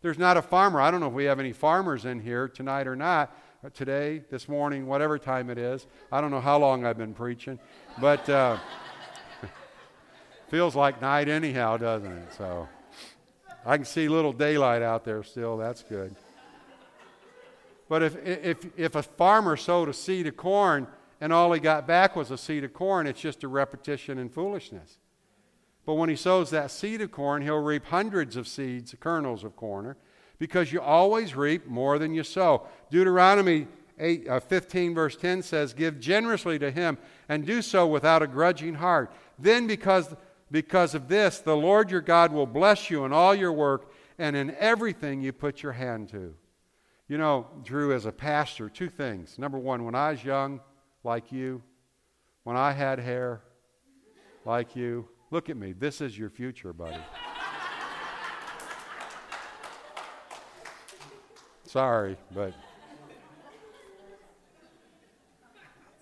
There's 0.00 0.18
not 0.18 0.36
a 0.36 0.42
farmer. 0.42 0.80
I 0.80 0.90
don't 0.90 1.00
know 1.00 1.08
if 1.08 1.12
we 1.12 1.24
have 1.24 1.40
any 1.40 1.52
farmers 1.52 2.04
in 2.04 2.20
here 2.20 2.46
tonight 2.46 2.86
or 2.86 2.94
not, 2.94 3.36
today, 3.74 4.22
this 4.30 4.48
morning, 4.48 4.86
whatever 4.86 5.18
time 5.18 5.50
it 5.50 5.58
is. 5.58 5.86
I 6.12 6.20
don't 6.20 6.30
know 6.30 6.40
how 6.40 6.58
long 6.58 6.86
I've 6.86 6.98
been 6.98 7.14
preaching, 7.14 7.58
but. 8.00 8.28
Uh, 8.28 8.58
Feels 10.54 10.76
like 10.76 11.02
night 11.02 11.28
anyhow, 11.28 11.76
doesn't 11.76 12.12
it? 12.12 12.32
So 12.38 12.68
I 13.66 13.76
can 13.76 13.84
see 13.84 14.06
little 14.06 14.32
daylight 14.32 14.82
out 14.82 15.04
there 15.04 15.24
still. 15.24 15.56
That's 15.56 15.82
good. 15.82 16.14
But 17.88 18.04
if, 18.04 18.24
if, 18.24 18.58
if 18.76 18.94
a 18.94 19.02
farmer 19.02 19.56
sowed 19.56 19.88
a 19.88 19.92
seed 19.92 20.28
of 20.28 20.36
corn 20.36 20.86
and 21.20 21.32
all 21.32 21.52
he 21.52 21.58
got 21.58 21.88
back 21.88 22.14
was 22.14 22.30
a 22.30 22.38
seed 22.38 22.62
of 22.62 22.72
corn, 22.72 23.08
it's 23.08 23.20
just 23.20 23.42
a 23.42 23.48
repetition 23.48 24.16
and 24.20 24.32
foolishness. 24.32 24.98
But 25.84 25.94
when 25.94 26.08
he 26.08 26.14
sows 26.14 26.50
that 26.50 26.70
seed 26.70 27.00
of 27.00 27.10
corn, 27.10 27.42
he'll 27.42 27.60
reap 27.60 27.86
hundreds 27.86 28.36
of 28.36 28.46
seeds, 28.46 28.94
kernels 29.00 29.42
of 29.42 29.56
corn, 29.56 29.96
because 30.38 30.72
you 30.72 30.80
always 30.80 31.34
reap 31.34 31.66
more 31.66 31.98
than 31.98 32.14
you 32.14 32.22
sow. 32.22 32.68
Deuteronomy 32.92 33.66
8, 33.98 34.28
uh, 34.28 34.38
15, 34.38 34.94
verse 34.94 35.16
10 35.16 35.42
says, 35.42 35.74
Give 35.74 35.98
generously 35.98 36.60
to 36.60 36.70
him 36.70 36.96
and 37.28 37.44
do 37.44 37.60
so 37.60 37.88
without 37.88 38.22
a 38.22 38.28
grudging 38.28 38.74
heart. 38.74 39.12
Then, 39.36 39.66
because 39.66 40.14
because 40.50 40.94
of 40.94 41.08
this, 41.08 41.38
the 41.38 41.56
Lord 41.56 41.90
your 41.90 42.00
God 42.00 42.32
will 42.32 42.46
bless 42.46 42.90
you 42.90 43.04
in 43.04 43.12
all 43.12 43.34
your 43.34 43.52
work 43.52 43.92
and 44.18 44.36
in 44.36 44.54
everything 44.58 45.20
you 45.20 45.32
put 45.32 45.62
your 45.62 45.72
hand 45.72 46.08
to. 46.10 46.34
You 47.08 47.18
know, 47.18 47.46
Drew, 47.62 47.92
as 47.92 48.06
a 48.06 48.12
pastor, 48.12 48.68
two 48.68 48.88
things. 48.88 49.38
Number 49.38 49.58
one, 49.58 49.84
when 49.84 49.94
I 49.94 50.12
was 50.12 50.24
young, 50.24 50.60
like 51.02 51.32
you, 51.32 51.62
when 52.44 52.56
I 52.56 52.72
had 52.72 52.98
hair, 52.98 53.42
like 54.44 54.74
you, 54.76 55.08
look 55.30 55.50
at 55.50 55.56
me. 55.56 55.72
This 55.72 56.00
is 56.00 56.16
your 56.18 56.30
future, 56.30 56.72
buddy. 56.72 57.02
Sorry, 61.64 62.16
but 62.32 62.54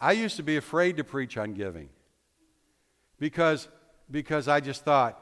I 0.01 0.13
used 0.13 0.37
to 0.37 0.43
be 0.43 0.57
afraid 0.57 0.97
to 0.99 1.05
preach 1.05 1.39
on 1.39 1.55
giving 1.55 1.89
because 3.19 3.69
because 4.13 4.47
I 4.47 4.61
just 4.61 4.85
thought 4.85 5.19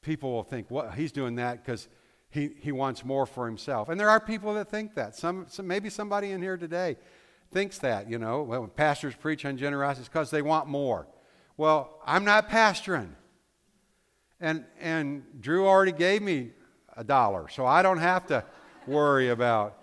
people 0.00 0.32
will 0.32 0.42
think, 0.42 0.66
well, 0.70 0.90
he's 0.90 1.12
doing 1.12 1.36
that 1.36 1.64
because 1.64 1.88
he, 2.30 2.50
he 2.58 2.72
wants 2.72 3.04
more 3.04 3.26
for 3.26 3.46
himself. 3.46 3.88
And 3.88 4.00
there 4.00 4.10
are 4.10 4.18
people 4.18 4.54
that 4.54 4.68
think 4.68 4.94
that. 4.94 5.14
Some, 5.14 5.46
some 5.48 5.66
maybe 5.66 5.90
somebody 5.90 6.32
in 6.32 6.42
here 6.42 6.56
today 6.56 6.96
thinks 7.52 7.78
that, 7.78 8.10
you 8.10 8.18
know, 8.18 8.42
when 8.42 8.68
pastors 8.68 9.14
preach 9.14 9.44
on 9.44 9.56
generosity, 9.56 10.00
it's 10.00 10.08
because 10.08 10.30
they 10.30 10.42
want 10.42 10.66
more. 10.66 11.06
Well, 11.56 12.00
I'm 12.04 12.24
not 12.24 12.48
pastoring. 12.48 13.10
And, 14.40 14.64
and 14.80 15.22
Drew 15.40 15.66
already 15.66 15.92
gave 15.92 16.22
me 16.22 16.50
a 16.96 17.04
dollar, 17.04 17.48
so 17.48 17.64
I 17.64 17.82
don't 17.82 17.98
have 17.98 18.26
to 18.26 18.44
worry 18.86 19.28
about 19.28 19.78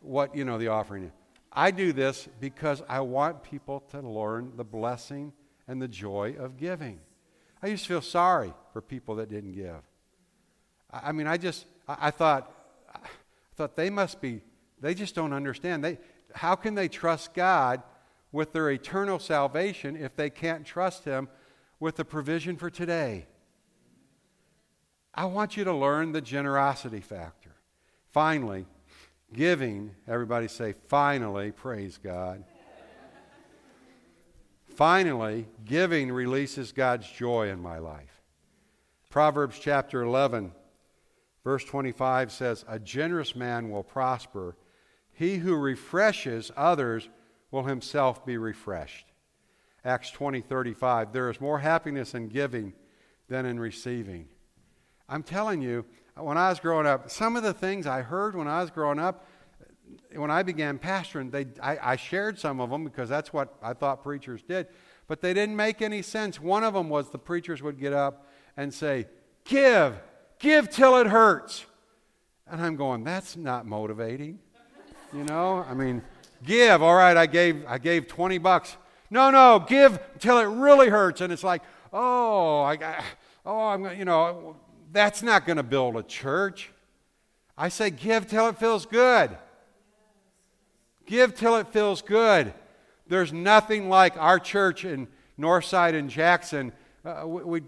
what, 0.00 0.34
you 0.34 0.44
know, 0.44 0.58
the 0.58 0.68
offering 0.68 1.04
is. 1.04 1.12
I 1.52 1.70
do 1.70 1.92
this 1.92 2.28
because 2.40 2.82
I 2.88 3.00
want 3.00 3.42
people 3.42 3.80
to 3.90 4.00
learn 4.00 4.52
the 4.56 4.64
blessing 4.64 5.32
and 5.66 5.82
the 5.82 5.88
joy 5.88 6.36
of 6.38 6.56
giving. 6.56 7.00
I 7.62 7.68
used 7.68 7.84
to 7.84 7.88
feel 7.88 8.02
sorry 8.02 8.52
for 8.72 8.80
people 8.80 9.16
that 9.16 9.28
didn't 9.28 9.52
give. 9.52 9.82
I, 10.90 11.08
I 11.08 11.12
mean, 11.12 11.26
I 11.26 11.36
just, 11.36 11.66
I, 11.86 11.96
I, 12.02 12.10
thought, 12.10 12.52
I 12.94 12.98
thought 13.56 13.76
they 13.76 13.90
must 13.90 14.20
be, 14.20 14.42
they 14.80 14.94
just 14.94 15.14
don't 15.14 15.32
understand. 15.32 15.84
They, 15.84 15.98
how 16.34 16.54
can 16.54 16.74
they 16.74 16.88
trust 16.88 17.34
God 17.34 17.82
with 18.32 18.52
their 18.52 18.70
eternal 18.70 19.18
salvation 19.18 19.96
if 19.96 20.14
they 20.14 20.30
can't 20.30 20.64
trust 20.64 21.04
Him 21.04 21.28
with 21.80 21.96
the 21.96 22.04
provision 22.04 22.56
for 22.56 22.70
today? 22.70 23.26
I 25.14 25.24
want 25.24 25.56
you 25.56 25.64
to 25.64 25.72
learn 25.72 26.12
the 26.12 26.20
generosity 26.20 27.00
factor. 27.00 27.56
Finally, 28.12 28.66
giving, 29.32 29.94
everybody 30.06 30.48
say, 30.48 30.74
finally, 30.86 31.50
praise 31.50 31.98
God. 31.98 32.44
Finally, 34.78 35.48
giving 35.64 36.12
releases 36.12 36.70
God's 36.70 37.10
joy 37.10 37.48
in 37.48 37.60
my 37.60 37.78
life. 37.78 38.22
Proverbs 39.10 39.58
chapter 39.58 40.02
11, 40.02 40.52
verse 41.42 41.64
25 41.64 42.30
says, 42.30 42.64
A 42.68 42.78
generous 42.78 43.34
man 43.34 43.70
will 43.70 43.82
prosper. 43.82 44.56
He 45.12 45.38
who 45.38 45.56
refreshes 45.56 46.52
others 46.56 47.08
will 47.50 47.64
himself 47.64 48.24
be 48.24 48.38
refreshed. 48.38 49.06
Acts 49.84 50.12
20 50.12 50.42
35. 50.42 51.12
There 51.12 51.28
is 51.28 51.40
more 51.40 51.58
happiness 51.58 52.14
in 52.14 52.28
giving 52.28 52.72
than 53.28 53.46
in 53.46 53.58
receiving. 53.58 54.28
I'm 55.08 55.24
telling 55.24 55.60
you, 55.60 55.86
when 56.14 56.38
I 56.38 56.50
was 56.50 56.60
growing 56.60 56.86
up, 56.86 57.10
some 57.10 57.34
of 57.34 57.42
the 57.42 57.52
things 57.52 57.88
I 57.88 58.02
heard 58.02 58.36
when 58.36 58.46
I 58.46 58.60
was 58.60 58.70
growing 58.70 59.00
up, 59.00 59.26
when 60.14 60.30
I 60.30 60.42
began 60.42 60.78
pastoring, 60.78 61.30
they, 61.30 61.46
I, 61.62 61.92
I 61.92 61.96
shared 61.96 62.38
some 62.38 62.60
of 62.60 62.70
them 62.70 62.84
because 62.84 63.08
that's 63.08 63.32
what 63.32 63.54
I 63.62 63.72
thought 63.74 64.02
preachers 64.02 64.42
did, 64.42 64.68
but 65.06 65.20
they 65.20 65.34
didn't 65.34 65.56
make 65.56 65.82
any 65.82 66.02
sense. 66.02 66.40
One 66.40 66.64
of 66.64 66.74
them 66.74 66.88
was 66.88 67.10
the 67.10 67.18
preachers 67.18 67.62
would 67.62 67.78
get 67.78 67.92
up 67.92 68.26
and 68.56 68.72
say, 68.72 69.06
Give, 69.44 69.94
give 70.38 70.68
till 70.68 70.96
it 70.98 71.06
hurts. 71.06 71.64
And 72.46 72.60
I'm 72.60 72.76
going, 72.76 73.04
That's 73.04 73.36
not 73.36 73.66
motivating. 73.66 74.38
You 75.12 75.24
know, 75.24 75.64
I 75.68 75.74
mean, 75.74 76.02
give. 76.44 76.82
All 76.82 76.94
right, 76.94 77.16
I 77.16 77.26
gave, 77.26 77.64
I 77.66 77.78
gave 77.78 78.08
20 78.08 78.38
bucks. 78.38 78.76
No, 79.10 79.30
no, 79.30 79.64
give 79.66 79.98
till 80.18 80.38
it 80.38 80.44
really 80.44 80.88
hurts. 80.88 81.20
And 81.20 81.32
it's 81.32 81.44
like, 81.44 81.62
oh, 81.92 82.60
I, 82.60 83.02
oh, 83.46 83.68
I'm, 83.68 83.98
you 83.98 84.04
know, 84.04 84.56
that's 84.92 85.22
not 85.22 85.46
going 85.46 85.56
to 85.56 85.62
build 85.62 85.96
a 85.96 86.02
church. 86.02 86.70
I 87.56 87.68
say, 87.70 87.90
give 87.90 88.26
till 88.26 88.48
it 88.48 88.58
feels 88.58 88.86
good. 88.86 89.36
Give 91.08 91.34
till 91.34 91.56
it 91.56 91.68
feels 91.68 92.02
good. 92.02 92.52
There's 93.06 93.32
nothing 93.32 93.88
like 93.88 94.18
our 94.18 94.38
church 94.38 94.84
in 94.84 95.08
Northside 95.40 95.94
and 95.94 96.10
Jackson. 96.10 96.70
Uh, 97.02 97.26
we, 97.26 97.62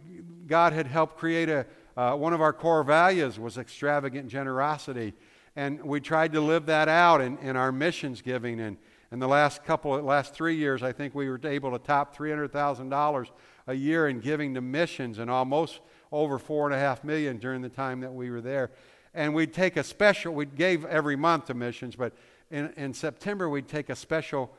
God 0.46 0.74
had 0.74 0.86
helped 0.86 1.16
create 1.16 1.48
a, 1.48 1.64
uh, 1.96 2.14
one 2.16 2.34
of 2.34 2.42
our 2.42 2.52
core 2.52 2.84
values 2.84 3.40
was 3.40 3.56
extravagant 3.56 4.28
generosity. 4.28 5.14
And 5.56 5.82
we 5.82 6.00
tried 6.00 6.34
to 6.34 6.40
live 6.42 6.66
that 6.66 6.90
out 6.90 7.22
in, 7.22 7.38
in 7.38 7.56
our 7.56 7.72
missions 7.72 8.20
giving. 8.20 8.60
And 8.60 8.76
in 9.10 9.20
the 9.20 9.28
last 9.28 9.64
couple, 9.64 9.92
last 10.02 10.34
three 10.34 10.56
years, 10.56 10.82
I 10.82 10.92
think 10.92 11.14
we 11.14 11.26
were 11.30 11.40
able 11.42 11.70
to 11.70 11.78
top 11.78 12.14
$300,000 12.14 13.26
a 13.68 13.74
year 13.74 14.08
in 14.08 14.20
giving 14.20 14.52
to 14.52 14.60
missions 14.60 15.18
and 15.18 15.30
almost 15.30 15.80
over 16.12 16.38
four 16.38 16.66
and 16.66 16.74
a 16.74 16.78
half 16.78 17.04
million 17.04 17.38
during 17.38 17.62
the 17.62 17.70
time 17.70 18.00
that 18.00 18.12
we 18.12 18.30
were 18.30 18.42
there. 18.42 18.70
And 19.14 19.34
we'd 19.34 19.54
take 19.54 19.78
a 19.78 19.82
special, 19.82 20.34
we 20.34 20.44
gave 20.44 20.84
every 20.84 21.16
month 21.16 21.46
to 21.46 21.54
missions, 21.54 21.96
but 21.96 22.12
in, 22.50 22.72
in 22.76 22.94
September 22.94 23.48
we'd 23.48 23.68
take 23.68 23.88
a 23.88 23.96
special 23.96 24.50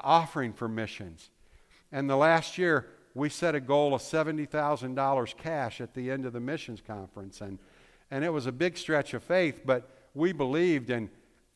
offering 0.00 0.52
for 0.52 0.68
missions. 0.68 1.30
And 1.92 2.08
the 2.08 2.16
last 2.16 2.58
year 2.58 2.86
we 3.14 3.28
set 3.28 3.54
a 3.54 3.60
goal 3.60 3.94
of 3.94 4.02
$70,000 4.02 5.36
cash 5.36 5.80
at 5.80 5.94
the 5.94 6.10
end 6.10 6.24
of 6.24 6.32
the 6.32 6.40
missions 6.40 6.82
conference. 6.86 7.40
And, 7.40 7.58
and 8.10 8.24
it 8.24 8.32
was 8.32 8.46
a 8.46 8.52
big 8.52 8.76
stretch 8.76 9.14
of 9.14 9.22
faith, 9.22 9.62
but 9.64 9.88
we 10.14 10.32
believed 10.32 10.90
and, 10.90 11.08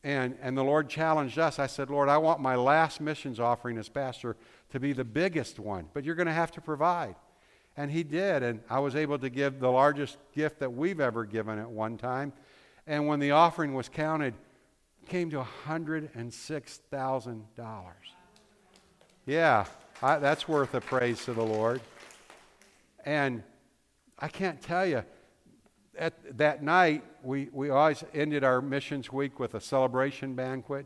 and, 0.03 0.37
and 0.41 0.57
the 0.57 0.63
Lord 0.63 0.89
challenged 0.89 1.39
us. 1.39 1.59
I 1.59 1.67
said, 1.67 1.89
Lord, 1.89 2.09
I 2.09 2.17
want 2.17 2.39
my 2.39 2.55
last 2.55 2.99
missions 2.99 3.39
offering 3.39 3.77
as 3.77 3.89
pastor 3.89 4.35
to 4.71 4.79
be 4.79 4.93
the 4.93 5.05
biggest 5.05 5.59
one, 5.59 5.87
but 5.93 6.03
you're 6.03 6.15
going 6.15 6.27
to 6.27 6.33
have 6.33 6.51
to 6.51 6.61
provide. 6.61 7.15
And 7.75 7.89
he 7.89 8.03
did. 8.03 8.43
And 8.43 8.59
I 8.69 8.79
was 8.79 8.95
able 8.95 9.17
to 9.19 9.29
give 9.29 9.59
the 9.59 9.71
largest 9.71 10.17
gift 10.33 10.59
that 10.59 10.73
we've 10.73 10.99
ever 10.99 11.25
given 11.25 11.57
at 11.57 11.69
one 11.69 11.97
time. 11.97 12.33
And 12.85 13.07
when 13.07 13.19
the 13.19 13.31
offering 13.31 13.73
was 13.73 13.89
counted, 13.89 14.33
came 15.07 15.29
to 15.31 15.45
$106,000. 15.67 17.43
Yeah, 19.25 19.65
I, 20.01 20.19
that's 20.19 20.47
worth 20.47 20.73
a 20.73 20.81
praise 20.81 21.25
to 21.25 21.33
the 21.33 21.43
Lord. 21.43 21.81
And 23.05 23.43
I 24.19 24.27
can't 24.27 24.61
tell 24.61 24.85
you, 24.85 25.03
at 25.97 26.37
that 26.37 26.63
night, 26.63 27.03
we, 27.23 27.49
we 27.51 27.69
always 27.69 28.03
ended 28.13 28.43
our 28.43 28.61
missions 28.61 29.11
week 29.11 29.39
with 29.39 29.53
a 29.53 29.61
celebration 29.61 30.35
banquet. 30.35 30.85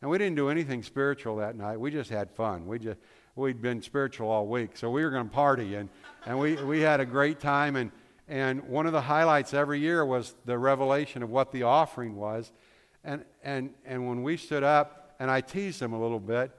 And 0.00 0.10
we 0.10 0.18
didn't 0.18 0.36
do 0.36 0.50
anything 0.50 0.82
spiritual 0.82 1.36
that 1.36 1.56
night. 1.56 1.80
We 1.80 1.90
just 1.90 2.10
had 2.10 2.30
fun. 2.30 2.66
We 2.66 2.78
just, 2.78 2.98
we'd 3.34 3.62
been 3.62 3.82
spiritual 3.82 4.28
all 4.28 4.46
week. 4.46 4.76
So 4.76 4.90
we 4.90 5.04
were 5.04 5.10
going 5.10 5.28
to 5.28 5.34
party. 5.34 5.74
And 5.74 5.88
and 6.26 6.40
we, 6.40 6.56
we 6.56 6.80
had 6.80 6.98
a 6.98 7.06
great 7.06 7.38
time. 7.38 7.76
And, 7.76 7.92
and 8.28 8.64
one 8.64 8.86
of 8.86 8.92
the 8.92 9.00
highlights 9.00 9.54
every 9.54 9.78
year 9.78 10.04
was 10.04 10.34
the 10.44 10.58
revelation 10.58 11.22
of 11.22 11.30
what 11.30 11.52
the 11.52 11.62
offering 11.62 12.16
was. 12.16 12.50
And, 13.06 13.24
and, 13.42 13.70
and 13.86 14.06
when 14.06 14.22
we 14.22 14.36
stood 14.36 14.62
up, 14.62 15.14
and 15.18 15.30
I 15.30 15.40
teased 15.40 15.80
him 15.80 15.94
a 15.94 16.00
little 16.00 16.20
bit 16.20 16.50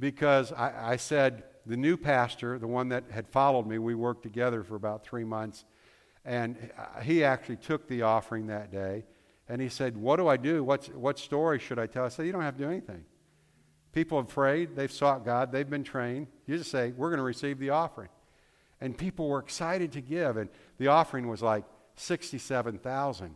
because 0.00 0.52
I, 0.52 0.92
I 0.92 0.96
said, 0.96 1.44
the 1.66 1.76
new 1.76 1.98
pastor, 1.98 2.58
the 2.58 2.66
one 2.66 2.88
that 2.88 3.04
had 3.10 3.28
followed 3.28 3.66
me, 3.66 3.78
we 3.78 3.94
worked 3.94 4.22
together 4.22 4.62
for 4.62 4.76
about 4.76 5.04
three 5.04 5.24
months, 5.24 5.64
and 6.24 6.56
he 7.02 7.24
actually 7.24 7.56
took 7.56 7.88
the 7.88 8.02
offering 8.02 8.46
that 8.46 8.72
day. 8.72 9.04
And 9.48 9.60
he 9.60 9.68
said, 9.68 9.96
What 9.96 10.16
do 10.16 10.28
I 10.28 10.36
do? 10.36 10.64
What's, 10.64 10.88
what 10.88 11.18
story 11.18 11.58
should 11.58 11.78
I 11.78 11.86
tell? 11.86 12.04
I 12.04 12.08
said, 12.08 12.26
You 12.26 12.32
don't 12.32 12.42
have 12.42 12.56
to 12.56 12.64
do 12.64 12.70
anything. 12.70 13.04
People 13.92 14.18
have 14.18 14.28
prayed, 14.28 14.74
they've 14.76 14.90
sought 14.90 15.24
God, 15.24 15.52
they've 15.52 15.68
been 15.68 15.84
trained. 15.84 16.28
You 16.46 16.56
just 16.56 16.70
say, 16.70 16.92
We're 16.96 17.10
going 17.10 17.18
to 17.18 17.24
receive 17.24 17.58
the 17.58 17.70
offering 17.70 18.08
and 18.80 18.96
people 18.96 19.28
were 19.28 19.38
excited 19.38 19.92
to 19.92 20.00
give 20.00 20.36
and 20.36 20.50
the 20.78 20.88
offering 20.88 21.28
was 21.28 21.42
like 21.42 21.64
67,000 21.96 23.34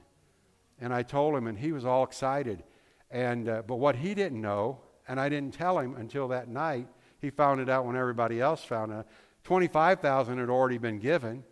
and 0.80 0.92
I 0.92 1.02
told 1.02 1.34
him 1.36 1.46
and 1.46 1.58
he 1.58 1.72
was 1.72 1.84
all 1.84 2.04
excited. 2.04 2.62
And 3.10 3.48
uh, 3.48 3.62
but 3.66 3.76
what 3.76 3.96
he 3.96 4.14
didn't 4.14 4.40
know 4.40 4.78
and 5.08 5.20
I 5.20 5.28
didn't 5.28 5.54
tell 5.54 5.78
him 5.78 5.94
until 5.96 6.28
that 6.28 6.48
night 6.48 6.86
he 7.20 7.30
found 7.30 7.60
it 7.60 7.68
out 7.68 7.84
when 7.84 7.96
everybody 7.96 8.40
else 8.40 8.64
found 8.64 8.92
it 8.92 9.06
25,000 9.44 10.38
had 10.38 10.50
already 10.50 10.78
been 10.78 10.98
given. 10.98 11.42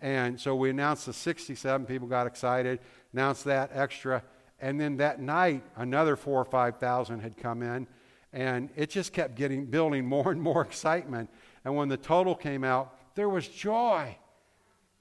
And 0.00 0.40
so 0.40 0.56
we 0.56 0.70
announced 0.70 1.06
the 1.06 1.12
67 1.12 1.86
people 1.86 2.08
got 2.08 2.26
excited 2.26 2.80
announced 3.12 3.44
that 3.44 3.70
extra. 3.72 4.22
And 4.60 4.80
then 4.80 4.96
that 4.98 5.20
night 5.20 5.62
another 5.76 6.16
4 6.16 6.40
or 6.40 6.44
5,000 6.44 7.20
had 7.20 7.36
come 7.36 7.62
in. 7.62 7.86
And 8.32 8.70
it 8.76 8.90
just 8.90 9.12
kept 9.12 9.34
getting 9.34 9.66
building 9.66 10.06
more 10.06 10.32
and 10.32 10.40
more 10.40 10.62
excitement. 10.68 11.30
And 11.64 11.76
when 11.76 11.88
the 11.88 11.96
total 11.96 12.34
came 12.34 12.64
out 12.64 12.98
there 13.14 13.28
was 13.28 13.48
joy. 13.48 14.16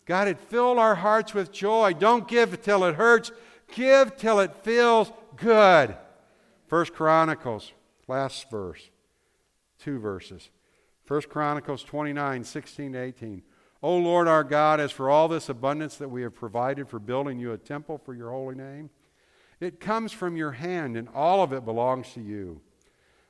God 0.06 0.28
had 0.28 0.40
filled 0.40 0.78
our 0.78 0.96
hearts 0.96 1.34
with 1.34 1.52
joy. 1.52 1.94
Don't 1.94 2.28
give 2.28 2.62
till 2.62 2.84
it 2.84 2.96
hurts, 2.96 3.32
give 3.72 4.16
till 4.16 4.40
it 4.40 4.64
feels 4.64 5.12
good. 5.36 5.96
First 6.68 6.94
Chronicles, 6.94 7.74
last 8.08 8.50
verse, 8.50 8.90
two 9.80 10.00
verses. 10.00 10.50
First 11.06 11.30
Chronicles 11.30 11.84
29, 11.84 12.44
16 12.44 12.96
18. 12.96 13.42
O 13.84 13.98
Lord 13.98 14.28
our 14.28 14.44
God, 14.44 14.80
as 14.80 14.92
for 14.92 15.10
all 15.10 15.28
this 15.28 15.50
abundance 15.50 15.98
that 15.98 16.10
we 16.10 16.22
have 16.22 16.36
provided 16.36 16.88
for 16.88 17.00
building 17.00 17.40
you 17.40 17.52
a 17.52 17.58
temple 17.58 17.98
for 17.98 18.14
your 18.14 18.30
holy 18.30 18.56
name, 18.56 18.90
it 19.60 19.80
comes 19.80 20.12
from 20.12 20.38
your 20.38 20.52
hand, 20.52 20.96
and 20.96 21.10
all 21.10 21.44
of 21.44 21.52
it 21.54 21.66
belongs 21.66 22.14
to 22.14 22.22
you. 22.22 22.62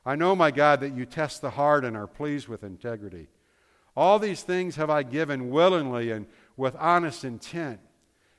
I 0.06 0.16
know, 0.16 0.36
my 0.36 0.52
God, 0.52 0.80
that 0.82 0.96
you 0.96 1.06
test 1.06 1.42
the 1.42 1.52
heart 1.52 1.86
and 1.86 1.96
are 1.96 2.08
pleased 2.08 2.48
with 2.48 2.64
integrity. 2.64 3.28
All 3.96 4.20
these 4.20 4.42
things 4.42 4.76
have 4.78 4.90
I 4.90 5.04
given 5.04 5.52
willingly 5.52 6.12
and 6.12 6.26
with 6.58 6.76
honest 6.78 7.24
intent. 7.24 7.80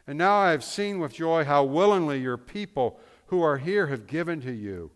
And 0.07 0.19
now 0.19 0.37
I 0.37 0.51
have 0.51 0.65
seen 0.65 0.99
with 0.99 1.15
joy 1.15 1.45
how 1.45 1.65
willingly 1.65 2.21
your 2.21 2.37
people 2.37 2.99
who 3.27 3.43
are 3.43 3.59
here 3.59 3.87
have 3.87 4.07
given 4.07 4.41
to 4.43 4.53
you. 4.53 4.91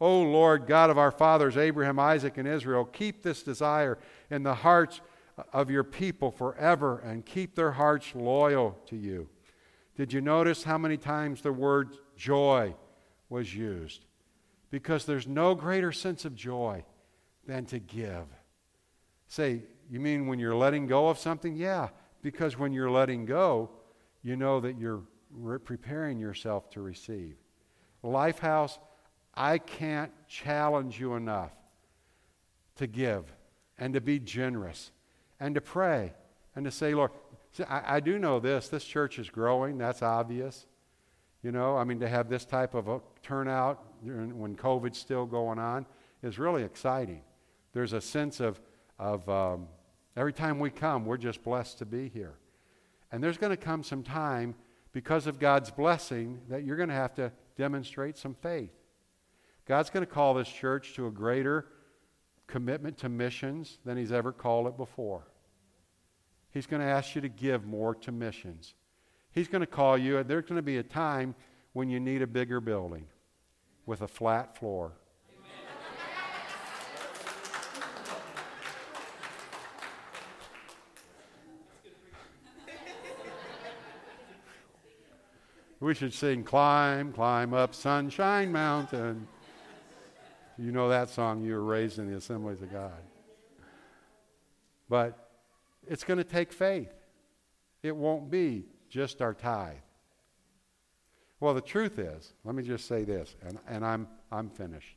O 0.00 0.20
Lord, 0.22 0.66
God 0.66 0.90
of 0.90 0.98
our 0.98 1.10
fathers, 1.10 1.56
Abraham, 1.56 1.98
Isaac, 1.98 2.38
and 2.38 2.46
Israel, 2.46 2.84
keep 2.84 3.22
this 3.22 3.42
desire 3.42 3.98
in 4.30 4.42
the 4.42 4.54
hearts 4.54 5.00
of 5.52 5.70
your 5.70 5.84
people 5.84 6.30
forever 6.30 6.98
and 6.98 7.24
keep 7.24 7.54
their 7.54 7.72
hearts 7.72 8.14
loyal 8.14 8.78
to 8.86 8.96
you. 8.96 9.28
Did 9.96 10.12
you 10.12 10.20
notice 10.20 10.62
how 10.62 10.78
many 10.78 10.96
times 10.96 11.40
the 11.40 11.52
word 11.52 11.96
joy 12.16 12.74
was 13.28 13.54
used? 13.54 14.04
Because 14.70 15.04
there's 15.04 15.26
no 15.26 15.54
greater 15.54 15.92
sense 15.92 16.24
of 16.24 16.36
joy 16.36 16.84
than 17.46 17.64
to 17.66 17.78
give. 17.78 18.26
Say, 19.26 19.62
you 19.90 19.98
mean 19.98 20.26
when 20.26 20.38
you're 20.38 20.54
letting 20.54 20.86
go 20.86 21.08
of 21.08 21.18
something? 21.18 21.56
Yeah, 21.56 21.88
because 22.22 22.58
when 22.58 22.72
you're 22.72 22.90
letting 22.90 23.24
go, 23.24 23.70
you 24.22 24.36
know 24.36 24.60
that 24.60 24.78
you're 24.78 25.02
re- 25.30 25.58
preparing 25.58 26.18
yourself 26.18 26.70
to 26.70 26.80
receive. 26.80 27.36
Lifehouse, 28.02 28.78
I 29.34 29.58
can't 29.58 30.12
challenge 30.28 30.98
you 30.98 31.14
enough 31.14 31.52
to 32.76 32.86
give 32.86 33.24
and 33.78 33.94
to 33.94 34.00
be 34.00 34.18
generous 34.18 34.90
and 35.40 35.54
to 35.54 35.60
pray 35.60 36.12
and 36.54 36.64
to 36.64 36.70
say, 36.70 36.94
Lord, 36.94 37.12
see, 37.52 37.64
I, 37.64 37.96
I 37.96 38.00
do 38.00 38.18
know 38.18 38.40
this. 38.40 38.68
This 38.68 38.84
church 38.84 39.18
is 39.18 39.30
growing. 39.30 39.78
That's 39.78 40.02
obvious. 40.02 40.66
You 41.42 41.52
know, 41.52 41.76
I 41.76 41.84
mean, 41.84 42.00
to 42.00 42.08
have 42.08 42.28
this 42.28 42.44
type 42.44 42.74
of 42.74 42.88
a 42.88 43.00
turnout 43.22 43.84
when 44.02 44.56
COVID's 44.56 44.98
still 44.98 45.26
going 45.26 45.58
on 45.58 45.86
is 46.22 46.38
really 46.38 46.64
exciting. 46.64 47.22
There's 47.72 47.92
a 47.92 48.00
sense 48.00 48.40
of, 48.40 48.60
of 48.98 49.28
um, 49.28 49.68
Every 50.18 50.32
time 50.32 50.58
we 50.58 50.70
come, 50.70 51.04
we're 51.04 51.16
just 51.16 51.44
blessed 51.44 51.78
to 51.78 51.86
be 51.86 52.08
here. 52.08 52.34
And 53.10 53.22
there's 53.22 53.38
going 53.38 53.50
to 53.50 53.56
come 53.56 53.82
some 53.82 54.02
time, 54.02 54.54
because 54.92 55.26
of 55.26 55.38
God's 55.38 55.70
blessing, 55.70 56.40
that 56.48 56.64
you're 56.64 56.76
going 56.76 56.88
to 56.88 56.94
have 56.94 57.14
to 57.14 57.30
demonstrate 57.56 58.16
some 58.16 58.34
faith. 58.34 58.72
God's 59.66 59.90
going 59.90 60.04
to 60.04 60.10
call 60.10 60.34
this 60.34 60.48
church 60.48 60.94
to 60.94 61.06
a 61.06 61.10
greater 61.10 61.66
commitment 62.46 62.96
to 62.98 63.08
missions 63.08 63.78
than 63.84 63.96
He's 63.96 64.12
ever 64.12 64.32
called 64.32 64.66
it 64.66 64.76
before. 64.76 65.28
He's 66.50 66.66
going 66.66 66.80
to 66.80 66.88
ask 66.88 67.14
you 67.14 67.20
to 67.20 67.28
give 67.28 67.66
more 67.66 67.94
to 67.96 68.10
missions. 68.10 68.74
He's 69.30 69.48
going 69.48 69.60
to 69.60 69.66
call 69.66 69.98
you, 69.98 70.18
and 70.18 70.28
there's 70.28 70.44
going 70.44 70.56
to 70.56 70.62
be 70.62 70.78
a 70.78 70.82
time 70.82 71.34
when 71.74 71.90
you 71.90 72.00
need 72.00 72.22
a 72.22 72.26
bigger 72.26 72.60
building 72.60 73.06
with 73.84 74.00
a 74.00 74.08
flat 74.08 74.56
floor. 74.56 74.92
We 85.80 85.94
should 85.94 86.12
sing 86.12 86.42
Climb, 86.42 87.12
Climb 87.12 87.54
Up 87.54 87.72
Sunshine 87.72 88.50
Mountain. 88.50 89.28
You 90.58 90.72
know 90.72 90.88
that 90.88 91.08
song, 91.08 91.44
you 91.44 91.54
were 91.54 91.62
raised 91.62 92.00
in 92.00 92.10
the 92.10 92.16
assemblies 92.16 92.60
of 92.62 92.72
God. 92.72 93.00
But 94.88 95.28
it's 95.86 96.02
going 96.02 96.18
to 96.18 96.24
take 96.24 96.52
faith. 96.52 96.92
It 97.84 97.94
won't 97.94 98.28
be 98.28 98.64
just 98.88 99.22
our 99.22 99.34
tithe. 99.34 99.76
Well, 101.38 101.54
the 101.54 101.60
truth 101.60 102.00
is, 102.00 102.32
let 102.44 102.56
me 102.56 102.64
just 102.64 102.88
say 102.88 103.04
this, 103.04 103.36
and, 103.46 103.58
and 103.68 103.86
I'm, 103.86 104.08
I'm 104.32 104.50
finished. 104.50 104.96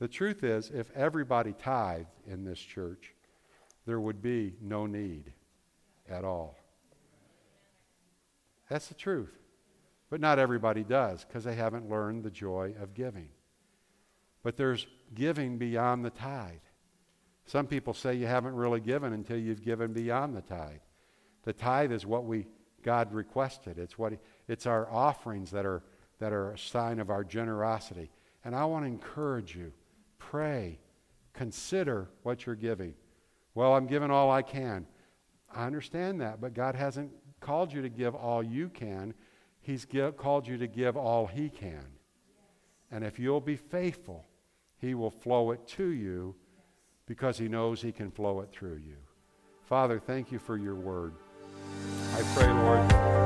The 0.00 0.08
truth 0.08 0.44
is, 0.44 0.70
if 0.70 0.90
everybody 0.94 1.54
tithed 1.54 2.10
in 2.26 2.44
this 2.44 2.58
church, 2.58 3.14
there 3.86 4.00
would 4.00 4.20
be 4.20 4.52
no 4.60 4.84
need 4.84 5.32
at 6.10 6.24
all. 6.24 6.58
That's 8.68 8.88
the 8.88 8.94
truth. 8.94 9.39
But 10.10 10.20
not 10.20 10.38
everybody 10.38 10.82
does 10.82 11.24
because 11.24 11.44
they 11.44 11.54
haven't 11.54 11.88
learned 11.88 12.24
the 12.24 12.30
joy 12.30 12.74
of 12.80 12.94
giving. 12.94 13.28
But 14.42 14.56
there's 14.56 14.86
giving 15.14 15.56
beyond 15.56 16.04
the 16.04 16.10
tithe. 16.10 16.58
Some 17.46 17.66
people 17.66 17.94
say 17.94 18.14
you 18.14 18.26
haven't 18.26 18.54
really 18.54 18.80
given 18.80 19.12
until 19.12 19.38
you've 19.38 19.62
given 19.62 19.92
beyond 19.92 20.36
the 20.36 20.42
tithe. 20.42 20.80
The 21.44 21.52
tithe 21.52 21.92
is 21.92 22.04
what 22.04 22.24
we 22.24 22.46
God 22.82 23.12
requested. 23.12 23.78
It's 23.78 23.98
what 23.98 24.14
it's 24.48 24.66
our 24.66 24.90
offerings 24.90 25.50
that 25.50 25.66
are 25.66 25.82
that 26.18 26.32
are 26.32 26.52
a 26.52 26.58
sign 26.58 26.98
of 26.98 27.10
our 27.10 27.24
generosity. 27.24 28.10
And 28.44 28.54
I 28.54 28.64
want 28.64 28.84
to 28.84 28.88
encourage 28.88 29.54
you, 29.54 29.72
pray, 30.18 30.78
consider 31.32 32.08
what 32.22 32.46
you're 32.46 32.54
giving. 32.54 32.94
Well, 33.54 33.74
I'm 33.74 33.86
giving 33.86 34.10
all 34.10 34.30
I 34.30 34.42
can. 34.42 34.86
I 35.52 35.66
understand 35.66 36.20
that, 36.20 36.40
but 36.40 36.54
God 36.54 36.74
hasn't 36.74 37.10
called 37.40 37.72
you 37.72 37.82
to 37.82 37.88
give 37.88 38.14
all 38.14 38.42
you 38.42 38.68
can. 38.68 39.14
He's 39.60 39.84
give, 39.84 40.16
called 40.16 40.46
you 40.46 40.56
to 40.58 40.66
give 40.66 40.96
all 40.96 41.26
He 41.26 41.48
can. 41.48 41.84
And 42.90 43.04
if 43.04 43.18
you'll 43.18 43.40
be 43.40 43.56
faithful, 43.56 44.26
He 44.78 44.94
will 44.94 45.10
flow 45.10 45.50
it 45.52 45.66
to 45.68 45.88
you 45.88 46.34
because 47.06 47.38
He 47.38 47.48
knows 47.48 47.82
He 47.82 47.92
can 47.92 48.10
flow 48.10 48.40
it 48.40 48.50
through 48.50 48.80
you. 48.86 48.96
Father, 49.64 50.00
thank 50.00 50.32
you 50.32 50.38
for 50.38 50.56
your 50.56 50.74
word. 50.74 51.14
I 52.14 52.22
pray, 52.34 52.50
Lord 52.52 53.19